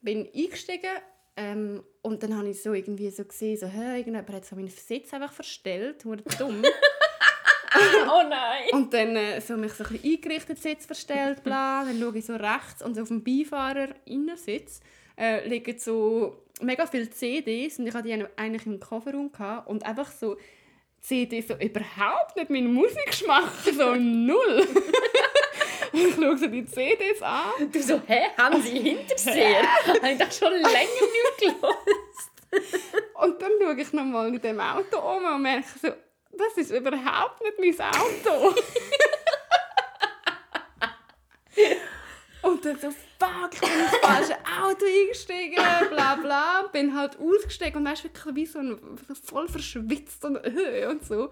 Bin 0.00 0.26
eingestiegen 0.34 0.96
ähm, 1.36 1.82
und 2.02 2.22
dann 2.22 2.36
habe 2.36 2.48
ich 2.48 2.62
so 2.62 2.72
irgendwie 2.72 3.10
so 3.10 3.24
gesehen, 3.24 3.56
so, 3.56 3.66
hä, 3.66 3.98
irgendjemand 3.98 4.30
hat 4.30 4.44
so 4.44 4.56
meinen 4.56 4.68
Sitz 4.68 5.12
einfach 5.12 5.32
verstellt, 5.32 6.04
wurde 6.04 6.24
dumm. 6.38 6.62
oh 8.08 8.22
nein! 8.28 8.64
Und 8.72 8.92
dann 8.92 9.16
äh, 9.16 9.40
so 9.40 9.56
mich 9.56 9.72
so 9.72 9.84
ein 9.84 9.90
bisschen 9.90 10.12
eingerichtet, 10.12 10.58
Sitz 10.58 10.86
verstellt, 10.86 11.42
bla. 11.42 11.84
Dann 11.84 11.98
schaue 12.00 12.18
ich 12.18 12.26
so 12.26 12.36
rechts 12.36 12.82
und 12.82 12.98
auf 12.98 13.08
dem 13.08 13.22
Beifahrer-Innensitz 13.22 14.80
äh, 15.16 15.46
liegen 15.46 15.78
so 15.78 16.44
mega 16.60 16.86
viele 16.86 17.10
CDs 17.10 17.78
und 17.78 17.86
ich 17.86 17.94
hatte 17.94 18.08
die 18.08 18.24
eigentlich 18.36 18.66
im 18.66 18.80
Kofferraum 18.80 19.30
gehabt, 19.30 19.68
und 19.68 19.84
einfach 19.84 20.10
so 20.10 20.36
CDs 21.00 21.48
so 21.48 21.54
überhaupt 21.54 22.36
nicht 22.36 22.50
meinen 22.50 22.74
Musikgeschmack, 22.74 23.50
so 23.64 23.94
null. 23.94 24.66
und 25.92 26.00
ich 26.00 26.14
schaue 26.14 26.38
so 26.38 26.46
die 26.46 26.64
CDs 26.64 27.22
an. 27.22 27.70
Du 27.72 27.82
so, 27.82 28.00
hä, 28.06 28.30
haben 28.36 28.62
sie 28.62 28.78
Hinterseher? 28.78 29.62
Habe 29.86 30.10
ich 30.10 30.18
das 30.18 30.38
schon 30.38 30.52
länger 30.52 30.68
nicht 30.68 31.38
gelesen. 31.38 31.64
Und 33.14 33.40
dann 33.40 33.52
schaue 33.60 33.80
ich 33.80 33.92
nochmal 33.92 34.28
in 34.28 34.40
dem 34.40 34.60
Auto 34.60 34.98
um 34.98 35.24
und 35.24 35.42
merke 35.42 35.68
so, 35.80 35.88
das 36.32 36.56
ist 36.56 36.70
überhaupt 36.70 37.40
nicht 37.42 37.78
mein 37.78 37.88
Auto. 37.90 38.54
und 42.42 42.64
dann 42.64 42.78
so, 42.78 42.90
fuck, 42.90 43.52
ich 43.52 43.60
bin 43.60 43.68
ins 43.70 43.96
falsche 44.00 44.36
Auto 44.62 44.84
eingestiegen, 44.86 45.62
bla 45.90 46.14
bla. 46.16 46.62
Bin 46.72 46.96
halt 46.96 47.18
ausgestiegen 47.18 47.76
und 47.76 47.84
weißt 47.86 48.04
wirklich 48.04 48.34
wie 48.34 48.46
so 48.46 48.60
ein, 48.60 48.78
voll 49.24 49.48
verschwitzt 49.48 50.24
und, 50.24 50.36
und 50.36 51.04
so. 51.04 51.30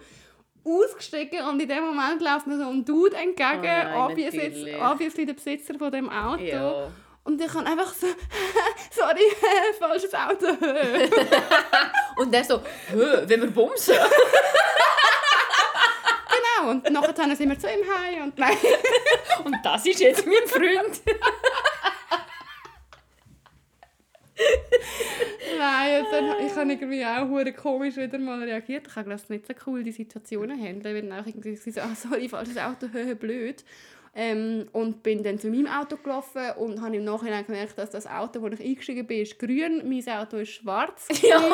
Ausgestiegen 0.68 1.46
und 1.46 1.60
in 1.60 1.68
dem 1.68 1.84
Moment 1.84 2.20
läuft 2.20 2.46
mir 2.46 2.58
so 2.58 2.68
ein 2.68 2.84
Dude 2.84 3.16
entgegen, 3.16 3.58
Oh 3.62 3.62
nein, 3.62 3.96
obviously, 3.96 4.76
obviously 4.80 5.26
der 5.26 5.34
Besitzer 5.34 5.74
von 5.78 5.90
dem 5.90 6.08
Auto. 6.08 6.42
Ja. 6.42 6.88
Und 7.24 7.40
ich 7.40 7.52
kann 7.52 7.66
einfach 7.66 7.92
so, 7.92 8.06
sorry, 8.90 9.30
falsches 9.78 10.14
Auto. 10.14 10.46
Und 12.16 12.32
der 12.32 12.44
so, 12.44 12.60
wenn 12.92 13.42
wir 13.42 13.50
bumsen? 13.50 13.94
genau, 16.58 16.70
und 16.70 16.90
nachher 16.90 17.36
sind 17.36 17.48
wir 17.48 17.58
zu 17.58 17.68
ihm 17.68 17.84
heim 17.86 18.24
und 18.24 18.38
nein. 18.38 18.56
Und 19.44 19.56
das 19.62 19.86
ist 19.86 20.00
jetzt 20.00 20.26
mein 20.26 20.46
Freund. 20.46 21.00
Nein, 25.58 26.04
und 26.04 26.12
dann, 26.12 26.46
ich 26.46 26.54
habe 26.54 26.70
irgendwie 26.70 27.04
auch 27.04 27.28
hure 27.28 27.52
komisch 27.52 27.96
wieder 27.96 28.18
mal 28.18 28.42
reagiert. 28.42 28.86
Ich 28.86 28.96
habe 28.96 29.10
das 29.10 29.28
nicht 29.28 29.46
so 29.46 29.54
cool 29.66 29.82
die 29.82 29.92
Situationen 29.92 30.60
handeln, 30.60 30.94
weil 30.94 31.02
dann 31.02 31.20
auch 31.20 31.26
irgendwie 31.26 31.56
so, 31.56 31.80
ah, 31.80 31.94
sorry, 31.94 32.28
falsches 32.28 32.58
Auto, 32.58 32.86
höher 32.92 33.14
blöd. 33.16 33.64
Ähm, 34.14 34.66
und 34.72 35.02
bin 35.02 35.22
dann 35.22 35.38
zu 35.38 35.48
meinem 35.48 35.66
Auto 35.66 35.96
gelaufen 35.96 36.42
und 36.56 36.80
habe 36.80 36.96
im 36.96 37.04
Nachhinein 37.04 37.44
gemerkt, 37.44 37.78
dass 37.78 37.90
das 37.90 38.06
Auto, 38.06 38.40
wo 38.40 38.48
ich 38.48 38.60
eingestiegen 38.60 39.06
bin, 39.06 39.22
ist 39.22 39.38
grün, 39.38 39.82
mein 39.88 40.08
Auto 40.08 40.38
ist 40.38 40.50
schwarz. 40.50 41.06
ja, 41.22 41.36
Und 41.38 41.52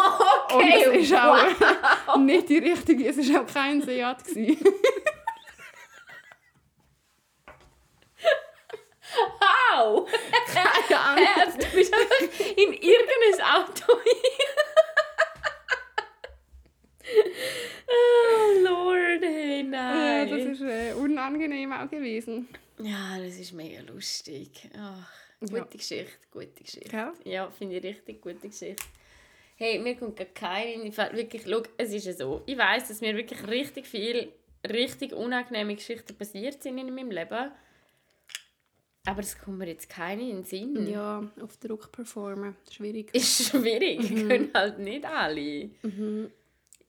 okay. 0.55 0.85
es 0.87 1.11
ist 1.11 1.15
auch 1.15 2.17
nicht 2.19 2.49
die 2.49 2.59
richtige, 2.59 3.09
es 3.09 3.17
war 3.19 3.43
auch 3.43 3.47
kein 3.47 3.83
Seat. 3.83 4.19
Wow! 9.75 10.09
Keine 10.47 11.01
Ahnung. 11.01 11.27
Also 11.37 11.59
du 11.59 11.67
bist 11.75 11.93
einfach 11.95 12.41
in 12.57 12.73
irgendein 12.75 13.45
Auto 13.45 13.93
Oh 17.87 18.63
Lord, 18.63 19.23
hey, 19.23 19.59
Ja, 19.59 19.65
nein. 19.65 20.31
das 20.31 20.41
ist 20.41 20.61
äh, 20.63 20.93
unangenehm 20.95 21.73
auch 21.73 21.89
gewesen. 21.91 22.49
Ja, 22.79 23.19
das 23.19 23.39
ist 23.39 23.53
mega 23.53 23.81
lustig. 23.83 24.69
Ach, 24.79 25.09
gute 25.41 25.57
Ja. 25.57 25.65
Geschichte, 25.65 26.13
gute 26.33 26.63
Geschichte. 26.63 26.89
Gell? 26.91 27.13
Ja, 27.25 27.51
finde 27.51 27.77
ich 27.77 27.85
richtig 27.85 28.21
gute 28.23 28.49
Geschichte. 28.49 28.83
Hey, 29.57 29.79
mir 29.79 29.95
kommt 29.97 30.17
gar 30.17 30.27
keine 30.27 30.91
Fall. 30.93 31.13
Wirklich, 31.17 31.43
schau, 31.49 31.63
es 31.77 31.93
ist 31.93 32.07
ja 32.07 32.13
so. 32.13 32.43
Ich 32.47 32.59
weiß, 32.59 32.89
dass 32.89 33.01
mir 33.01 33.15
wirklich 33.17 33.47
richtig 33.47 33.87
viel, 33.87 34.33
richtig 34.69 35.13
unangenehme 35.13 35.77
Geschichten 35.77 36.17
passiert 36.17 36.63
sind 36.63 36.79
in 36.79 36.93
meinem 36.93 37.11
Leben. 37.11 37.53
Aber 39.07 39.21
es 39.21 39.39
kommt 39.39 39.59
mir 39.59 39.69
jetzt 39.69 39.89
keine 39.91 40.23
in 40.23 40.37
den 40.37 40.45
Sinn. 40.45 40.87
Ja, 40.91 41.23
auf 41.43 41.57
Druck 41.59 41.93
performen. 41.93 42.57
Schwierig. 42.71 43.15
Ist 43.15 43.49
schwierig, 43.51 44.01
können 44.09 44.51
halt 44.55 44.79
nicht 44.79 45.05
alle. 45.05 45.41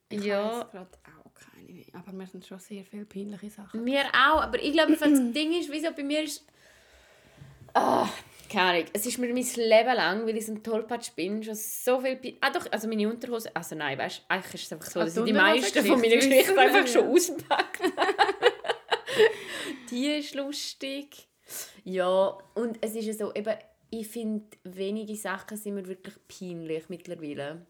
Ich 0.09 0.23
Ja. 0.23 0.63
gerade 0.71 0.87
auch 1.03 1.31
keine 1.33 1.73
mehr. 1.73 1.85
Aber 1.93 2.13
mir 2.13 2.25
sind 2.27 2.45
schon 2.45 2.59
sehr 2.59 2.85
viele 2.85 3.05
peinliche 3.05 3.49
Sachen. 3.49 3.83
Mir 3.83 4.05
auch, 4.13 4.41
aber 4.43 4.61
ich 4.63 4.71
glaube, 4.71 4.93
das 4.95 5.01
Ding 5.33 5.59
ist, 5.59 5.69
wieso 5.71 5.91
bei 5.91 6.03
mir 6.03 6.23
ist... 6.23 6.45
Ah, 7.73 8.07
keine 8.49 8.69
Ahnung. 8.77 8.85
Es 8.93 9.05
ist 9.05 9.17
mir 9.17 9.27
mein 9.33 9.43
Leben 9.43 9.95
lang, 9.95 10.25
weil 10.25 10.37
ich 10.37 10.45
so 10.45 10.53
ein 10.53 10.63
Tollpatsch 10.63 11.11
bin, 11.17 11.43
schon 11.43 11.55
so 11.55 11.99
viel... 11.99 12.15
Pi- 12.15 12.37
Ah 12.39 12.49
doch, 12.51 12.71
also 12.71 12.87
meine 12.87 13.09
Unterhose... 13.09 13.53
Also 13.53 13.75
nein, 13.75 13.97
weißt 13.97 14.19
du, 14.19 14.23
eigentlich 14.33 14.53
ist 14.53 14.65
es 14.67 14.71
einfach 14.71 14.89
so, 14.89 14.99
Ah, 15.01 15.03
dass 15.03 15.13
die 15.15 15.19
ich 15.19 15.25
die 15.25 15.33
meisten 15.33 15.85
von 15.85 15.99
meinen 15.99 16.11
Geschichten 16.19 16.55
wir, 16.55 16.61
einfach 16.61 16.87
schon 16.87 17.03
ja. 17.03 17.11
auspackt 17.11 17.81
Die 19.91 20.07
ist 20.07 20.33
lustig. 20.35 21.27
Ja, 21.83 22.37
und 22.55 22.77
es 22.81 22.95
ist 22.95 23.05
ja 23.05 23.13
so, 23.13 23.33
eben, 23.33 23.53
ich 23.91 24.07
finde, 24.07 24.45
wenige 24.63 25.15
Sachen 25.15 25.57
sind 25.57 25.75
mir 25.75 25.87
wirklich 25.87 26.15
peinlich 26.27 26.89
mittlerweile. 26.89 27.65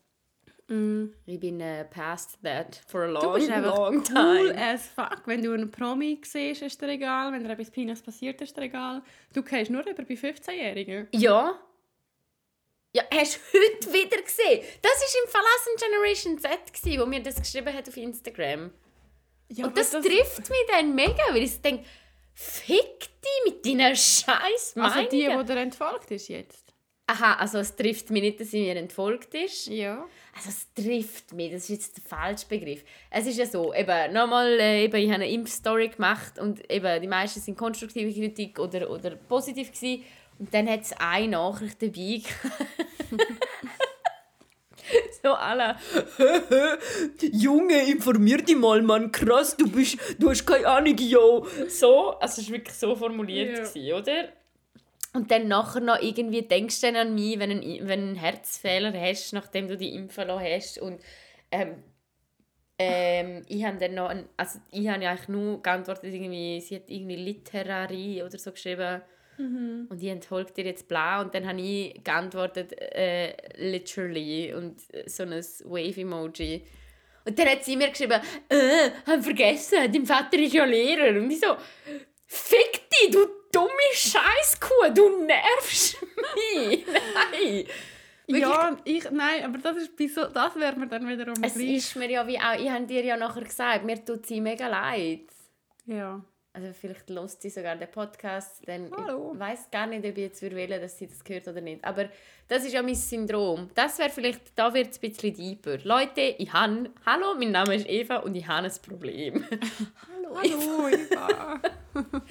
Ich 0.68 1.40
bin 1.40 1.62
äh, 1.62 1.86
past 1.86 2.40
that 2.42 2.82
for 2.88 3.02
a 3.04 3.06
long, 3.08 3.22
Du 3.22 3.34
bist 3.34 3.52
einfach 3.52 3.78
long 3.78 3.98
cool 3.98 4.04
time. 4.04 4.58
as 4.58 4.88
fuck. 4.88 5.22
Wenn 5.26 5.44
du 5.44 5.52
einen 5.54 5.70
Promi 5.70 6.20
siehst, 6.24 6.64
ist 6.64 6.82
dir 6.82 6.90
egal. 6.90 7.32
Wenn 7.32 7.44
dir 7.44 7.52
etwas 7.52 7.70
Peinliches 7.70 8.02
passiert, 8.02 8.42
ist 8.42 8.58
dir 8.58 8.64
egal. 8.64 9.04
Du 9.32 9.44
gehst 9.44 9.70
nur 9.70 9.82
über 9.88 10.04
bei 10.04 10.16
15-Jährigen. 10.16 11.08
Ja. 11.12 11.60
Ja, 12.96 13.04
hast 13.14 13.36
du 13.52 13.60
heute 13.60 13.94
wieder 13.94 14.22
gesehen? 14.24 14.64
Das 14.82 14.92
war 14.92 15.24
im 15.24 15.30
Verlassen 15.30 15.76
Generation 15.78 16.40
Z, 16.40 16.74
gewesen, 16.74 17.00
wo 17.02 17.06
mir 17.06 17.22
das 17.22 17.36
geschrieben 17.36 17.72
hat 17.72 17.88
auf 17.88 17.98
Instagram. 17.98 18.72
Ja, 19.50 19.68
Und 19.68 19.78
das, 19.78 19.92
trifft 19.92 20.50
mich 20.50 20.66
dann 20.72 20.96
mega, 20.96 21.22
weil 21.32 21.44
ich 21.44 21.62
denke, 21.62 21.84
fick 22.36 23.00
dich 23.00 23.46
mit 23.46 23.66
deiner 23.66 23.96
scheiß 23.96 24.76
Also 24.76 25.02
die, 25.04 25.10
die 25.10 25.28
Meinungen. 25.28 25.48
dir 25.48 25.58
entfolgt 25.58 26.12
ist 26.12 26.28
jetzt. 26.28 26.66
Aha, 27.08 27.36
also 27.36 27.60
es 27.60 27.76
trifft 27.76 28.10
mich 28.10 28.24
nicht, 28.24 28.40
dass 28.40 28.52
sie 28.52 28.62
mir 28.62 28.76
entfolgt 28.76 29.34
ist. 29.36 29.68
Ja. 29.68 30.06
Also 30.36 30.50
es 30.50 30.74
trifft 30.74 31.34
mich, 31.34 31.52
das 31.52 31.64
ist 31.64 31.70
jetzt 31.70 31.98
der 31.98 32.04
falsche 32.04 32.48
Begriff. 32.48 32.84
Es 33.12 33.28
ist 33.28 33.38
ja 33.38 33.46
so, 33.46 33.74
eben, 33.74 34.12
nochmal, 34.12 34.60
äh, 34.60 34.86
eben, 34.86 34.96
ich 34.96 35.06
habe 35.06 35.16
eine 35.16 35.30
Impfstory 35.30 35.90
gemacht 35.90 36.40
und 36.40 36.70
eben, 36.70 37.02
die 37.02 37.08
meisten 37.08 37.40
sind 37.40 37.58
konstruktive 37.58 38.12
Kritik 38.12 38.60
oder, 38.60 38.90
oder 38.90 39.12
positiv 39.16 39.72
gewesen. 39.72 40.04
Und 40.40 40.54
dann 40.54 40.68
hat 40.68 40.82
es 40.82 40.94
eine 40.94 41.30
Nachricht 41.30 41.82
dabei 41.82 42.22
So 45.24 45.34
alle, 45.34 45.76
Junge, 47.32 47.90
informier 47.90 48.38
dich 48.38 48.56
mal, 48.56 48.82
Mann, 48.82 49.12
krass, 49.12 49.58
du 49.58 49.70
bist, 49.70 49.98
du 50.20 50.30
hast 50.30 50.46
keine 50.46 50.68
Ahnung, 50.68 50.98
yo. 50.98 51.48
So, 51.68 52.12
also 52.20 52.42
es 52.42 52.48
war 52.48 52.58
wirklich 52.58 52.76
so 52.76 52.96
formuliert, 52.96 53.58
Ja. 53.58 53.64
gewesen, 53.64 53.94
oder? 53.94 54.30
Und 55.14 55.32
dann 55.32 55.48
nachher 55.48 55.80
noch 55.80 56.02
irgendwie 56.02 56.42
denkst 56.42 56.82
du 56.82 56.88
dann 56.88 56.96
an 56.98 57.16
mich, 57.16 57.40
wenn 57.40 57.50
du 57.50 57.56
einen, 57.56 57.88
wenn 57.88 58.00
einen 58.02 58.16
Herzfehler 58.16 58.94
hast, 58.94 59.34
nachdem 59.34 59.68
du 59.68 59.78
die 59.78 59.96
Impfen 59.96 60.30
hast. 60.30 60.78
Und 60.80 61.00
ähm, 61.52 61.84
ähm, 62.78 63.46
ich 63.48 63.64
habe 63.64 63.78
dann 63.78 63.94
noch, 63.96 64.10
ein, 64.10 64.28
also 64.36 64.60
ich 64.72 64.88
habe 64.90 65.02
ja 65.02 65.12
eigentlich 65.12 65.30
nur 65.30 65.62
geantwortet, 65.64 66.14
irgendwie, 66.14 66.60
sie 66.60 66.76
hat 66.76 66.90
irgendwie 66.90 67.16
Literarie 67.16 68.24
oder 68.24 68.38
so 68.38 68.52
geschrieben. 68.52 69.02
Mhm. 69.38 69.88
Und 69.90 70.02
ich 70.02 70.10
entfolgt 70.10 70.58
dir 70.58 70.66
jetzt 70.66 70.88
blau 70.88 71.22
und 71.22 71.34
dann 71.36 71.48
habe 71.48 71.60
ich 71.60 72.04
geantwortet 72.04 72.74
äh, 72.80 73.36
literally 73.58 74.54
und 74.54 74.82
äh, 74.94 75.08
so 75.10 75.24
ein 75.24 75.32
Wave-Emoji. 75.32 76.64
Und 77.26 77.40
dann 77.40 77.48
hat 77.48 77.64
sie 77.64 77.76
mir 77.76 77.90
geschrieben, 77.90 78.22
äh, 78.50 78.92
hab 79.06 79.24
vergessen, 79.24 79.92
dein 79.92 80.06
Vater 80.06 80.38
ist 80.38 80.54
ja 80.54 80.64
Lehrer. 80.66 81.20
Und 81.20 81.32
ich 81.32 81.40
so, 81.40 81.56
fick 82.28 82.90
dich, 82.90 83.12
du 83.12 83.26
dumme 83.52 83.70
Scheißkuh, 83.94 84.94
du 84.94 85.26
nervst 85.26 85.98
mich. 86.02 86.86
Nein. 87.32 87.66
Wirklich. 88.28 88.42
Ja, 88.44 88.78
ich, 88.86 89.12
nein, 89.12 89.44
aber 89.44 89.60
das, 89.60 89.78
ist 89.78 90.16
so, 90.16 90.26
das 90.26 90.56
wäre 90.56 90.76
mir 90.78 90.88
dann 90.88 91.08
wiederum 91.08 91.36
Es 91.44 91.54
gleich. 91.54 91.76
ist 91.76 91.96
mir 91.96 92.10
ja 92.10 92.26
wie 92.28 92.40
auch, 92.40 92.60
ich 92.60 92.70
habe 92.70 92.86
dir 92.88 93.04
ja 93.04 93.18
nachher 93.18 93.44
gesagt, 93.44 93.86
mir 93.86 94.04
tut 94.04 94.26
sie 94.26 94.42
mega 94.42 94.68
leid. 94.68 95.28
Ja. 95.86 96.24
Also 96.56 96.72
vielleicht 96.72 97.10
lost 97.10 97.42
sie 97.42 97.50
sogar 97.50 97.76
den 97.76 97.92
Podcast, 97.92 98.62
dann 98.66 98.90
Hallo. 98.96 99.32
ich 99.34 99.40
weiß 99.40 99.70
gar 99.72 99.88
nicht, 99.88 100.06
ob 100.06 100.12
ich 100.12 100.24
jetzt 100.24 100.42
wählen, 100.42 100.80
dass 100.80 100.98
sie 100.98 101.08
das 101.08 101.22
gehört 101.22 101.50
oder 101.50 101.60
nicht. 101.60 101.84
Aber 101.84 102.08
das 102.48 102.64
ist 102.64 102.72
ja 102.72 102.82
mein 102.82 102.96
Syndrom. 102.96 103.70
Das 103.76 104.00
wäre 104.00 104.10
vielleicht, 104.10 104.58
da 104.58 104.74
wird 104.74 104.92
es 104.92 104.98
ein 104.98 105.10
bisschen 105.10 105.34
deeper. 105.36 105.78
Leute, 105.84 106.22
ich 106.22 106.54
habe, 106.54 106.92
hallo, 107.06 107.36
mein 107.38 107.52
Name 107.52 107.76
ist 107.76 107.90
Eva 107.90 108.18
und 108.20 108.36
ich 108.36 108.48
habe 108.48 108.68
ein 108.68 108.74
Problem. 108.88 109.46
hallo, 110.08 110.38
Hallo, 110.42 110.88
Eva. 110.88 111.62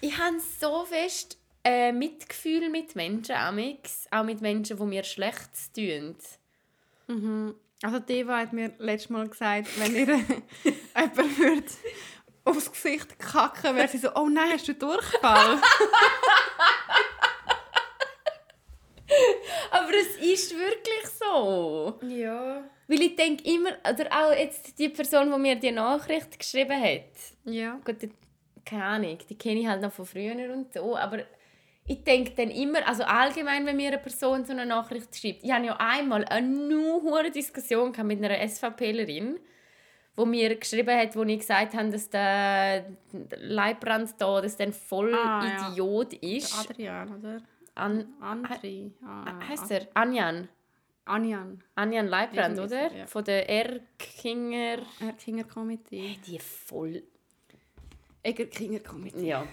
Ich 0.00 0.18
habe 0.18 0.36
so 0.60 0.84
fest 0.84 1.38
äh, 1.62 1.90
Mitgefühl 1.90 2.68
mit 2.68 2.94
Menschen, 2.94 3.36
auch 3.36 4.24
mit 4.24 4.40
Menschen, 4.42 4.76
die 4.76 4.82
mir 4.82 5.04
schlecht 5.04 5.74
tun. 5.74 6.16
mhm. 7.06 7.54
Also 7.82 7.98
die 7.98 8.14
Eva 8.14 8.38
hat 8.38 8.52
mir 8.52 8.72
letztes 8.78 9.10
Mal 9.10 9.28
gesagt, 9.28 9.68
wenn 9.78 9.94
ihr 9.94 10.06
jemand 10.64 11.38
würde 11.38 11.64
aufs 12.44 12.70
Gesicht 12.70 13.18
kacken, 13.18 13.74
wäre 13.76 13.88
sie 13.88 13.98
so, 13.98 14.10
oh 14.14 14.28
nein, 14.28 14.50
hast 14.52 14.68
du 14.68 14.74
Durchfall? 14.74 15.58
Aber 19.70 19.90
es 19.94 20.16
ist 20.16 20.54
wirklich 20.56 21.06
so. 21.18 21.98
ja. 22.08 22.64
Weil 22.86 23.00
ich 23.00 23.16
denke 23.16 23.42
immer, 23.44 23.70
oder 23.90 24.06
auch 24.10 24.32
jetzt 24.36 24.78
die 24.78 24.88
Person, 24.90 25.32
die 25.32 25.38
mir 25.38 25.56
die 25.56 25.72
Nachricht 25.72 26.38
geschrieben 26.38 26.80
hat, 26.82 27.04
Ja. 27.44 27.80
gut, 27.84 28.02
die- 28.02 28.10
keine 28.64 28.84
Ahnung, 28.84 29.18
die 29.28 29.38
kenne 29.38 29.60
ich 29.60 29.66
halt 29.66 29.80
noch 29.80 29.92
von 29.92 30.04
früher 30.06 30.34
und 30.52 30.72
so, 30.72 30.94
aber 30.96 31.20
ich 31.86 32.02
denke 32.04 32.32
dann 32.32 32.50
immer, 32.50 32.86
also 32.86 33.04
allgemein, 33.04 33.64
wenn 33.66 33.76
mir 33.76 33.88
eine 33.88 33.98
Person 33.98 34.44
so 34.44 34.52
eine 34.52 34.64
Nachricht 34.66 35.14
schreibt, 35.16 35.44
ich 35.44 35.50
hatte 35.52 35.66
ja 35.66 35.76
einmal 35.78 36.24
eine 36.26 36.46
nur 36.46 37.02
hohe 37.02 37.30
Diskussion 37.30 37.92
mit 38.04 38.22
einer 38.24 38.46
SVPlerin, 38.48 39.38
wo 40.16 40.24
mir 40.24 40.54
geschrieben 40.56 40.96
hat, 40.96 41.16
wo 41.16 41.22
ich 41.24 41.40
gesagt 41.40 41.74
habe, 41.74 41.90
dass 41.90 42.08
der 42.10 42.84
Leibbrand 43.38 44.14
da, 44.18 44.40
dass 44.40 44.56
der 44.56 44.72
voll 44.72 45.14
Ah, 45.14 45.44
ja. 45.44 45.70
Idiot 45.72 46.12
Der 46.12 46.22
ist. 46.22 46.58
Adrian, 46.70 47.14
oder? 47.18 47.38
An, 47.74 48.06
Andri. 48.20 48.92
Ah, 49.04 49.40
heißt 49.48 49.70
er? 49.72 49.88
Anjan. 49.94 50.48
Anjan. 51.06 51.62
Anjan 51.74 52.06
Leibbrand, 52.06 52.56
Irgendwie 52.56 52.76
oder? 52.76 52.96
ja. 52.96 53.06
Von 53.06 53.24
der 53.24 53.48
Erkinger. 53.50 54.78
Erkinger 55.00 55.44
Komitee. 55.44 56.18
Die 56.26 56.38
voll 56.38 57.02
Egerkinger 58.22 58.80
Komitee. 58.80 59.26
Ja. 59.26 59.44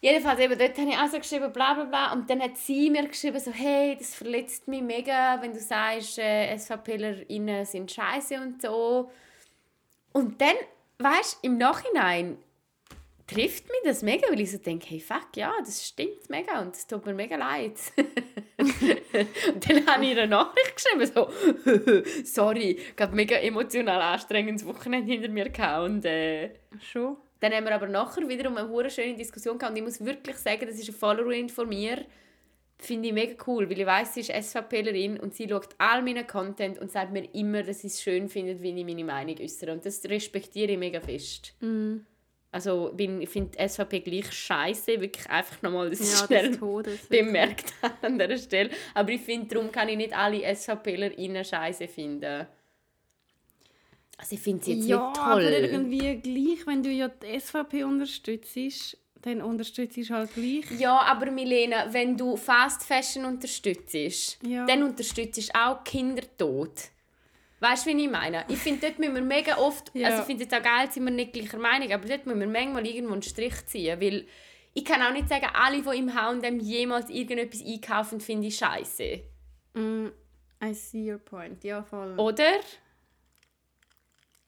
Jedenfalls, 0.00 0.40
eben, 0.40 0.58
dort 0.58 0.76
habe 0.76 0.90
ich 0.90 0.96
auch 0.96 1.06
so 1.08 1.18
geschrieben, 1.18 1.52
bla 1.52 1.74
bla 1.74 1.84
bla. 1.84 2.12
Und 2.12 2.28
dann 2.28 2.40
hat 2.40 2.56
sie 2.56 2.90
mir 2.90 3.06
geschrieben, 3.06 3.38
so, 3.38 3.50
hey, 3.52 3.96
das 3.98 4.14
verletzt 4.14 4.66
mich 4.68 4.82
mega, 4.82 5.40
wenn 5.40 5.52
du 5.52 5.58
sagst, 5.60 6.18
äh, 6.18 6.56
SVPlerInnen 6.56 7.64
sind 7.64 7.90
scheiße 7.90 8.40
und 8.40 8.60
so. 8.60 9.10
Und 10.16 10.40
dann, 10.40 10.56
weißt 10.96 11.40
du, 11.42 11.46
im 11.46 11.58
Nachhinein 11.58 12.38
trifft 13.26 13.68
mich 13.68 13.80
das 13.84 14.00
mega, 14.00 14.26
weil 14.30 14.40
ich 14.40 14.50
so 14.50 14.56
denke, 14.56 14.86
hey, 14.88 14.98
fuck, 14.98 15.36
ja, 15.36 15.52
das 15.58 15.86
stimmt 15.86 16.30
mega 16.30 16.58
und 16.62 16.74
es 16.74 16.86
tut 16.86 17.04
mir 17.04 17.12
mega 17.12 17.36
leid. 17.36 17.74
und 18.56 19.68
dann 19.68 19.86
habe 19.86 20.06
ich 20.06 20.12
eine 20.12 20.26
Nachricht 20.26 20.74
geschrieben, 20.74 21.12
so, 21.14 21.28
sorry, 22.24 22.78
ich 22.96 23.02
habe 23.02 23.14
mega 23.14 23.36
emotional 23.36 24.00
anstrengendes 24.00 24.64
Wochenende 24.64 25.12
hinter 25.12 25.28
mir 25.28 25.50
gehabt 25.50 25.84
und 25.84 26.06
äh, 26.06 26.54
Schon? 26.80 27.18
dann 27.40 27.52
haben 27.52 27.64
wir 27.64 27.74
aber 27.74 27.88
nachher 27.88 28.26
wiederum 28.26 28.56
eine 28.56 28.88
schöne 28.88 29.16
Diskussion 29.16 29.58
gehabt 29.58 29.72
und 29.72 29.76
ich 29.76 29.84
muss 29.84 30.02
wirklich 30.02 30.38
sagen, 30.38 30.66
das 30.66 30.78
ist 30.78 30.88
eine 30.88 30.96
Followerin 30.96 31.50
von 31.50 31.68
mir, 31.68 32.06
finde 32.78 33.08
ich 33.08 33.14
mega 33.14 33.34
cool, 33.46 33.68
weil 33.70 33.80
ich 33.80 33.86
weiß, 33.86 34.14
sie 34.14 34.20
ist 34.20 34.32
SVPlerin 34.32 35.18
und 35.18 35.34
sie 35.34 35.48
schaut 35.48 35.68
all 35.78 36.02
meinen 36.02 36.26
Content 36.26 36.78
und 36.78 36.90
sagt 36.90 37.12
mir 37.12 37.24
immer, 37.34 37.62
dass 37.62 37.80
sie 37.80 37.86
es 37.86 38.02
schön 38.02 38.28
findet, 38.28 38.62
wie 38.62 38.70
ich 38.78 38.84
meine 38.84 39.04
Meinung 39.04 39.36
äußere 39.40 39.72
und 39.72 39.84
das 39.86 40.04
respektiere 40.04 40.72
ich 40.72 40.78
mega 40.78 41.00
fest. 41.00 41.54
Mm. 41.60 41.96
Also 42.52 42.92
bin, 42.94 43.20
ich 43.20 43.28
finde 43.28 43.58
SVP 43.68 44.00
gleich 44.00 44.32
scheiße, 44.32 45.00
wirklich 45.00 45.28
einfach 45.28 45.60
nochmal, 45.62 45.90
das 45.90 46.00
ist 46.00 46.20
Ja, 46.20 46.26
schnell 46.26 46.48
des 46.50 46.58
Todes. 46.58 47.06
bemerkt 47.08 47.74
an 48.02 48.18
dieser 48.18 48.38
Stelle. 48.38 48.70
Aber 48.94 49.10
ich 49.10 49.20
finde, 49.20 49.54
darum 49.54 49.70
kann 49.70 49.88
ich 49.88 49.96
nicht 49.96 50.16
alle 50.16 50.42
SVPlerInnen 50.54 51.44
scheiße 51.44 51.86
finden. 51.88 52.46
Also 54.18 54.34
ich 54.36 54.40
finde 54.40 54.64
sie 54.64 54.74
jetzt 54.74 54.86
ja, 54.88 55.08
nicht 55.10 55.18
aber 55.20 55.40
toll. 55.42 55.52
irgendwie 55.52 56.16
gleich, 56.16 56.66
wenn 56.66 56.82
du 56.82 56.88
ja 56.90 57.08
die 57.08 57.38
SVP 57.38 57.84
unterstützt, 57.84 58.96
dann 59.26 59.42
unterstützt 59.42 59.96
du 59.96 60.08
halt 60.14 60.32
gleich. 60.34 60.70
Ja, 60.78 61.00
aber 61.00 61.32
Milena, 61.32 61.92
wenn 61.92 62.16
du 62.16 62.36
Fast 62.36 62.84
Fashion 62.84 63.24
unterstützt, 63.24 64.38
Ja. 64.42 64.64
dann 64.66 64.84
unterstützt 64.84 65.48
du 65.52 65.54
auch 65.60 65.82
Kindertod. 65.82 66.70
Weißt 67.58 67.86
du, 67.86 67.90
wie 67.90 68.04
ich 68.04 68.10
meine? 68.10 68.44
Ich 68.48 68.58
finde, 68.58 68.86
dort 68.86 68.98
müssen 69.00 69.14
wir 69.16 69.22
mega 69.22 69.56
oft, 69.58 69.90
Ja. 69.94 70.08
also 70.08 70.20
ich 70.20 70.26
finde 70.26 70.44
es 70.44 70.52
auch 70.52 70.62
geil, 70.62 70.90
sind 70.92 71.04
wir 71.04 71.10
nicht 71.10 71.32
gleicher 71.32 71.58
Meinung, 71.58 71.90
aber 71.90 72.06
dort 72.06 72.24
müssen 72.26 72.38
wir 72.40 72.46
manchmal 72.46 72.86
irgendwo 72.86 73.14
einen 73.14 73.22
Strich 73.22 73.66
ziehen, 73.66 74.00
weil 74.00 74.26
ich 74.74 74.84
kann 74.84 75.02
auch 75.02 75.12
nicht 75.12 75.28
sagen, 75.28 75.46
alle, 75.54 75.82
die 75.82 75.98
im 75.98 76.14
H&M 76.14 76.60
jemals 76.60 77.10
irgendetwas 77.10 77.64
einkaufen, 77.66 78.20
finde 78.20 78.46
ich 78.46 78.56
scheiße. 78.58 79.20
Mm, 79.74 80.06
I 80.62 80.72
see 80.74 81.10
your 81.10 81.18
point, 81.18 81.64
ja 81.64 81.82
voll. 81.82 82.14
Oder? 82.20 82.60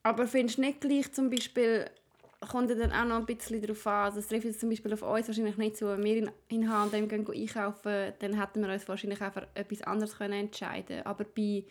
Aber 0.03 0.25
findest 0.27 0.57
du 0.59 0.61
nicht 0.61 0.79
gleich 0.79 1.11
zum 1.11 1.29
Beispiel, 1.29 1.89
kommt 2.47 2.69
dann 2.69 2.91
auch 2.91 3.05
noch 3.05 3.17
ein 3.17 3.25
bisschen 3.25 3.61
darauf 3.61 3.85
an, 3.87 4.05
also 4.05 4.19
es 4.19 4.27
trifft 4.27 4.45
jetzt 4.45 4.59
zum 4.59 4.69
Beispiel 4.69 4.93
auf 4.93 5.01
uns 5.01 5.27
wahrscheinlich 5.27 5.57
nicht 5.57 5.77
zu, 5.77 5.87
wenn 5.87 6.03
wir 6.03 6.17
in, 6.17 6.31
in 6.47 6.69
H&M 6.69 7.07
gehen, 7.07 7.25
gehen 7.25 7.41
einkaufen, 7.41 8.13
dann 8.19 8.39
hätten 8.39 8.61
wir 8.61 8.71
uns 8.71 8.87
wahrscheinlich 8.87 9.21
einfach 9.21 9.45
etwas 9.53 9.81
anderes 9.81 10.17
können 10.17 10.33
entscheiden 10.33 11.05
Aber 11.05 11.25
bei 11.25 11.65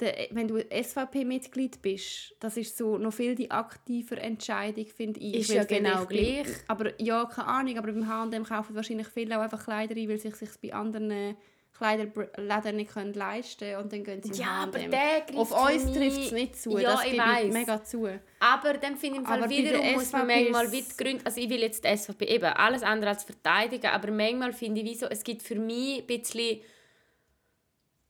der, 0.00 0.14
wenn 0.30 0.48
du 0.48 0.58
SVP-Mitglied 0.58 1.80
bist, 1.80 2.34
das 2.40 2.56
ist 2.56 2.76
so 2.76 2.98
noch 2.98 3.12
viel 3.12 3.36
die 3.36 3.50
aktiver 3.50 4.18
Entscheidung, 4.18 4.86
finde 4.86 5.20
ich. 5.20 5.36
Ist 5.36 5.50
ja 5.50 5.64
genau 5.64 6.04
gleich. 6.06 6.48
Aber 6.66 7.00
ja, 7.00 7.24
keine 7.26 7.46
Ahnung, 7.46 7.78
aber 7.78 7.92
beim 7.92 8.08
H&M 8.08 8.44
kaufen 8.44 8.74
wahrscheinlich 8.74 9.08
viele 9.08 9.38
auch 9.38 9.42
einfach 9.42 9.62
Kleider 9.62 9.94
ein, 9.94 10.08
weil 10.08 10.18
sich 10.18 10.34
sich 10.34 10.50
bei 10.60 10.74
anderen 10.74 11.36
Kleiderläden 11.82 12.76
nicht 12.76 12.92
können 12.92 13.12
leisten 13.14 13.58
können 13.58 13.82
und 13.82 13.92
dann 13.92 14.04
gehen 14.04 14.22
sie 14.22 14.40
Ja, 14.40 14.62
aber 14.62 14.78
der 14.78 15.24
Auf 15.36 15.50
uns 15.50 15.92
trifft 15.92 16.18
es 16.26 16.30
nicht 16.32 16.56
zu, 16.60 16.78
Ja, 16.78 16.92
das 16.92 17.04
ich 17.06 17.10
gebe 17.12 17.52
mega 17.52 17.82
zu. 17.82 18.08
Aber 18.38 18.74
dann 18.74 18.96
finde 18.96 19.16
ich 19.16 19.22
im 19.22 19.26
Fall 19.26 19.50
wiederum, 19.50 19.82
der 19.82 19.92
muss 19.94 20.12
man 20.12 20.26
manchmal 20.28 20.64
ist- 20.66 20.72
wie 20.72 20.82
die 20.82 20.96
Gründe, 20.96 21.26
also 21.26 21.40
ich 21.40 21.50
will 21.50 21.60
jetzt 21.60 21.84
die 21.84 21.88
SVP 21.88 22.24
eben 22.26 22.44
alles 22.44 22.82
andere 22.84 23.10
als 23.10 23.24
verteidigen, 23.24 23.86
aber 23.88 24.10
manchmal 24.12 24.52
finde 24.52 24.80
ich, 24.80 24.90
wie 24.90 24.94
so, 24.94 25.06
es 25.06 25.24
gibt 25.24 25.42
für 25.42 25.56
mich 25.56 26.00
ein 26.02 26.06
bisschen, 26.06 26.60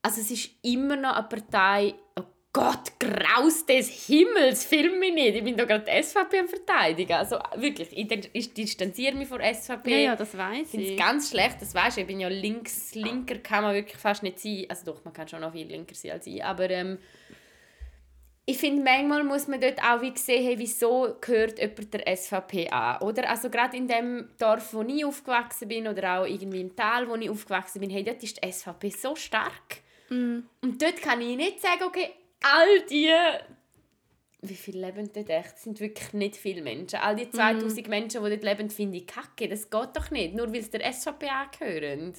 also 0.03 0.21
es 0.21 0.31
ist 0.31 0.51
immer 0.63 0.97
noch 0.97 1.17
eine 1.17 1.29
Partei, 1.29 1.95
oh 2.19 2.25
Gott, 2.55 2.93
Graus 3.01 3.65
des 3.65 3.89
Himmels, 4.07 4.67
film 4.67 4.99
mich 4.99 5.15
nicht, 5.15 5.37
ich 5.37 5.43
bin 5.43 5.57
da 5.57 5.65
gerade 5.65 5.87
die 5.91 6.03
SVP 6.03 6.41
am 6.41 6.49
verteidigen, 6.49 7.15
also 7.15 7.39
wirklich, 7.57 7.89
ich, 7.97 8.07
dis- 8.09 8.29
ich 8.35 8.53
distanziere 8.53 9.15
mich 9.17 9.27
von 9.29 9.41
SVP. 9.41 9.91
Ja, 9.91 9.97
ja, 9.99 10.17
das 10.17 10.37
weiß 10.37 10.65
Ich 10.65 10.69
finde 10.71 10.87
es 10.87 10.93
ich. 10.93 10.99
ganz 10.99 11.31
schlecht, 11.31 11.63
das 11.63 11.75
weißt 11.75 11.97
du, 11.97 12.01
ich 12.03 12.07
bin 12.07 12.21
ja 12.21 12.29
links, 12.29 12.95
linker 12.95 13.39
kann 13.39 13.65
man 13.65 13.75
wirklich 13.75 13.97
fast 13.97 14.23
nicht 14.23 14.39
sein. 14.39 14.67
Also 14.69 14.93
doch, 14.93 15.03
man 15.03 15.15
kann 15.15 15.29
schon 15.29 15.41
noch 15.41 15.53
viel 15.53 15.67
linker 15.67 15.95
sein 15.95 16.11
als 16.13 16.27
ich, 16.27 16.45
aber 16.45 16.69
ähm, 16.69 16.99
ich 18.45 18.59
finde, 18.59 18.83
manchmal 18.83 19.25
muss 19.25 19.49
man 19.49 19.59
dort 19.61 19.79
auch 19.83 20.03
wie 20.03 20.13
sehen, 20.15 20.45
hey, 20.45 20.59
wieso 20.59 21.17
gehört 21.23 21.59
jemand 21.59 21.95
der 21.95 22.17
SVP 22.17 22.69
an, 22.69 23.01
oder? 23.01 23.31
Also 23.31 23.49
gerade 23.49 23.79
in 23.79 23.89
dem 23.89 24.29
Dorf, 24.39 24.75
wo 24.75 24.83
ich 24.83 25.05
aufgewachsen 25.07 25.69
bin, 25.69 25.89
oder 25.89 26.21
auch 26.21 26.27
irgendwie 26.27 26.61
im 26.61 26.77
Tal, 26.77 27.09
wo 27.09 27.15
ich 27.15 27.31
aufgewachsen 27.31 27.81
bin, 27.81 27.89
hey, 27.89 28.05
dort 28.05 28.23
ist 28.23 28.45
die 28.45 28.53
SVP 28.53 28.91
so 28.91 29.15
stark. 29.17 29.79
Mm. 30.11 30.41
Und 30.61 30.83
dort 30.83 31.01
kann 31.01 31.21
ich 31.23 31.37
nicht 31.37 31.61
sagen, 31.63 31.85
okay, 31.87 32.11
all 32.43 32.81
die... 32.91 33.13
Wie 34.45 34.55
viele 34.55 34.87
leben 34.87 35.09
dort 35.13 35.31
echt? 35.31 35.55
Es 35.55 35.63
sind 35.63 35.79
wirklich 35.79 36.13
nicht 36.15 36.37
viele 36.37 36.63
Menschen. 36.63 36.99
All 36.99 37.15
die 37.15 37.31
2000 37.31 37.89
Menschen, 37.89 38.25
die 38.25 38.31
dort 38.31 38.43
leben, 38.43 38.71
finde 38.71 38.99
ich 38.99 39.07
kacke. 39.07 39.49
Das 39.49 39.71
geht 39.71 39.97
doch 39.97 40.11
nicht, 40.11 40.35
nur 40.35 40.53
weil 40.53 40.63
sie 40.63 40.71
der 40.71 40.93
SVP 40.93 41.29
angehören. 41.29 42.15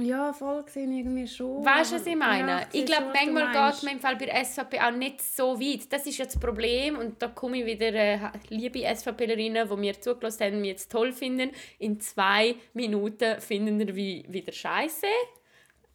Ja, 0.00 0.32
voll 0.32 0.64
gesehen 0.64 0.92
irgendwie 0.92 1.28
schon. 1.28 1.64
Weißt 1.64 1.92
du, 1.92 1.96
was 1.96 2.06
ich 2.06 2.16
meine? 2.16 2.50
Ja, 2.50 2.68
ich 2.72 2.84
glaube, 2.84 3.12
manchmal 3.14 3.72
geht 3.72 3.82
man 3.84 3.92
im 3.94 4.00
Fall 4.00 4.16
bei 4.16 4.26
der 4.26 4.44
SVP 4.44 4.80
auch 4.80 4.90
nicht 4.90 5.22
so 5.22 5.60
weit. 5.60 5.92
Das 5.92 6.06
ist 6.06 6.18
ja 6.18 6.24
das 6.24 6.38
Problem. 6.40 6.98
Und 6.98 7.22
da 7.22 7.28
komme 7.28 7.58
ich 7.58 7.66
wieder, 7.66 7.94
äh, 7.94 8.18
liebe 8.48 8.82
SVPlerinnen, 8.82 9.68
die 9.68 9.76
mir 9.76 10.00
zugelassen 10.00 10.44
haben, 10.44 10.60
mich 10.60 10.70
jetzt 10.70 10.90
toll 10.90 11.12
finden. 11.12 11.52
In 11.78 12.00
zwei 12.00 12.56
Minuten 12.74 13.40
finden 13.40 13.78
wir 13.78 13.94
wie 13.94 14.24
wieder 14.28 14.52
Scheiße. 14.52 15.06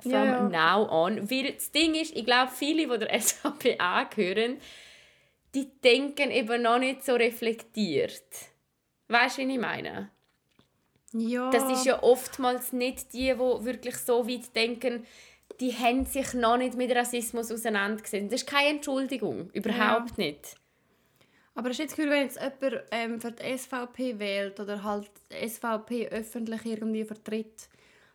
From 0.02 0.12
Ja, 0.12 0.26
ja. 0.26 0.50
now 0.50 0.90
on. 0.90 1.30
Weil 1.30 1.54
das 1.54 1.72
Ding 1.72 1.96
ist, 1.96 2.16
ich 2.16 2.26
glaube, 2.26 2.52
viele, 2.52 2.88
die 2.88 3.06
der 3.06 3.20
SVP 3.22 3.78
angehören, 3.78 4.58
die 5.54 5.68
denken 5.84 6.32
eben 6.32 6.62
noch 6.62 6.80
nicht 6.80 7.04
so 7.04 7.14
reflektiert. 7.16 8.24
Weißt 9.08 9.38
du, 9.38 9.48
wie 9.48 9.54
ich 9.54 9.60
meine? 9.60 10.10
Ja. 11.14 11.50
Das 11.50 11.70
ist 11.70 11.86
ja 11.86 12.02
oftmals 12.02 12.72
nicht 12.72 13.14
die, 13.14 13.34
die 13.34 13.38
wirklich 13.38 13.98
so 13.98 14.28
weit 14.28 14.56
denken, 14.56 15.06
die 15.60 15.74
haben 15.74 16.06
sich 16.06 16.34
noch 16.34 16.58
nicht 16.58 16.76
mit 16.76 16.96
Rassismus 16.96 17.52
auseinandergesetzt. 17.52 18.32
Das 18.32 18.42
ist 18.42 18.48
keine 18.50 18.70
Entschuldigung, 18.70 19.50
überhaupt 19.52 20.18
nicht. 20.18 20.56
Aber 21.54 21.70
hast 21.70 21.80
du 21.80 21.84
jetzt 21.84 21.96
gehört, 21.98 22.14
wenn 22.14 22.24
jetzt 22.24 22.40
jemand 22.40 22.84
ähm, 22.92 23.22
für 23.22 23.32
die 23.32 23.58
SVP 23.58 24.20
wählt 24.20 24.60
oder 24.60 24.84
halt 24.84 25.12
die 25.30 25.48
SVP 25.50 26.08
öffentlich 26.08 26.66
irgendwie 26.66 27.04
vertritt, 27.04 27.68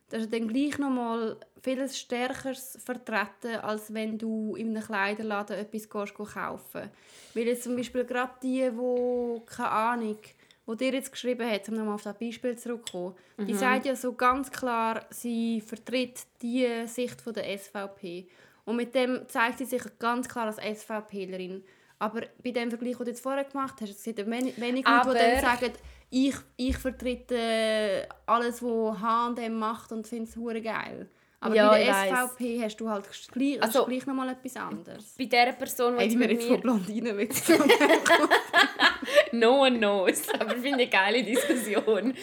das 0.09 0.22
ist 0.22 0.32
dann 0.32 0.48
gleich 0.48 0.78
nochmal 0.78 1.36
vieles 1.62 1.98
Stärkeres 1.98 2.78
vertreten, 2.84 3.57
als 3.62 3.92
wenn 3.92 4.18
du 4.18 4.54
in 4.54 4.70
einem 4.70 4.84
Kleiderladen 4.84 5.59
etwas 5.59 5.88
gehst, 5.88 6.14
kaufen 6.14 6.90
Weil 7.34 7.46
jetzt 7.46 7.64
zum 7.64 7.76
Beispiel 7.76 8.04
gerade 8.04 8.32
die, 8.42 8.70
die, 8.70 9.40
keine 9.46 9.70
Ahnung, 9.70 10.18
wo 10.64 10.74
dir 10.74 10.92
jetzt 10.92 11.12
geschrieben 11.12 11.48
hat, 11.48 11.68
um 11.68 11.74
nochmal 11.74 11.94
auf 11.94 12.02
das 12.02 12.18
Beispiel 12.18 12.57
zurückzukommen, 12.57 13.14
die 13.38 13.54
sagt 13.54 13.86
ja 13.86 13.94
so 13.94 14.12
ganz 14.12 14.50
klar, 14.50 15.07
sie 15.11 15.61
vertritt 15.61 16.22
die 16.42 16.86
Sicht 16.86 17.20
von 17.20 17.32
der 17.32 17.59
SVP. 17.59 18.26
Und 18.64 18.76
mit 18.76 18.94
dem 18.94 19.28
zeigt 19.28 19.59
sie 19.59 19.64
sich 19.64 19.82
ganz 19.98 20.28
klar 20.28 20.46
als 20.46 20.57
SVPlerin. 20.57 21.62
Aber 21.98 22.22
bei 22.42 22.50
dem 22.50 22.68
Vergleich, 22.68 22.96
den 22.96 23.04
du 23.04 23.11
jetzt 23.11 23.22
vorher 23.22 23.44
gemacht 23.44 23.76
hast, 23.80 23.90
es 23.90 24.02
sind 24.02 24.18
wenig, 24.18 24.61
wenig 24.61 24.86
Leute, 24.86 25.11
die 25.11 25.18
dann 25.18 25.40
sagen, 25.40 25.72
ich, 26.11 26.34
ich 26.57 26.76
vertrete 26.78 27.34
äh, 27.36 28.07
alles, 28.26 28.62
was 28.62 29.00
H&M 29.00 29.59
macht 29.59 29.92
und 29.92 30.07
finde 30.07 30.28
es 30.30 30.36
hure 30.36 30.61
geil. 30.62 31.09
Aber 31.40 31.54
Ja, 31.54 31.68
bei 31.70 31.84
der 31.84 31.94
weiss. 31.94 32.30
SVP 32.30 32.61
hast 32.62 32.76
du 32.80 32.88
halt 32.88 33.04
gleich, 33.32 33.62
Also- 33.62 33.80
also, 33.80 33.86
gleich 33.90 34.07
nochmal 34.07 34.30
etwas 34.30 34.57
anderes. 34.57 35.14
Bei 35.18 35.24
dieser 35.24 35.52
Person, 35.52 35.96
die 35.98 36.04
Hey, 36.04 36.16
mit 36.16 36.30
jetzt 36.30 36.42
mir... 36.44 36.48
von 36.52 36.61
Blondinen 36.61 37.18
wissen. 37.18 37.57
no 39.32 39.61
one 39.62 39.78
knows. 39.78 40.28
Aber 40.38 40.57
ich 40.57 40.62
finde 40.62 40.78
eine 40.80 40.88
geile 40.88 41.22
Diskussion. 41.22 42.14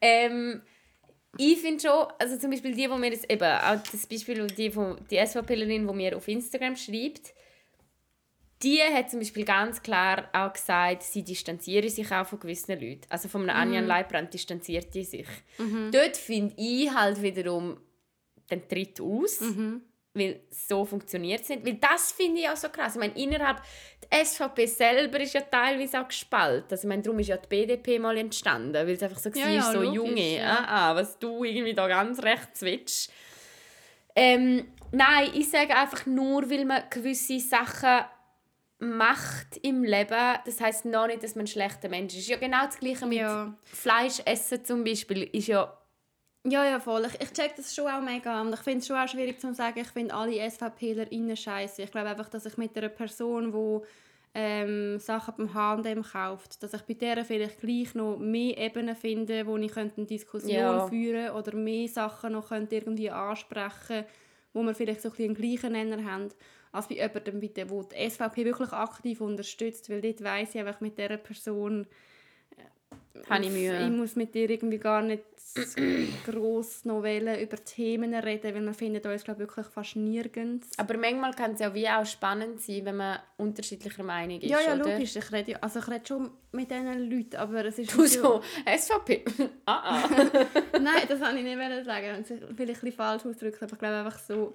Ähm, 0.00 0.62
ich 1.36 1.60
finde 1.60 1.80
schon, 1.82 2.06
also 2.18 2.36
zum 2.38 2.50
Beispiel 2.50 2.72
die, 2.74 2.88
die 2.88 2.88
mir 2.88 3.12
jetzt 3.12 3.30
eben, 3.30 3.42
auch 3.44 3.78
das 3.90 4.06
Beispiel, 4.06 4.46
die, 4.46 4.70
die 5.10 5.26
SVPlerin, 5.26 5.86
die 5.86 5.94
mir 5.94 6.16
auf 6.16 6.26
Instagram 6.28 6.76
schreibt, 6.76 7.34
die 8.62 8.80
hat 8.82 9.10
zum 9.10 9.20
Beispiel 9.20 9.44
ganz 9.44 9.82
klar 9.82 10.28
auch 10.32 10.52
gesagt, 10.52 11.02
sie 11.02 11.22
distanziere 11.22 11.88
sich 11.88 12.12
auch 12.12 12.26
von 12.26 12.40
gewissen 12.40 12.78
Leuten. 12.78 13.02
Also 13.08 13.28
von 13.28 13.48
einem 13.48 13.56
Anjan 13.56 13.86
Leibrand 13.86 14.34
distanziert 14.34 14.94
die 14.94 15.04
sich. 15.04 15.26
Dort 15.92 16.16
finde 16.16 16.54
ich 16.58 16.92
halt 16.92 17.22
wiederum 17.22 17.78
den 18.50 18.68
Tritt 18.68 19.00
aus. 19.00 19.40
Weil 20.12 20.40
so 20.50 20.84
funktioniert 20.84 21.42
es 21.42 21.48
nicht. 21.50 21.64
Weil 21.64 21.74
das 21.74 22.10
finde 22.12 22.40
ich 22.40 22.48
auch 22.48 22.56
so 22.56 22.68
krass. 22.68 22.96
Ich 22.96 23.00
meine, 23.00 23.14
innerhalb 23.16 23.62
der 24.10 24.24
SVP 24.24 24.66
selber 24.66 25.20
ist 25.20 25.34
ja 25.34 25.40
teilweise 25.42 26.00
auch 26.00 26.08
gespalten. 26.08 26.66
Also, 26.68 26.82
ich 26.82 26.88
meine, 26.88 27.02
darum 27.02 27.20
ist 27.20 27.28
ja 27.28 27.36
die 27.36 27.46
BDP 27.46 28.00
mal 28.00 28.16
entstanden. 28.16 28.74
Weil 28.74 28.90
es 28.90 29.02
einfach 29.04 29.20
so 29.20 29.30
Ja, 29.30 29.44
war, 29.44 29.50
ja, 29.52 29.62
so 29.62 29.80
logisch, 29.80 29.94
Junge, 29.94 30.36
ja. 30.36 30.64
ah, 30.66 30.90
ah, 30.90 30.96
was 30.96 31.16
du 31.18 31.44
irgendwie 31.44 31.74
da 31.74 31.86
ganz 31.86 32.20
rechts 32.24 32.60
willst. 32.62 33.12
Ähm, 34.16 34.66
nein, 34.90 35.30
ich 35.32 35.48
sage 35.48 35.76
einfach 35.76 36.04
nur, 36.06 36.50
weil 36.50 36.64
man 36.64 36.82
gewisse 36.90 37.38
Sachen 37.38 38.04
macht 38.80 39.58
im 39.62 39.84
Leben, 39.84 40.38
das 40.44 40.60
heißt 40.60 40.86
noch 40.86 41.06
nicht, 41.06 41.22
dass 41.22 41.34
man 41.34 41.44
ein 41.44 41.48
schlechter 41.48 41.88
Mensch 41.88 42.16
ist. 42.16 42.28
Ja, 42.28 42.38
genau 42.38 42.64
das 42.64 42.78
Gleiche 42.78 43.06
mit 43.06 43.18
Ja. 43.18 43.54
Fleisch 43.64 44.20
essen 44.24 44.64
zum 44.64 44.84
Beispiel 44.84 45.24
ist 45.32 45.48
ja 45.48 45.76
Ja, 46.46 46.64
ja, 46.64 46.80
voll. 46.80 47.04
Ich, 47.06 47.20
ich 47.20 47.32
check 47.32 47.54
das 47.56 47.74
schon 47.74 47.86
auch 47.86 48.00
mega. 48.00 48.40
Und 48.40 48.54
ich 48.54 48.60
finde 48.60 48.78
es 48.78 48.86
schon 48.86 48.96
auch 48.96 49.06
schwierig 49.08 49.38
zu 49.38 49.52
sagen, 49.52 49.78
ich 49.78 49.88
finde 49.88 50.14
alle 50.14 50.50
SVPler 50.50 51.06
scheiße. 51.36 51.82
Ich 51.82 51.90
glaube 51.90 52.08
einfach, 52.08 52.30
dass 52.30 52.46
ich 52.46 52.56
mit 52.56 52.74
einer 52.78 52.88
Person, 52.88 53.52
die 53.52 53.86
ähm, 54.32 54.98
Sachen 54.98 55.34
beim 55.36 55.52
H&M 55.54 56.02
kauft, 56.02 56.62
dass 56.62 56.72
ich 56.72 56.82
bei 56.82 56.94
der 56.94 57.24
vielleicht 57.26 57.60
gleich 57.60 57.94
noch 57.94 58.16
mehr 58.16 58.56
Ebenen 58.56 58.96
finde, 58.96 59.46
wo 59.46 59.58
ich 59.58 59.72
könnte 59.72 59.98
eine 59.98 60.06
Diskussion 60.06 60.54
Ja. 60.54 60.86
führen 60.86 61.30
oder 61.32 61.54
mehr 61.54 61.88
Sachen 61.88 62.32
noch 62.32 62.48
könnte 62.48 62.76
irgendwie 62.76 63.10
ansprechen 63.10 64.04
wo 64.52 64.62
wir 64.62 64.74
vielleicht 64.74 65.00
so 65.02 65.10
ein 65.10 65.12
bisschen 65.12 65.36
einen 65.36 65.36
gleichen 65.36 65.72
Nenner 65.72 66.10
haben, 66.10 66.28
als 66.72 66.88
bei 66.88 66.96
jemandem, 66.96 67.42
wo 67.70 67.82
die 67.82 68.10
SVP 68.10 68.44
wirklich 68.44 68.72
aktiv 68.72 69.20
unterstützt, 69.20 69.90
weil 69.90 70.00
dort 70.00 70.22
weiss 70.22 70.54
ich 70.54 70.60
einfach 70.60 70.80
mit 70.80 70.98
dieser 70.98 71.16
Person 71.16 71.86
habe 73.28 73.44
ich 73.44 73.50
Mühe. 73.50 73.84
ich 73.84 73.90
muss 73.90 74.16
mit 74.16 74.34
dir 74.34 74.48
irgendwie 74.48 74.78
gar 74.78 75.02
nicht 75.02 75.24
gross 76.26 76.84
Novellen 76.84 77.40
über 77.40 77.56
Themen 77.56 78.14
reden, 78.14 78.54
weil 78.54 78.62
man 78.62 78.74
findet 78.74 79.04
uns 79.04 79.24
glaube 79.24 79.40
wirklich 79.40 79.66
fast 79.66 79.96
nirgends. 79.96 80.68
Aber 80.78 80.96
manchmal 80.96 81.34
kann 81.34 81.52
es 81.52 81.60
ja 81.60 81.74
wie 81.74 81.88
auch 81.88 82.06
spannend 82.06 82.60
sein, 82.60 82.84
wenn 82.84 82.96
man 82.96 83.18
unterschiedlicher 83.36 84.04
Meinung 84.04 84.40
ist, 84.40 84.48
ja, 84.48 84.60
ja, 84.60 84.74
oder? 84.74 84.92
logisch. 84.92 85.16
Ich 85.16 85.32
rede, 85.32 85.60
also 85.60 85.80
ich 85.80 85.88
rede 85.88 86.06
schon 86.06 86.30
mit 86.52 86.70
diesen 86.70 87.10
Leuten, 87.10 87.36
aber 87.36 87.64
es 87.64 87.78
ist 87.78 87.92
Du 87.92 88.06
so, 88.06 88.42
SVP? 88.64 89.24
ah, 89.66 90.04
ah. 90.04 90.08
Nein, 90.80 91.02
das 91.08 91.20
wollte 91.20 91.38
ich 91.38 91.44
nicht 91.44 91.84
sagen. 91.84 92.06
Das 92.18 92.30
ist 92.30 92.44
vielleicht 92.44 92.58
ein 92.58 92.66
bisschen 92.66 92.92
falsch 92.92 93.26
ausgedrückt, 93.26 93.62
aber 93.62 93.72
ich 93.72 93.78
glaube 93.78 93.96
einfach 93.96 94.18
so, 94.20 94.54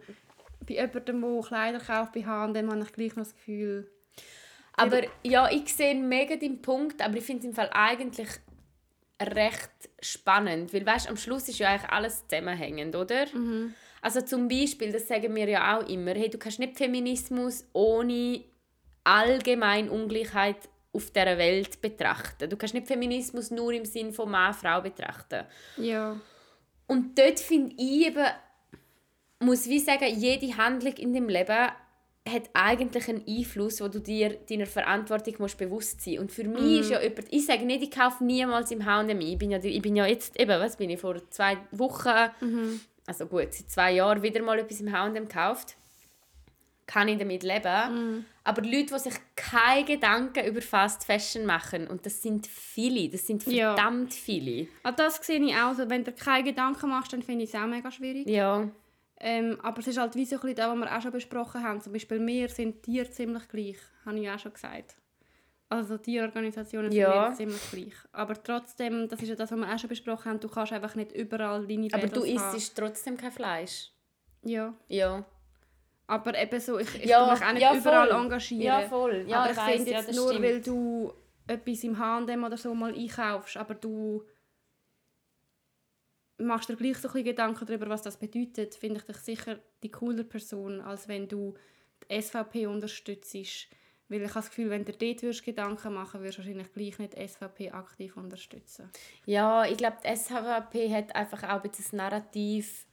bei 0.67 0.75
jemandem, 0.75 1.21
der 1.21 1.41
Kleider 1.41 1.79
kauft 1.79 2.13
bei 2.13 2.25
H&M, 2.25 2.71
habe 2.71 2.83
ich 2.83 2.93
gleich 2.93 3.15
noch 3.15 3.23
das 3.23 3.33
Gefühl, 3.35 3.89
Aber 4.73 5.01
ja, 5.23 5.49
ich 5.49 5.73
sehe 5.73 5.95
mega 5.95 6.35
den 6.35 6.61
Punkt, 6.61 7.01
aber 7.01 7.17
ich 7.17 7.23
finde 7.23 7.41
es 7.41 7.45
im 7.45 7.53
Fall 7.53 7.69
eigentlich 7.73 8.29
recht 9.21 9.71
spannend, 10.01 10.73
weil 10.73 10.85
weißt, 10.85 11.09
am 11.09 11.15
Schluss 11.17 11.47
ist 11.47 11.59
ja 11.59 11.69
eigentlich 11.69 11.89
alles 11.89 12.27
zusammenhängend, 12.27 12.95
oder? 12.95 13.25
Also 14.01 14.21
zum 14.21 14.47
Beispiel, 14.47 14.91
das 14.91 15.07
sagen 15.07 15.33
wir 15.35 15.47
ja 15.47 15.77
auch 15.77 15.87
immer, 15.87 16.11
hey, 16.11 16.29
du 16.29 16.37
kannst 16.37 16.59
nicht 16.59 16.77
Feminismus 16.77 17.65
ohne 17.73 18.43
allgemein 19.03 19.89
Ungleichheit 19.89 20.57
auf 20.91 21.11
der 21.11 21.37
Welt 21.37 21.81
betrachten. 21.81 22.49
Du 22.49 22.57
kannst 22.57 22.73
nicht 22.73 22.87
Feminismus 22.87 23.51
nur 23.51 23.71
im 23.73 23.85
Sinn 23.85 24.11
von 24.13 24.29
Mann-Frau 24.29 24.81
betrachten. 24.81 25.45
ja, 25.77 26.19
Und 26.87 27.17
dort 27.17 27.39
finde 27.39 27.75
ich 27.77 28.07
eben, 28.07 28.25
muss 29.45 29.67
wie 29.67 29.79
sagen, 29.79 30.05
jede 30.17 30.57
Handlung 30.57 30.93
in 30.93 31.13
dem 31.13 31.29
Leben 31.29 31.69
hat 32.27 32.49
eigentlich 32.53 33.07
einen 33.07 33.23
Einfluss, 33.27 33.81
wo 33.81 33.87
du 33.87 33.99
dir 33.99 34.37
deiner 34.49 34.65
Verantwortung 34.65 35.35
musst 35.37 35.59
bewusst 35.59 36.01
sein 36.01 36.17
Und 36.19 36.31
für 36.31 36.43
mich 36.43 36.79
ist 36.81 36.89
ja 36.89 36.99
jemand, 36.99 37.31
ich 37.31 37.45
sage 37.45 37.65
nicht, 37.65 37.83
ich 37.83 37.91
kaufe 37.91 38.23
niemals 38.23 38.71
im 38.71 38.83
H&M 38.83 39.09
ein. 39.09 39.21
Ich 39.21 39.37
bin 39.37 39.51
ja, 39.51 39.59
ich 39.63 39.81
bin 39.81 39.95
ja 39.95 40.07
jetzt, 40.07 40.39
eben, 40.39 40.59
was 40.59 40.75
bin 40.77 40.89
ich, 40.89 40.99
vor 40.99 41.17
zwei 41.29 41.57
Wochen, 41.71 42.09
also 43.05 43.27
gut, 43.27 43.53
seit 43.53 43.69
zwei 43.69 43.91
Jahren 43.93 44.23
wieder 44.23 44.41
mal 44.41 44.57
etwas 44.57 44.79
im 44.81 44.91
H&M 44.91 45.27
gekauft. 45.27 45.75
Kann 46.87 47.07
ich 47.07 47.17
damit 47.17 47.43
leben. 47.43 48.25
Aber 48.43 48.61
Leute, 48.61 48.93
die 48.93 48.99
sich 48.99 49.13
keine 49.35 49.85
Gedanken 49.85 50.45
über 50.45 50.61
Fast 50.61 51.03
Fashion 51.05 51.45
machen, 51.45 51.87
und 51.87 52.05
das 52.07 52.21
sind 52.21 52.45
viele, 52.47 53.09
das 53.09 53.25
sind 53.25 53.45
Ja. 53.47 53.75
verdammt 53.75 54.13
viele. 54.13 54.67
also 54.83 54.95
das 54.97 55.15
sehe 55.17 55.39
ich 55.43 55.53
auch. 55.55 55.69
Also, 55.69 55.89
wenn 55.89 56.03
du 56.03 56.11
keine 56.11 56.43
Gedanken 56.43 56.89
machst, 56.89 57.13
dann 57.13 57.23
finde 57.23 57.43
ich 57.43 57.53
es 57.53 57.59
auch 57.59 57.65
mega 57.67 57.91
schwierig. 57.91 58.27
Ja. 58.27 58.69
Ähm, 59.19 59.57
aber 59.63 59.79
es 59.79 59.87
ist 59.87 59.97
halt 59.97 60.15
wie 60.15 60.25
so 60.25 60.35
ein 60.35 60.41
bisschen 60.41 60.55
das, 60.57 60.67
was 60.69 60.77
wir 60.77 60.97
auch 60.97 61.01
schon 61.01 61.11
besprochen 61.11 61.63
haben. 61.63 61.81
Zum 61.81 61.93
Beispiel 61.93 62.25
wir 62.25 62.49
sind 62.49 62.83
Tiere 62.83 63.09
ziemlich 63.09 63.47
gleich, 63.47 63.77
habe 64.05 64.19
ich 64.19 64.29
auch 64.29 64.39
schon 64.39 64.53
gesagt. 64.53 64.95
Also 65.69 65.97
Tierorganisationen 65.97 66.91
sind 66.91 66.99
Ja. 67.01 67.29
wir 67.29 67.35
ziemlich 67.35 67.71
gleich. 67.71 67.93
Aber 68.11 68.41
trotzdem, 68.41 69.07
das 69.07 69.21
ist 69.21 69.29
ja 69.29 69.35
das, 69.35 69.51
was 69.51 69.57
wir 69.57 69.73
auch 69.73 69.79
schon 69.79 69.89
besprochen 69.89 70.31
haben, 70.31 70.39
du 70.39 70.47
kannst 70.49 70.73
einfach 70.73 70.95
nicht 70.95 71.11
überall 71.13 71.65
deine 71.65 71.87
Aber 71.93 72.07
du 72.07 72.23
isst 72.23 72.77
trotzdem 72.77 73.17
kein 73.17 73.31
Fleisch. 73.31 73.91
Ja. 74.43 74.73
Ja. 74.89 75.25
Aber 76.07 76.37
eben 76.39 76.59
so, 76.59 76.77
ich, 76.77 76.93
ich 76.95 77.05
Ja, 77.05 77.31
mich 77.31 77.41
auch 77.43 77.51
nicht 77.53 77.61
ja, 77.63 77.75
überall 77.75 78.11
engagieren. 78.11 78.61
Ja, 78.63 78.81
voll. 78.81 79.25
Ja, 79.27 79.39
aber 79.43 79.51
ich 79.51 79.57
ich 79.57 79.63
finde 79.63 79.91
ja, 79.91 79.97
jetzt 79.97 80.09
das 80.09 80.15
nur, 80.15 80.29
stimmt. 80.29 80.45
weil 80.45 80.61
du 80.61 81.13
etwas 81.47 81.83
im 81.83 81.97
H&M 81.97 82.43
oder 82.43 82.57
so 82.57 82.75
mal 82.75 82.93
einkaufst, 82.93 83.57
aber 83.57 83.73
du 83.73 84.23
machst 86.37 86.69
dir 86.69 86.75
gleich 86.75 86.97
so 86.97 87.07
ein 87.07 87.13
bisschen 87.13 87.25
Gedanken 87.25 87.65
darüber, 87.65 87.89
was 87.89 88.01
das 88.01 88.17
bedeutet, 88.17 88.75
finde 88.75 88.97
ich 88.99 89.05
dich 89.05 89.17
sicher 89.17 89.59
die 89.83 89.91
cooler 89.91 90.23
Person, 90.23 90.81
als 90.81 91.07
wenn 91.07 91.27
du 91.27 91.53
die 92.09 92.21
SVP 92.21 92.67
unterstützt. 92.67 93.35
Weil 94.07 94.21
ich 94.21 94.29
habe 94.29 94.41
das 94.41 94.49
Gefühl, 94.49 94.69
wenn 94.69 94.85
du 94.85 94.91
dir 94.91 95.13
dort 95.13 95.23
würdest 95.23 95.43
Gedanken 95.43 95.93
machen 95.93 96.19
würdest, 96.21 96.37
du 96.37 96.43
wahrscheinlich 96.43 96.73
gleich 96.73 96.99
nicht 96.99 97.17
die 97.17 97.27
SVP 97.27 97.71
aktiv 97.71 98.17
unterstützen. 98.17 98.89
Ja, 99.25 99.65
ich 99.65 99.77
glaube, 99.77 99.97
die 100.03 100.15
SVP 100.15 100.93
hat 100.93 101.15
einfach 101.15 101.43
auch 101.43 101.63
ein 101.63 101.69
bisschen 101.69 101.85
das 101.85 101.93
Narrativ. 101.93 102.85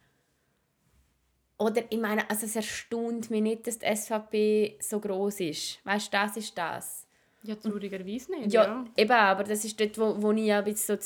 Oder 1.58 1.82
ich 1.90 1.98
meine, 1.98 2.28
also 2.30 2.46
es 2.46 2.56
erstaunt 2.56 3.30
mich 3.30 3.42
nicht, 3.42 3.66
dass 3.66 3.78
die 3.78 3.94
SVP 3.94 4.78
so 4.80 5.00
groß 5.00 5.40
ist. 5.40 5.84
Weißt 5.84 6.06
du, 6.06 6.16
das 6.16 6.36
ist 6.38 6.56
das. 6.56 7.06
Ja, 7.44 7.56
traurigerweise 7.56 8.30
nicht, 8.32 8.52
Ja, 8.52 8.84
eben, 8.96 9.12
aber 9.12 9.42
das 9.42 9.64
ist 9.64 9.78
dort, 9.78 9.98
wo, 9.98 10.22
wo 10.22 10.30
ich 10.32 10.46
ja 10.46 10.58
ein 10.58 10.64
bisschen 10.64 10.96
so 10.96 11.02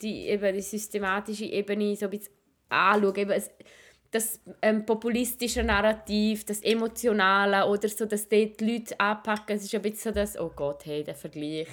die, 0.00 0.28
eben 0.28 0.54
die 0.54 0.62
systematische 0.62 1.44
Ebene 1.44 1.96
so 1.96 2.06
ein 2.06 2.10
bisschen 2.10 2.34
anschaue. 2.68 3.16
Eben 3.16 3.42
das 4.10 4.40
ähm, 4.62 4.86
populistische 4.86 5.62
Narrativ, 5.62 6.44
das 6.44 6.60
Emotionale 6.60 7.66
oder 7.66 7.88
so, 7.88 8.06
dass 8.06 8.28
dort 8.28 8.60
die 8.60 8.72
Leute 8.72 8.98
anpacken. 8.98 9.56
Es 9.56 9.64
ist 9.64 9.74
ein 9.74 9.82
bisschen 9.82 10.14
so 10.14 10.20
das, 10.20 10.38
oh 10.38 10.52
Gott, 10.54 10.86
hey, 10.86 11.04
der 11.04 11.14
Vergleich. 11.14 11.68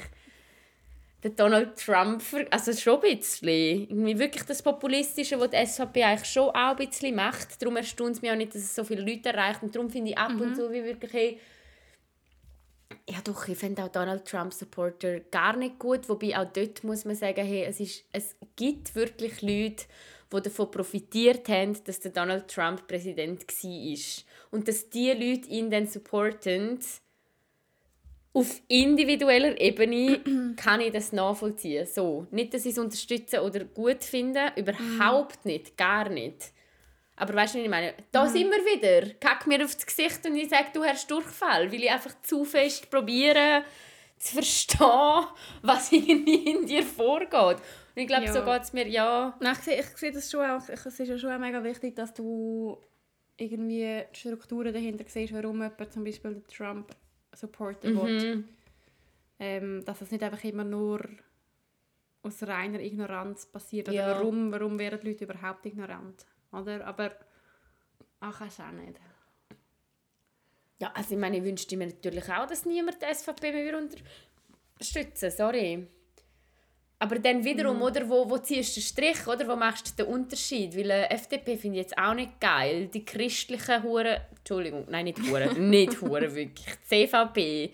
der 1.24 1.32
Donald 1.32 1.78
Trump, 1.78 2.22
also 2.50 2.74
schon 2.74 3.02
ein 3.02 3.18
bisschen. 3.18 3.50
Irgendwie 3.50 4.20
wirklich 4.20 4.44
das 4.44 4.62
Populistische, 4.62 5.40
was 5.40 5.52
die 5.52 5.66
SVP 5.66 6.04
eigentlich 6.04 6.30
schon 6.30 6.50
auch 6.50 6.76
ein 6.76 6.76
bisschen 6.76 7.16
macht. 7.16 7.62
Darum 7.62 7.78
erstaunt 7.78 8.16
es 8.16 8.22
mich 8.22 8.32
auch 8.32 8.36
nicht, 8.36 8.54
dass 8.54 8.62
es 8.62 8.76
so 8.76 8.84
viele 8.84 9.02
Leute 9.02 9.30
erreicht. 9.30 9.64
Und 9.64 9.74
darum 9.74 9.90
finde 9.90 10.12
ich 10.12 10.18
ab 10.18 10.34
mhm. 10.34 10.42
und 10.42 10.56
zu 10.56 10.72
wie 10.72 10.84
wirklich, 10.84 11.14
hey, 11.14 11.40
ja 13.10 13.20
doch, 13.24 13.48
ich 13.48 13.58
finde 13.58 13.84
auch 13.84 13.90
Donald 13.90 14.26
Trump 14.26 14.54
Supporter 14.54 15.20
gar 15.20 15.56
nicht 15.56 15.80
gut. 15.80 16.08
Wobei 16.10 16.38
auch 16.38 16.52
dort 16.52 16.84
muss 16.84 17.06
man 17.06 17.16
sagen, 17.16 17.46
hey, 17.46 17.66
es, 17.66 17.80
ist, 17.80 18.06
es 18.12 18.36
gibt 18.56 18.96
wirklich 18.96 19.42
Leute, 19.42 19.86
die 20.34 20.42
davon 20.42 20.72
profitiert 20.72 21.48
haben, 21.50 21.76
dass 21.84 22.00
der 22.00 22.12
Donald 22.12 22.48
Trump 22.48 22.88
Präsident 22.88 23.46
war. 23.48 24.24
Und 24.52 24.68
dass 24.68 24.90
diese 24.90 25.14
Leute 25.14 25.50
ihn 25.50 25.70
dann 25.70 25.88
supporten, 25.88 26.80
auf 28.36 28.62
individueller 28.68 29.60
Ebene 29.62 30.20
kann 30.56 30.82
ich 30.82 30.92
das 30.92 31.12
nachvollziehen. 31.12 31.86
So. 31.86 32.26
Nicht, 32.32 32.54
dass 32.54 32.66
ich 32.66 32.72
es 32.72 32.80
unterstütze 32.80 33.44
oder 33.44 33.64
gut 33.64 34.04
finde, 34.04 34.52
überhaupt 34.56 35.46
nicht, 35.46 35.78
gar 35.78 36.10
nicht. 36.10 36.52
Aber 37.16 37.34
weißt 37.36 37.54
du, 37.54 37.60
was 37.60 37.66
ich 37.66 37.70
meine? 37.70 37.94
Da 38.12 38.26
mhm. 38.26 38.30
sind 38.30 38.52
wir 38.52 38.58
wieder. 38.58 39.14
Kack 39.20 39.46
mir 39.48 39.64
aufs 39.64 39.86
Gesicht 39.86 40.26
und 40.26 40.36
ich 40.36 40.50
sage, 40.50 40.68
du 40.74 40.84
hast 40.84 41.10
Durchfall, 41.10 41.72
weil 41.72 41.84
ich 41.84 41.92
einfach 41.92 42.14
zu 42.24 42.44
fest 42.44 42.90
probiere 42.90 43.64
zu 44.24 44.36
verstehen, 44.36 45.26
was 45.62 45.92
irgendwie 45.92 46.52
in 46.52 46.66
dir 46.66 46.84
vorgeht. 46.84 47.58
Und 47.96 48.02
ich 48.02 48.08
glaube, 48.08 48.26
ja. 48.26 48.34
so 48.34 48.44
geht 48.44 48.62
es 48.62 48.74
mir, 48.74 48.88
ja. 48.88 49.36
Nein, 49.40 49.54
ich 49.54 49.60
sehe, 49.60 49.80
ich 49.80 49.98
sehe 49.98 50.12
das 50.12 50.32
schon 50.32 50.50
auch, 50.50 50.68
es 50.68 50.86
ist 50.86 51.08
ja 51.08 51.18
schon 51.18 51.40
mega 51.40 51.64
wichtig, 51.64 51.96
dass 51.96 52.14
du 52.14 52.78
irgendwie 53.38 54.04
die 54.12 54.18
Strukturen 54.18 54.74
dahinter 54.74 55.04
siehst, 55.08 55.34
warum 55.34 55.62
jemand 55.62 55.94
zum 55.94 56.04
Beispiel 56.04 56.36
den 56.36 56.48
Trump 56.48 56.96
supporten 57.36 57.94
mhm. 57.94 58.02
will. 58.02 58.44
Ähm, 59.40 59.84
dass 59.86 60.02
es 60.02 60.12
nicht 60.12 60.24
einfach 60.24 60.44
immer 60.44 60.64
nur 60.64 61.02
aus 62.22 62.42
reiner 62.44 62.80
Ignoranz 62.80 63.48
passiert. 63.48 63.90
Oder 63.90 63.98
ja. 63.98 64.08
warum, 64.08 64.52
warum 64.52 64.80
werden 64.80 65.00
die 65.02 65.10
Leute 65.10 65.26
überhaupt 65.26 65.66
ignorant? 65.66 66.26
Oder? 66.54 66.86
Aber 66.86 67.12
ach, 68.20 68.42
ich 68.42 68.60
auch 68.64 68.72
nicht. 68.72 69.00
Ja, 70.80 70.92
also 70.94 71.14
ich 71.14 71.20
meine, 71.20 71.38
ich 71.38 71.44
wünschte 71.44 71.78
mir 71.78 71.88
natürlich 71.88 72.30
auch, 72.30 72.48
dass 72.48 72.66
niemand 72.66 73.02
die 73.02 73.14
SVP 73.14 73.52
mehr 73.52 73.78
unterstützen 73.78 75.32
sorry. 75.32 75.88
Aber 77.00 77.20
dann 77.20 77.44
wiederum, 77.44 77.80
mm. 77.80 77.82
oder, 77.82 78.10
wo, 78.10 78.30
wo 78.30 78.38
ziehst 78.38 78.78
du 78.78 78.80
den 78.80 78.86
Strich, 78.86 79.28
oder, 79.28 79.46
wo 79.48 79.58
machst 79.58 80.00
du 80.00 80.04
den 80.04 80.14
Unterschied? 80.14 80.74
Weil 80.78 80.90
äh, 80.90 81.10
FDP 81.10 81.58
finde 81.58 81.80
ich 81.80 81.84
jetzt 81.84 81.98
auch 81.98 82.14
nicht 82.14 82.40
geil. 82.40 82.88
Die 82.88 83.04
christlichen 83.04 83.84
Huren, 83.84 84.22
Entschuldigung, 84.38 84.86
nein, 84.90 85.06
nicht 85.06 85.20
Huren, 85.20 85.70
nicht 85.70 86.00
Huren, 86.02 86.34
wirklich, 86.34 86.66
CVP, 86.88 87.74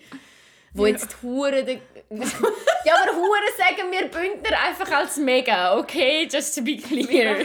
wo 0.72 0.86
ja. 0.86 0.92
jetzt 0.92 1.22
Huren, 1.22 1.66
ja, 2.10 2.94
aber 2.94 3.16
Huren 3.16 3.50
sagen 3.56 3.90
wir 3.90 4.08
Bündner 4.08 4.58
einfach 4.66 4.90
als 4.90 5.16
mega, 5.16 5.76
okay, 5.78 6.28
just 6.30 6.56
to 6.56 6.62
be 6.62 6.76
clear. 6.76 7.40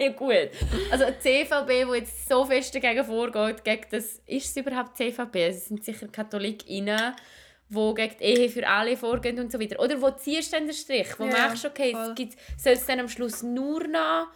ja, 0.00 0.08
gut. 0.16 0.50
Also 0.90 1.06
CVP, 1.18 1.86
wo 1.86 1.94
jetzt 1.94 2.28
so 2.28 2.44
fest 2.44 2.74
dagegen 2.74 3.04
vorgeht, 3.04 3.64
gegen 3.64 3.86
das, 3.90 4.20
ist 4.26 4.50
es 4.50 4.56
überhaupt 4.56 4.96
CVP? 4.96 5.48
Es 5.48 5.66
sind 5.66 5.84
sicher 5.84 6.06
KatholikInnen, 6.08 7.14
wo 7.68 7.92
gegen 7.94 8.16
die 8.18 8.24
Ehe 8.24 8.48
für 8.48 8.66
alle 8.66 8.96
vorgehen 8.96 9.38
und 9.40 9.50
so 9.50 9.60
weiter. 9.60 9.80
Oder 9.80 10.00
wo 10.00 10.10
ziehst 10.10 10.52
du 10.52 10.56
denn 10.56 10.66
den 10.66 10.74
Strich? 10.74 11.08
Wo 11.18 11.24
ja, 11.24 11.48
du, 11.48 11.66
okay, 11.68 11.96
es 11.96 12.14
gibt, 12.14 12.36
soll 12.56 12.74
es 12.74 12.86
dann 12.86 13.00
am 13.00 13.08
Schluss 13.08 13.42
nur 13.42 13.86
noch, 13.88 14.28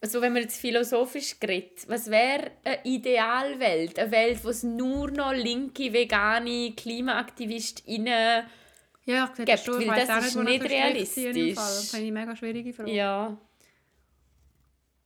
also 0.00 0.20
wenn 0.20 0.32
man 0.32 0.42
jetzt 0.42 0.60
philosophisch 0.60 1.36
redet, 1.42 1.88
was 1.88 2.10
wäre 2.10 2.52
eine 2.64 2.78
Idealwelt? 2.84 3.98
Eine 3.98 4.10
Welt, 4.10 4.44
wo 4.44 4.50
es 4.50 4.62
nur 4.62 5.10
noch 5.10 5.32
linke, 5.32 5.92
vegane 5.92 6.72
KlimaaktivistInnen 6.76 8.44
ja, 9.04 9.32
ich 9.38 9.44
gibt, 9.44 9.60
schon, 9.60 9.86
weil 9.86 10.06
das 10.06 10.26
ist 10.26 10.36
nicht, 10.36 10.62
nicht 10.62 10.70
realistisch. 10.70 11.54
Das 11.54 11.84
ist 11.84 11.94
eine 11.94 12.12
mega 12.12 12.36
schwierige 12.36 12.72
Frage. 12.74 12.92
Ja. 12.92 13.38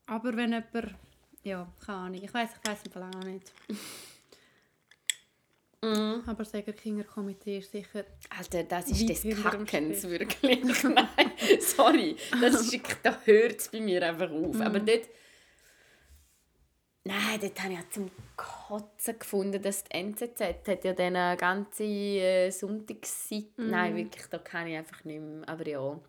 Aber 0.07 0.37
wenn 0.37 0.51
jemand... 0.51 0.95
Ja, 1.45 1.73
keine 1.85 1.99
Ahnung. 1.99 2.21
Ich 2.23 2.35
weiß 2.35 2.51
ich 2.63 2.71
weiß 2.71 2.79
im 2.85 2.93
Fall 2.93 3.03
auch 3.05 3.25
nicht. 3.25 3.53
Mm. 5.83 6.23
Aber 6.27 6.45
das 6.45 6.53
Kinderkomitee 6.77 7.59
ist 7.59 7.73
sicher. 7.73 8.05
Alter, 8.31 8.63
das 8.63 8.89
ist 8.89 9.09
des 9.09 9.43
Kackens, 9.43 10.05
wirklich. 10.05 10.63
Nein, 10.85 11.33
sorry. 11.61 12.17
Das 12.41 12.61
ist, 12.61 12.81
da 13.03 13.21
hört 13.25 13.61
es 13.61 13.69
bei 13.69 13.81
mir 13.81 14.07
einfach 14.07 14.31
auf. 14.31 14.57
Mm. 14.57 14.63
Aber 14.63 14.79
dort. 14.79 15.09
Nein, 17.05 17.41
dort 17.41 17.61
habe 17.61 17.73
ich 17.73 17.79
ja 17.81 17.85
zum 17.91 18.11
Kotzen 18.37 19.19
gefunden, 19.19 19.61
dass 19.61 19.83
die 19.83 19.91
NZZ 19.91 20.41
hat 20.69 20.85
ja 20.85 20.93
dann 20.93 21.37
ganze 21.37 21.83
äh, 21.83 22.51
Sonntagsseite. 22.51 23.51
Mm. 23.57 23.71
Nein, 23.71 23.97
wirklich, 23.97 24.27
da 24.27 24.39
kann 24.39 24.69
ich 24.69 24.77
einfach 24.77 25.03
nicht 25.05 25.21
mehr. 25.21 25.49
Aber 25.49 25.67
ja. 25.67 26.01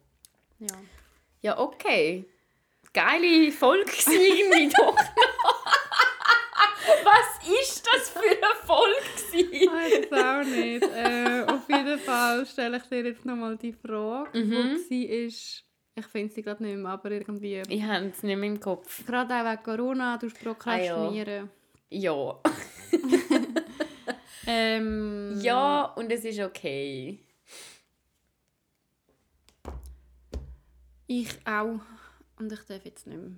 Ja. 0.60 0.68
Ja, 1.42 1.60
okay. 1.60 2.26
Geile 2.94 3.52
Folge 3.52 3.92
irgendwie 4.06 4.70
doch 4.78 4.96
Was 7.04 7.50
ist 7.62 7.86
das 7.86 8.10
für 8.10 8.20
eine 8.20 8.56
Folge? 8.66 9.52
Ich 9.52 9.68
weiß 9.68 10.12
auch 10.12 10.46
nicht. 10.46 10.84
Äh, 10.84 11.44
auf 11.52 11.68
jeden 11.70 12.00
Fall 12.00 12.46
stelle 12.46 12.78
ich 12.78 12.84
dir 12.84 13.06
jetzt 13.06 13.26
nochmal 13.26 13.58
die 13.58 13.74
Frage, 13.74 14.38
mhm. 14.38 14.52
wo 14.52 14.78
sie 14.78 15.06
ist. 15.06 15.64
Ich 15.96 16.06
finde 16.08 16.34
sie 16.34 16.42
gerade 16.42 16.64
nicht 16.64 16.78
mehr, 16.78 16.92
aber 16.92 17.12
irgendwie... 17.12 17.62
Ich 17.68 17.84
habe 17.84 18.08
es 18.08 18.24
nicht 18.24 18.38
mehr 18.38 18.50
im 18.50 18.60
Kopf. 18.60 19.06
Gerade 19.06 19.34
auch 19.36 19.52
wegen 19.52 19.64
Corona, 19.64 20.18
du 20.18 20.28
prokrastinieren. 20.30 21.50
Ah, 21.50 21.50
ja. 21.90 22.10
Ja. 22.14 22.40
ähm, 24.48 25.40
ja, 25.40 25.84
und 25.96 26.12
es 26.12 26.26
ist 26.26 26.40
okay. 26.40 27.20
Ich 31.06 31.30
auch. 31.46 31.80
Und 32.40 32.52
ich 32.52 32.60
darf 32.62 32.84
jetzt 32.86 33.06
nicht 33.06 33.20
mehr. 33.20 33.32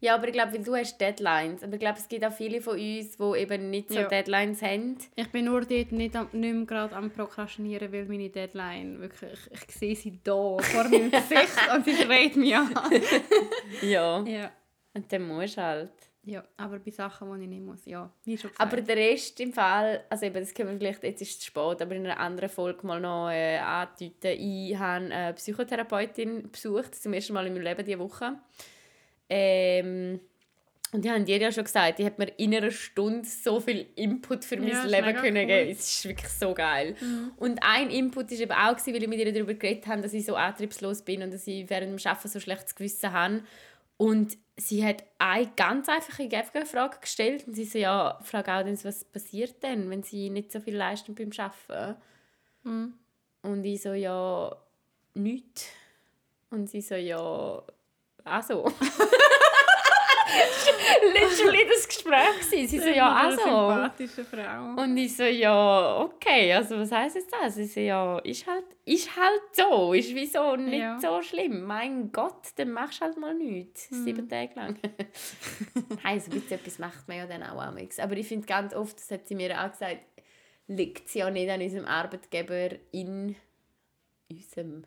Ja, 0.00 0.14
aber 0.14 0.28
ich 0.28 0.32
glaube, 0.32 0.52
weil 0.52 0.62
du 0.62 0.74
hast 0.74 1.00
Deadlines. 1.00 1.62
Aber 1.62 1.74
ich 1.74 1.80
glaube, 1.80 1.98
es 1.98 2.08
gibt 2.08 2.24
auch 2.24 2.32
viele 2.32 2.60
von 2.60 2.74
uns, 2.74 3.16
die 3.16 3.38
eben 3.38 3.70
nicht 3.70 3.90
so 3.90 4.00
ja. 4.00 4.08
Deadlines 4.08 4.62
haben. 4.62 4.96
Ich 5.14 5.28
bin 5.30 5.46
nur 5.46 5.60
dort 5.62 5.92
nicht, 5.92 6.16
am, 6.16 6.28
nicht 6.32 6.54
mehr 6.54 6.66
gerade 6.66 6.94
am 6.96 7.10
Prokrastinieren, 7.10 7.92
weil 7.92 8.04
meine 8.06 8.30
Deadline 8.30 9.00
wirklich, 9.00 9.38
ich, 9.50 9.62
ich 9.68 9.74
sehe 9.74 9.96
sie 9.96 10.18
da 10.22 10.58
vor 10.58 10.84
meinem 10.84 11.10
Gesicht 11.10 11.74
und 11.74 11.84
sie 11.84 11.94
dreht 11.94 12.36
mich 12.36 12.56
an. 12.56 12.72
ja. 13.82 14.22
ja. 14.24 14.50
Und 14.94 15.12
dann 15.12 15.22
musst 15.22 15.56
du 15.56 15.62
halt. 15.62 15.90
Ja, 16.24 16.44
aber 16.56 16.78
bei 16.78 16.92
Sachen, 16.92 17.36
die 17.36 17.42
ich 17.42 17.48
nicht 17.48 17.62
muss, 17.62 17.84
ja, 17.84 18.08
wie 18.24 18.38
schon 18.38 18.50
gesagt. 18.50 18.60
Aber 18.60 18.80
der 18.80 18.96
Rest 18.96 19.40
im 19.40 19.52
Fall, 19.52 20.04
also 20.08 20.26
eben, 20.26 20.38
das 20.38 20.54
können 20.54 20.70
wir 20.70 20.78
vielleicht, 20.78 21.02
jetzt 21.02 21.20
ist 21.20 21.40
es 21.40 21.44
spät, 21.44 21.82
aber 21.82 21.96
in 21.96 22.06
einer 22.06 22.20
anderen 22.20 22.48
Folge 22.48 22.86
mal 22.86 23.00
noch 23.00 23.28
äh, 23.28 23.58
andeuten. 23.58 24.38
Ich 24.38 24.76
habe 24.76 25.06
eine 25.06 25.34
Psychotherapeutin 25.34 26.48
besucht, 26.48 26.94
zum 26.94 27.12
ersten 27.12 27.32
Mal 27.32 27.48
in 27.48 27.54
meinem 27.54 27.64
Leben 27.64 27.84
diese 27.84 27.98
Woche. 27.98 28.38
Ähm, 29.34 30.20
und 30.92 31.06
die 31.06 31.10
haben 31.10 31.24
dir 31.24 31.38
ja 31.38 31.50
schon 31.50 31.64
gesagt, 31.64 31.98
die 31.98 32.04
hat 32.04 32.18
mir 32.18 32.28
in 32.36 32.54
einer 32.54 32.70
Stunde 32.70 33.26
so 33.26 33.60
viel 33.60 33.86
Input 33.96 34.44
für 34.44 34.58
mein 34.58 34.68
ja, 34.68 34.84
Leben 34.84 35.14
können 35.14 35.46
geben. 35.46 35.70
Es 35.70 35.88
ist 35.88 36.04
wirklich 36.06 36.28
so 36.28 36.52
geil. 36.52 36.96
Mhm. 37.00 37.32
Und 37.38 37.62
ein 37.62 37.88
Input 37.88 38.30
war 38.30 38.38
eben 38.38 38.52
auch, 38.52 38.86
weil 38.86 39.02
ich 39.02 39.08
mit 39.08 39.18
ihr 39.18 39.32
darüber 39.32 39.54
geredet 39.54 39.86
habe, 39.86 40.02
dass 40.02 40.12
ich 40.12 40.26
so 40.26 40.36
antriebslos 40.36 41.00
bin 41.00 41.22
und 41.22 41.32
dass 41.32 41.46
ich 41.46 41.70
während 41.70 41.98
dem 41.98 42.06
Arbeiten 42.06 42.28
so 42.28 42.40
schlechtes 42.40 42.74
Gewissen 42.74 43.10
habe. 43.10 43.42
Und 43.96 44.36
sie 44.58 44.84
hat 44.84 45.02
eine 45.18 45.50
ganz 45.56 45.88
einfache 45.88 46.28
Frage 46.66 46.98
gestellt 47.00 47.46
und 47.46 47.54
sie 47.54 47.64
so, 47.64 47.78
ja, 47.78 48.18
frage 48.22 48.52
auch, 48.52 48.84
was 48.84 49.04
passiert 49.04 49.62
denn, 49.62 49.88
wenn 49.88 50.02
sie 50.02 50.28
nicht 50.28 50.52
so 50.52 50.60
viel 50.60 50.76
leisten 50.76 51.14
beim 51.14 51.30
Arbeiten? 51.38 51.96
Mhm. 52.64 52.94
Und 53.40 53.64
ich 53.64 53.80
so, 53.80 53.94
ja, 53.94 54.54
nichts. 55.14 55.68
Und 56.50 56.68
sie 56.68 56.82
so, 56.82 56.96
ja, 56.96 57.62
also. 58.24 58.70
Literally 61.12 61.66
das 61.68 61.88
Gespräch 61.88 62.42
Sie 62.42 62.78
so, 62.78 62.88
ja, 62.88 63.12
also. 63.12 63.42
sympathische 63.42 64.24
Frau. 64.24 64.82
Und 64.82 64.96
ich 64.96 65.16
so, 65.16 65.24
ja, 65.24 66.00
okay, 66.00 66.52
also 66.52 66.78
was 66.78 66.92
heisst 66.92 67.16
jetzt 67.16 67.32
das? 67.32 67.56
Ich 67.56 67.72
so, 67.72 67.80
ja, 67.80 68.18
ist 68.20 68.46
halt, 68.46 68.64
ist 68.84 69.16
halt 69.16 69.42
so, 69.52 69.92
ist 69.92 70.14
wieso 70.14 70.56
nicht 70.56 70.80
ja. 70.80 70.98
so 71.00 71.22
schlimm. 71.22 71.64
Mein 71.64 72.12
Gott, 72.12 72.48
dann 72.56 72.70
machst 72.70 73.00
du 73.00 73.04
halt 73.04 73.16
mal 73.18 73.34
nichts, 73.34 73.90
mhm. 73.90 74.04
sieben 74.04 74.28
Tage 74.28 74.54
lang. 74.54 74.78
Nein, 76.04 76.20
so 76.20 76.30
ein 76.30 76.42
etwas 76.50 76.78
macht 76.78 77.08
man 77.08 77.18
ja 77.18 77.26
dann 77.26 77.42
auch 77.42 77.60
am 77.60 77.76
Aber 77.98 78.16
ich 78.16 78.26
finde 78.26 78.46
ganz 78.46 78.74
oft, 78.74 78.96
das 78.96 79.10
hat 79.10 79.28
sie 79.28 79.34
mir 79.34 79.62
auch 79.62 79.70
gesagt, 79.70 80.00
liegt 80.66 81.08
es 81.08 81.14
ja 81.14 81.30
nicht 81.30 81.50
an 81.50 81.60
unserem 81.60 81.84
Arbeitgeber 81.86 82.70
in 82.92 83.36
unserem 84.30 84.84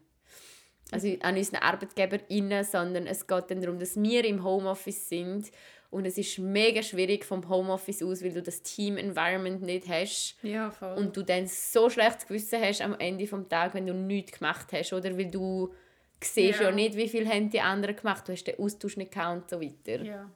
also 0.92 1.08
an 1.22 1.38
unseren 1.38 1.62
ArbeitgeberInnen, 1.62 2.64
sondern 2.64 3.08
es 3.08 3.26
geht 3.26 3.50
dann 3.50 3.62
darum, 3.62 3.80
dass 3.80 4.02
wir 4.02 4.24
im 4.26 4.44
Homeoffice 4.44 5.10
sind 5.10 5.52
und 5.92 6.06
es 6.06 6.18
ist 6.18 6.40
mega 6.40 6.84
schwierig 6.84 7.26
vom 7.26 7.48
Homeoffice 7.48 8.04
aus, 8.04 8.24
weil 8.24 8.34
du 8.34 8.42
das 8.42 8.62
Team-Environment 8.62 9.62
nicht 9.62 9.88
hast 9.88 10.36
ja, 10.44 10.70
voll. 10.72 10.98
und 10.98 11.16
du 11.16 11.24
dann 11.24 11.48
so 11.48 11.90
schlechtes 11.90 12.28
Gewissen 12.28 12.62
hast 12.62 12.82
am 12.82 12.96
Ende 13.00 13.26
des 13.26 13.48
Tages, 13.50 13.74
wenn 13.74 13.88
du 13.88 13.94
nichts 13.94 14.38
gemacht 14.38 14.68
hast 14.74 14.94
oder 14.94 15.18
weil 15.18 15.32
du 15.32 15.74
siehst 16.22 16.60
ja, 16.60 16.70
ja 16.70 16.72
nicht, 16.72 16.96
wie 16.96 17.08
viel 17.08 17.28
haben 17.28 17.50
die 17.50 17.62
anderen 17.62 17.96
gemacht, 17.96 18.28
du 18.28 18.34
hast 18.34 18.46
den 18.46 18.60
Austausch 18.60 18.98
nicht 18.98 19.12
gehabt 19.12 19.44
und 19.44 19.50
so 19.50 19.62
weiter. 19.62 20.04
Ja. 20.04 20.30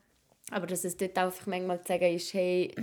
Aber 0.50 0.66
dass 0.66 0.84
es 0.84 0.96
dort 0.96 1.16
einfach 1.16 1.46
manchmal 1.46 1.80
zu 1.80 1.88
sagen 1.88 2.14
ist, 2.14 2.34
hey, 2.34 2.74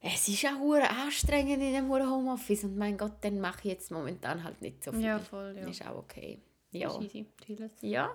Es 0.00 0.28
ist 0.28 0.44
auch 0.46 0.58
hure 0.60 0.88
anstrengend 0.88 1.62
in 1.62 1.72
dem 1.72 1.90
Homeoffice 1.90 2.64
und 2.64 2.76
mein 2.78 2.96
Gott, 2.96 3.14
dann 3.22 3.40
mache 3.40 3.58
ich 3.64 3.72
jetzt 3.72 3.90
momentan 3.90 4.44
halt 4.44 4.60
nicht 4.62 4.82
so 4.84 4.92
viel. 4.92 5.02
Ja, 5.02 5.18
voll, 5.18 5.56
ja. 5.60 5.66
Ist 5.68 5.84
auch 5.86 5.96
okay. 5.96 6.40
Ja. 6.70 6.88
Ist 6.90 7.02
easy. 7.02 7.26
Ja. 7.80 8.10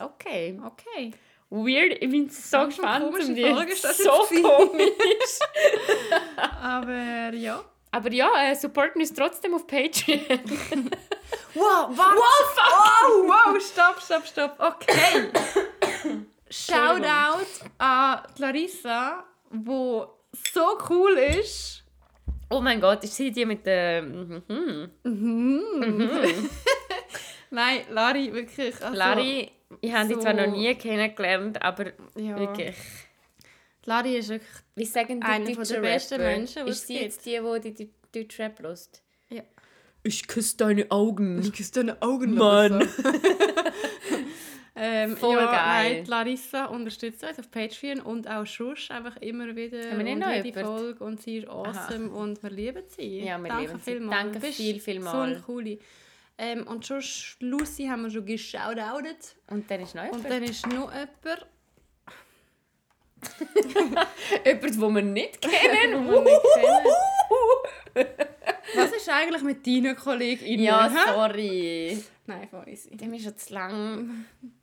Okay. 0.00 0.58
Okay. 0.64 1.12
Weird, 1.50 1.92
ich 2.02 2.10
bin 2.10 2.28
so 2.30 2.56
Ganz 2.58 2.76
gespannt. 2.76 3.04
um 3.04 3.34
die- 3.34 3.42
Folge 3.52 3.72
ist 3.72 3.84
das 3.84 3.98
so 3.98 4.10
komisch. 4.42 5.38
Aber 6.62 7.32
ja. 7.34 7.62
Aber 7.92 8.12
ja, 8.12 8.30
äh, 8.50 8.54
supporten 8.54 9.00
uns 9.00 9.12
trotzdem 9.12 9.54
auf 9.54 9.66
Patreon. 9.66 10.90
Wow, 11.54 11.88
was? 11.90 11.98
Wow, 11.98 13.26
wow, 13.26 13.54
wow, 13.54 13.60
stopp, 13.60 14.00
stopp, 14.00 14.24
stopp. 14.24 14.56
Okay. 14.60 15.30
Shoutout 16.50 17.44
an 17.78 18.20
Clarissa, 18.36 19.24
wo 19.50 20.06
so 20.52 20.78
cool 20.88 21.12
ist. 21.12 21.84
oh 22.50 22.60
mein 22.60 22.80
Gott, 22.80 23.04
ist 23.04 23.14
sie 23.14 23.30
die 23.30 23.44
mit 23.46 23.64
der... 23.66 24.02
Mhm. 24.02 24.90
Nein, 27.50 27.80
Lari, 27.90 28.32
wirklich. 28.32 28.74
Also, 28.82 28.96
Lari, 28.96 29.50
ich 29.80 29.92
habe 29.92 30.14
so- 30.14 30.20
zwar 30.20 30.34
noch 30.34 30.46
nie 30.46 30.74
kennengelernt, 30.74 31.60
aber 31.62 31.86
Ja. 32.16 32.38
wirklich... 32.38 32.76
Lari 33.86 34.18
ist 34.18 34.28
wirklich. 34.28 34.50
Wie 34.76 34.84
sagen 34.84 35.20
die 35.20 35.26
Einer 35.26 35.54
von 35.54 35.64
der 35.64 35.80
besten 35.80 36.14
Rapper? 36.20 36.36
Menschen, 36.36 36.64
die 36.66 36.70
Ist 36.70 36.86
sie 36.86 36.98
jetzt 37.00 37.24
die, 37.26 37.40
die 37.64 37.74
die 37.74 37.90
deutsche 38.12 38.42
Rap 38.42 38.60
hört? 38.62 39.02
Ja. 39.30 39.42
Ich 40.02 40.28
küsse 40.28 40.56
deine 40.58 40.90
Augen. 40.90 41.40
Ich 41.40 41.52
küsse 41.52 41.72
deine 41.72 42.00
Augen. 42.02 42.34
Mann. 42.34 42.88
So. 42.88 43.12
ähm, 44.76 45.16
Voll 45.16 45.36
ja, 45.36 45.46
geil. 45.50 45.94
Nein, 45.98 46.04
Larissa 46.06 46.66
unterstützt 46.66 47.22
uns 47.24 47.38
auf 47.38 47.50
Patreon 47.50 48.00
und 48.00 48.28
auch 48.28 48.46
Schuss 48.46 48.90
einfach 48.90 49.16
immer 49.18 49.54
wieder. 49.56 49.90
Haben 49.90 49.98
wir 49.98 50.04
nicht 50.04 50.14
und 50.14 50.20
noch 50.20 50.30
jede 50.32 50.48
jemanden? 50.48 50.64
Folge 50.78 51.04
und 51.04 51.20
sie 51.20 51.38
ist 51.38 51.48
awesome 51.48 52.10
und 52.10 52.42
wir 52.42 52.50
lieben 52.50 52.82
sie. 52.88 53.20
Ja, 53.24 53.38
wir 53.38 53.48
Danke 53.48 53.62
lieben 53.66 53.78
sie. 53.78 53.90
vielmals. 53.92 54.22
Danke 54.32 54.40
viel, 54.52 54.80
viel 54.80 55.02
So 55.02 55.08
eine 55.08 55.40
coole. 55.40 55.78
Ähm, 56.38 56.66
und 56.66 56.86
Schuss, 56.86 57.36
Lucy 57.40 57.86
haben 57.86 58.02
wir 58.04 58.10
schon 58.10 58.24
geschaudoutet. 58.24 59.36
Und 59.48 59.70
dann 59.70 59.80
ist 59.82 59.94
noch 59.94 60.04
Und 60.04 60.22
jemand. 60.24 60.30
dann 60.30 60.42
ist 60.44 60.66
noch 60.68 60.90
jemand. 60.92 61.46
Jemand, 64.46 64.62
den 64.64 64.94
wir 64.94 65.02
nicht 65.02 65.40
kennen. 65.42 66.10
wir 66.10 66.20
nicht 66.22 66.42
kennen. 67.94 68.06
Was 68.76 68.92
ist 68.92 69.08
eigentlich 69.10 69.42
mit 69.42 69.66
deinen 69.66 69.94
KollegInnen? 69.96 70.64
ja, 70.64 70.90
sorry. 71.06 72.02
Nein, 72.26 72.48
von 72.48 72.64
uns. 72.64 72.88
Dem 72.90 73.12
ist 73.14 73.24
schon 73.24 73.36
zu 73.36 73.52
lang. 73.54 74.24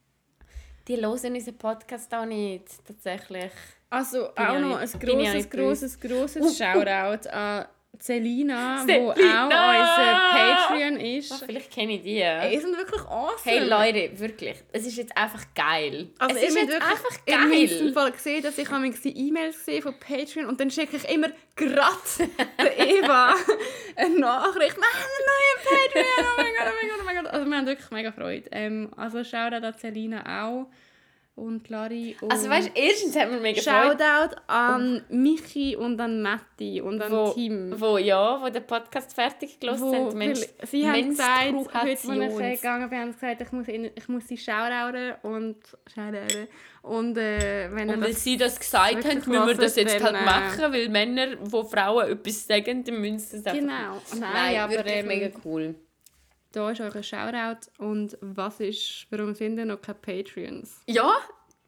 Die 0.88 0.95
hören 0.95 1.35
unseren 1.35 1.57
Podcast 1.57 2.13
auch 2.13 2.25
nicht, 2.25 2.85
tatsächlich. 2.85 3.51
Also 3.89 4.29
Bin 4.35 4.45
auch 4.45 4.59
noch 4.59 4.77
ein 4.77 4.99
grosses, 4.99 5.49
grosses, 5.49 5.99
grosses 5.99 6.57
Shoutout 6.59 7.29
an 7.29 7.65
Selina! 7.99 8.81
auch 8.81 9.15
unser 9.47 10.67
Patreon 10.67 10.97
ist. 10.97 11.31
Ach, 11.31 11.43
vielleicht 11.45 11.71
kenne 11.71 11.93
ich 11.95 12.01
die. 12.03 12.19
Ey, 12.19 12.59
sind 12.59 12.77
wirklich 12.77 13.01
awesome. 13.01 13.37
Hey 13.43 13.59
Leute, 13.67 14.19
wirklich. 14.19 14.55
Es 14.71 14.85
ist 14.85 14.97
jetzt 14.97 15.15
einfach 15.17 15.43
geil. 15.55 16.09
also 16.19 16.35
es 16.35 16.43
ist 16.49 16.55
jetzt 16.55 16.67
wirklich- 16.69 16.83
einfach 16.83 17.19
Ihr 17.25 17.37
müsst 17.39 17.79
im 17.79 17.85
geil. 17.87 17.93
Fall 17.93 18.11
gesehen, 18.11 18.43
dass 18.43 18.57
ich 18.57 18.67
die 19.01 19.27
E-Mails 19.27 19.65
sehe 19.65 19.81
von 19.81 19.95
Patreon 19.99 20.45
und 20.47 20.59
dann 20.59 20.69
schicke 20.71 20.97
ich 20.97 21.09
immer 21.09 21.29
gerade 21.55 21.95
der 22.59 22.77
Eva 22.79 23.33
eine 23.95 24.19
Nachricht. 24.19 24.77
«Wir 24.77 24.83
haben 24.83 25.07
einen 25.07 25.27
neuen 25.27 25.63
Patreon! 25.63 26.25
Oh 26.27 26.41
mein 26.41 26.53
Gott, 26.53 26.67
oh 26.67 26.75
mein 26.75 26.89
Gott, 26.89 26.99
oh 27.01 27.05
mein 27.05 27.15
Gott!» 27.23 27.33
Also 27.33 27.45
wir 27.49 27.57
haben 27.57 27.65
wirklich 27.67 27.91
mega 27.91 28.11
Freude. 28.11 28.49
Ähm, 28.51 28.89
also 28.95 29.23
Shoutout 29.23 29.65
an 29.65 29.73
Celina 29.77 30.43
auch 30.45 30.67
und 31.38 31.69
Lari 31.69 32.17
und... 32.19 32.31
Also 32.31 32.49
weißt 32.49 32.69
du, 32.69 32.71
erstens 32.73 33.15
haben 33.15 33.31
wir 33.31 33.39
mega 33.39 33.61
Freude, 33.61 34.03
Shoutout 34.03 34.41
an 34.47 35.03
Michi 35.09 35.75
und 35.75 36.01
an 36.01 36.21
Matti 36.21 36.81
und 36.81 36.99
an 37.01 37.11
wo, 37.11 37.31
Tim. 37.31 37.79
wo, 37.79 37.97
ja, 37.97 38.41
wo 38.41 38.49
den 38.49 38.65
Podcast 38.65 39.13
fertig 39.13 39.59
gelassen 39.59 39.93
haben. 39.93 40.17
Mensch, 40.17 40.41
sie 40.63 40.88
haben 40.88 41.09
gesagt, 41.09 41.53
heute, 41.53 41.81
als 41.83 42.03
ich 42.03 42.61
gegangen 42.61 42.89
bin, 42.89 42.99
haben 42.99 43.11
sie 43.11 43.19
gesagt, 43.19 43.41
ich 43.41 43.51
muss, 43.51 43.67
ich 43.67 44.09
muss 44.09 44.27
sie 44.27 44.38
shoutouten 44.38 45.13
und 45.21 45.57
shoutouten. 45.93 46.47
Und 46.81 47.17
äh, 47.17 47.69
wenn 47.71 47.89
Und 47.89 48.01
weil 48.01 48.11
das 48.11 48.23
sie 48.23 48.38
das 48.38 48.59
gesagt 48.59 49.05
haben, 49.05 49.15
müssen 49.15 49.47
wir 49.47 49.53
das 49.55 49.75
jetzt 49.75 50.01
halt 50.01 50.15
äh, 50.15 50.25
machen, 50.25 50.73
weil 50.73 50.89
Männer, 50.89 51.38
wo 51.41 51.63
Frauen 51.63 52.09
etwas 52.09 52.47
sagen, 52.47 52.83
dann 52.83 52.99
müssen 52.99 53.19
sie 53.19 53.38
einfach 53.38 53.53
Genau. 53.53 54.01
Nein, 54.19 54.33
Nein, 54.33 54.59
aber 54.59 54.73
wirklich 54.73 54.95
ähm, 54.95 55.07
mega 55.07 55.29
cool. 55.45 55.75
Da 56.51 56.71
ist 56.71 56.81
euer 56.81 57.03
Shoutout. 57.03 57.69
Und 57.77 58.17
was 58.21 58.59
ist, 58.59 59.07
warum 59.09 59.35
sind 59.35 59.57
denn 59.57 59.67
noch 59.69 59.81
keine 59.81 59.99
Patreons? 59.99 60.81
Ja, 60.87 61.17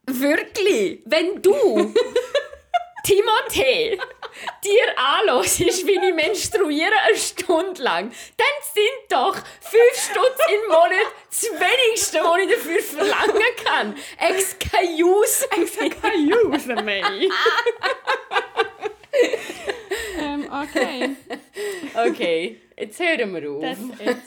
wirklich. 0.06 1.04
Wenn 1.06 1.42
du, 1.42 1.54
Timothée, 3.04 3.98
dir 4.64 4.98
anhörst, 4.98 5.60
wie 5.60 5.70
ich 5.70 6.14
menstruiere 6.14 6.94
eine 7.08 7.18
Stunde 7.18 7.82
lang, 7.82 8.12
dann 8.38 8.48
sind 8.74 9.10
doch 9.10 9.36
5 9.36 9.44
Stutz 9.94 10.40
im 10.54 10.68
Monat 10.68 11.14
das 11.30 11.44
Wenigste, 11.44 12.20
was 12.20 12.42
ich 12.42 12.50
dafür 12.52 12.82
verlangen 12.82 13.56
kann. 13.64 13.96
Excuse. 14.18 15.48
Excuse 15.52 16.76
me. 16.84 17.02
ähm, 20.20 20.50
okay. 20.52 21.16
Okay, 21.96 22.62
jetzt 22.80 23.00
hören 23.00 23.34
wir 23.34 23.52
auf. 23.52 23.62
That's 23.62 23.80
it. 24.00 24.18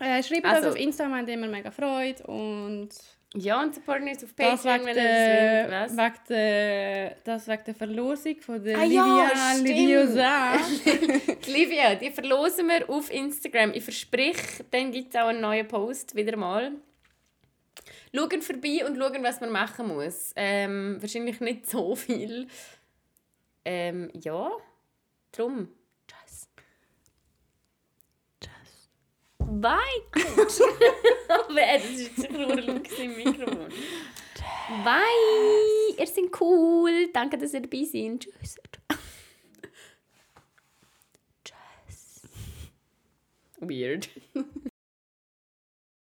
Äh, 0.00 0.22
schreibt 0.22 0.44
Also- 0.44 0.62
das 0.66 0.74
auf 0.74 0.80
Instagram, 0.80 1.14
haben 1.18 1.28
immer 1.28 1.46
mega 1.46 1.70
Freude. 1.70 2.22
Und 2.24 2.88
Ja, 3.36 3.60
und 3.62 3.74
supporten 3.74 4.08
uns 4.08 4.22
auf 4.24 4.32
das 4.36 4.62
Patreon, 4.62 4.86
wegen 4.86 4.86
wenn 4.86 4.96
ihr 4.96 5.68
das 5.68 5.96
wollt. 5.96 6.12
Wegen 6.12 6.24
der, 6.28 7.16
das 7.24 7.48
wegen 7.48 7.64
der 7.64 7.74
Verlosung 7.74 8.40
von 8.40 8.62
der 8.64 8.78
Ah 8.78 8.84
ja, 8.84 9.04
Livia 9.04 9.36
stimmt. 9.54 9.68
Liviosa. 9.68 10.56
Die 11.46 11.50
Livia, 11.52 11.94
die 11.96 12.10
verlosen 12.10 12.68
wir 12.68 12.88
auf 12.90 13.10
Instagram. 13.12 13.72
Ich 13.74 13.82
verspreche, 13.84 14.64
dann 14.70 14.92
gibt 14.92 15.14
es 15.14 15.20
auch 15.20 15.28
einen 15.28 15.40
neuen 15.40 15.66
Post 15.66 16.14
wieder 16.14 16.36
mal. 16.36 16.72
Schauen 18.14 18.42
vorbei 18.42 18.84
und 18.86 18.96
schauen, 18.96 19.22
was 19.24 19.40
man 19.40 19.50
machen 19.50 19.88
muss. 19.88 20.32
Ähm, 20.36 20.98
wahrscheinlich 21.00 21.40
nicht 21.40 21.68
so 21.68 21.96
viel. 21.96 22.46
Ähm, 23.64 24.10
ja, 24.14 24.50
drum. 25.32 25.68
Tschüss. 26.06 26.48
Tschüss. 28.40 28.88
Bye. 29.46 29.78
Wer, 31.54 31.78
das 31.78 31.90
ist 31.90 32.16
sicher 32.16 32.32
nur 32.32 32.50
ein 32.50 32.66
Lux 32.66 32.98
im 32.98 33.16
Mikrofon. 33.16 33.68
Bye. 34.84 35.96
Ihr 35.98 36.06
seid 36.06 36.40
cool. 36.40 37.08
Danke, 37.12 37.38
dass 37.38 37.54
ihr 37.54 37.60
dabei 37.60 37.84
seid. 37.84 38.20
Tschüss. 38.20 38.56
Tschüss. 41.44 42.22
Weird. 43.60 44.08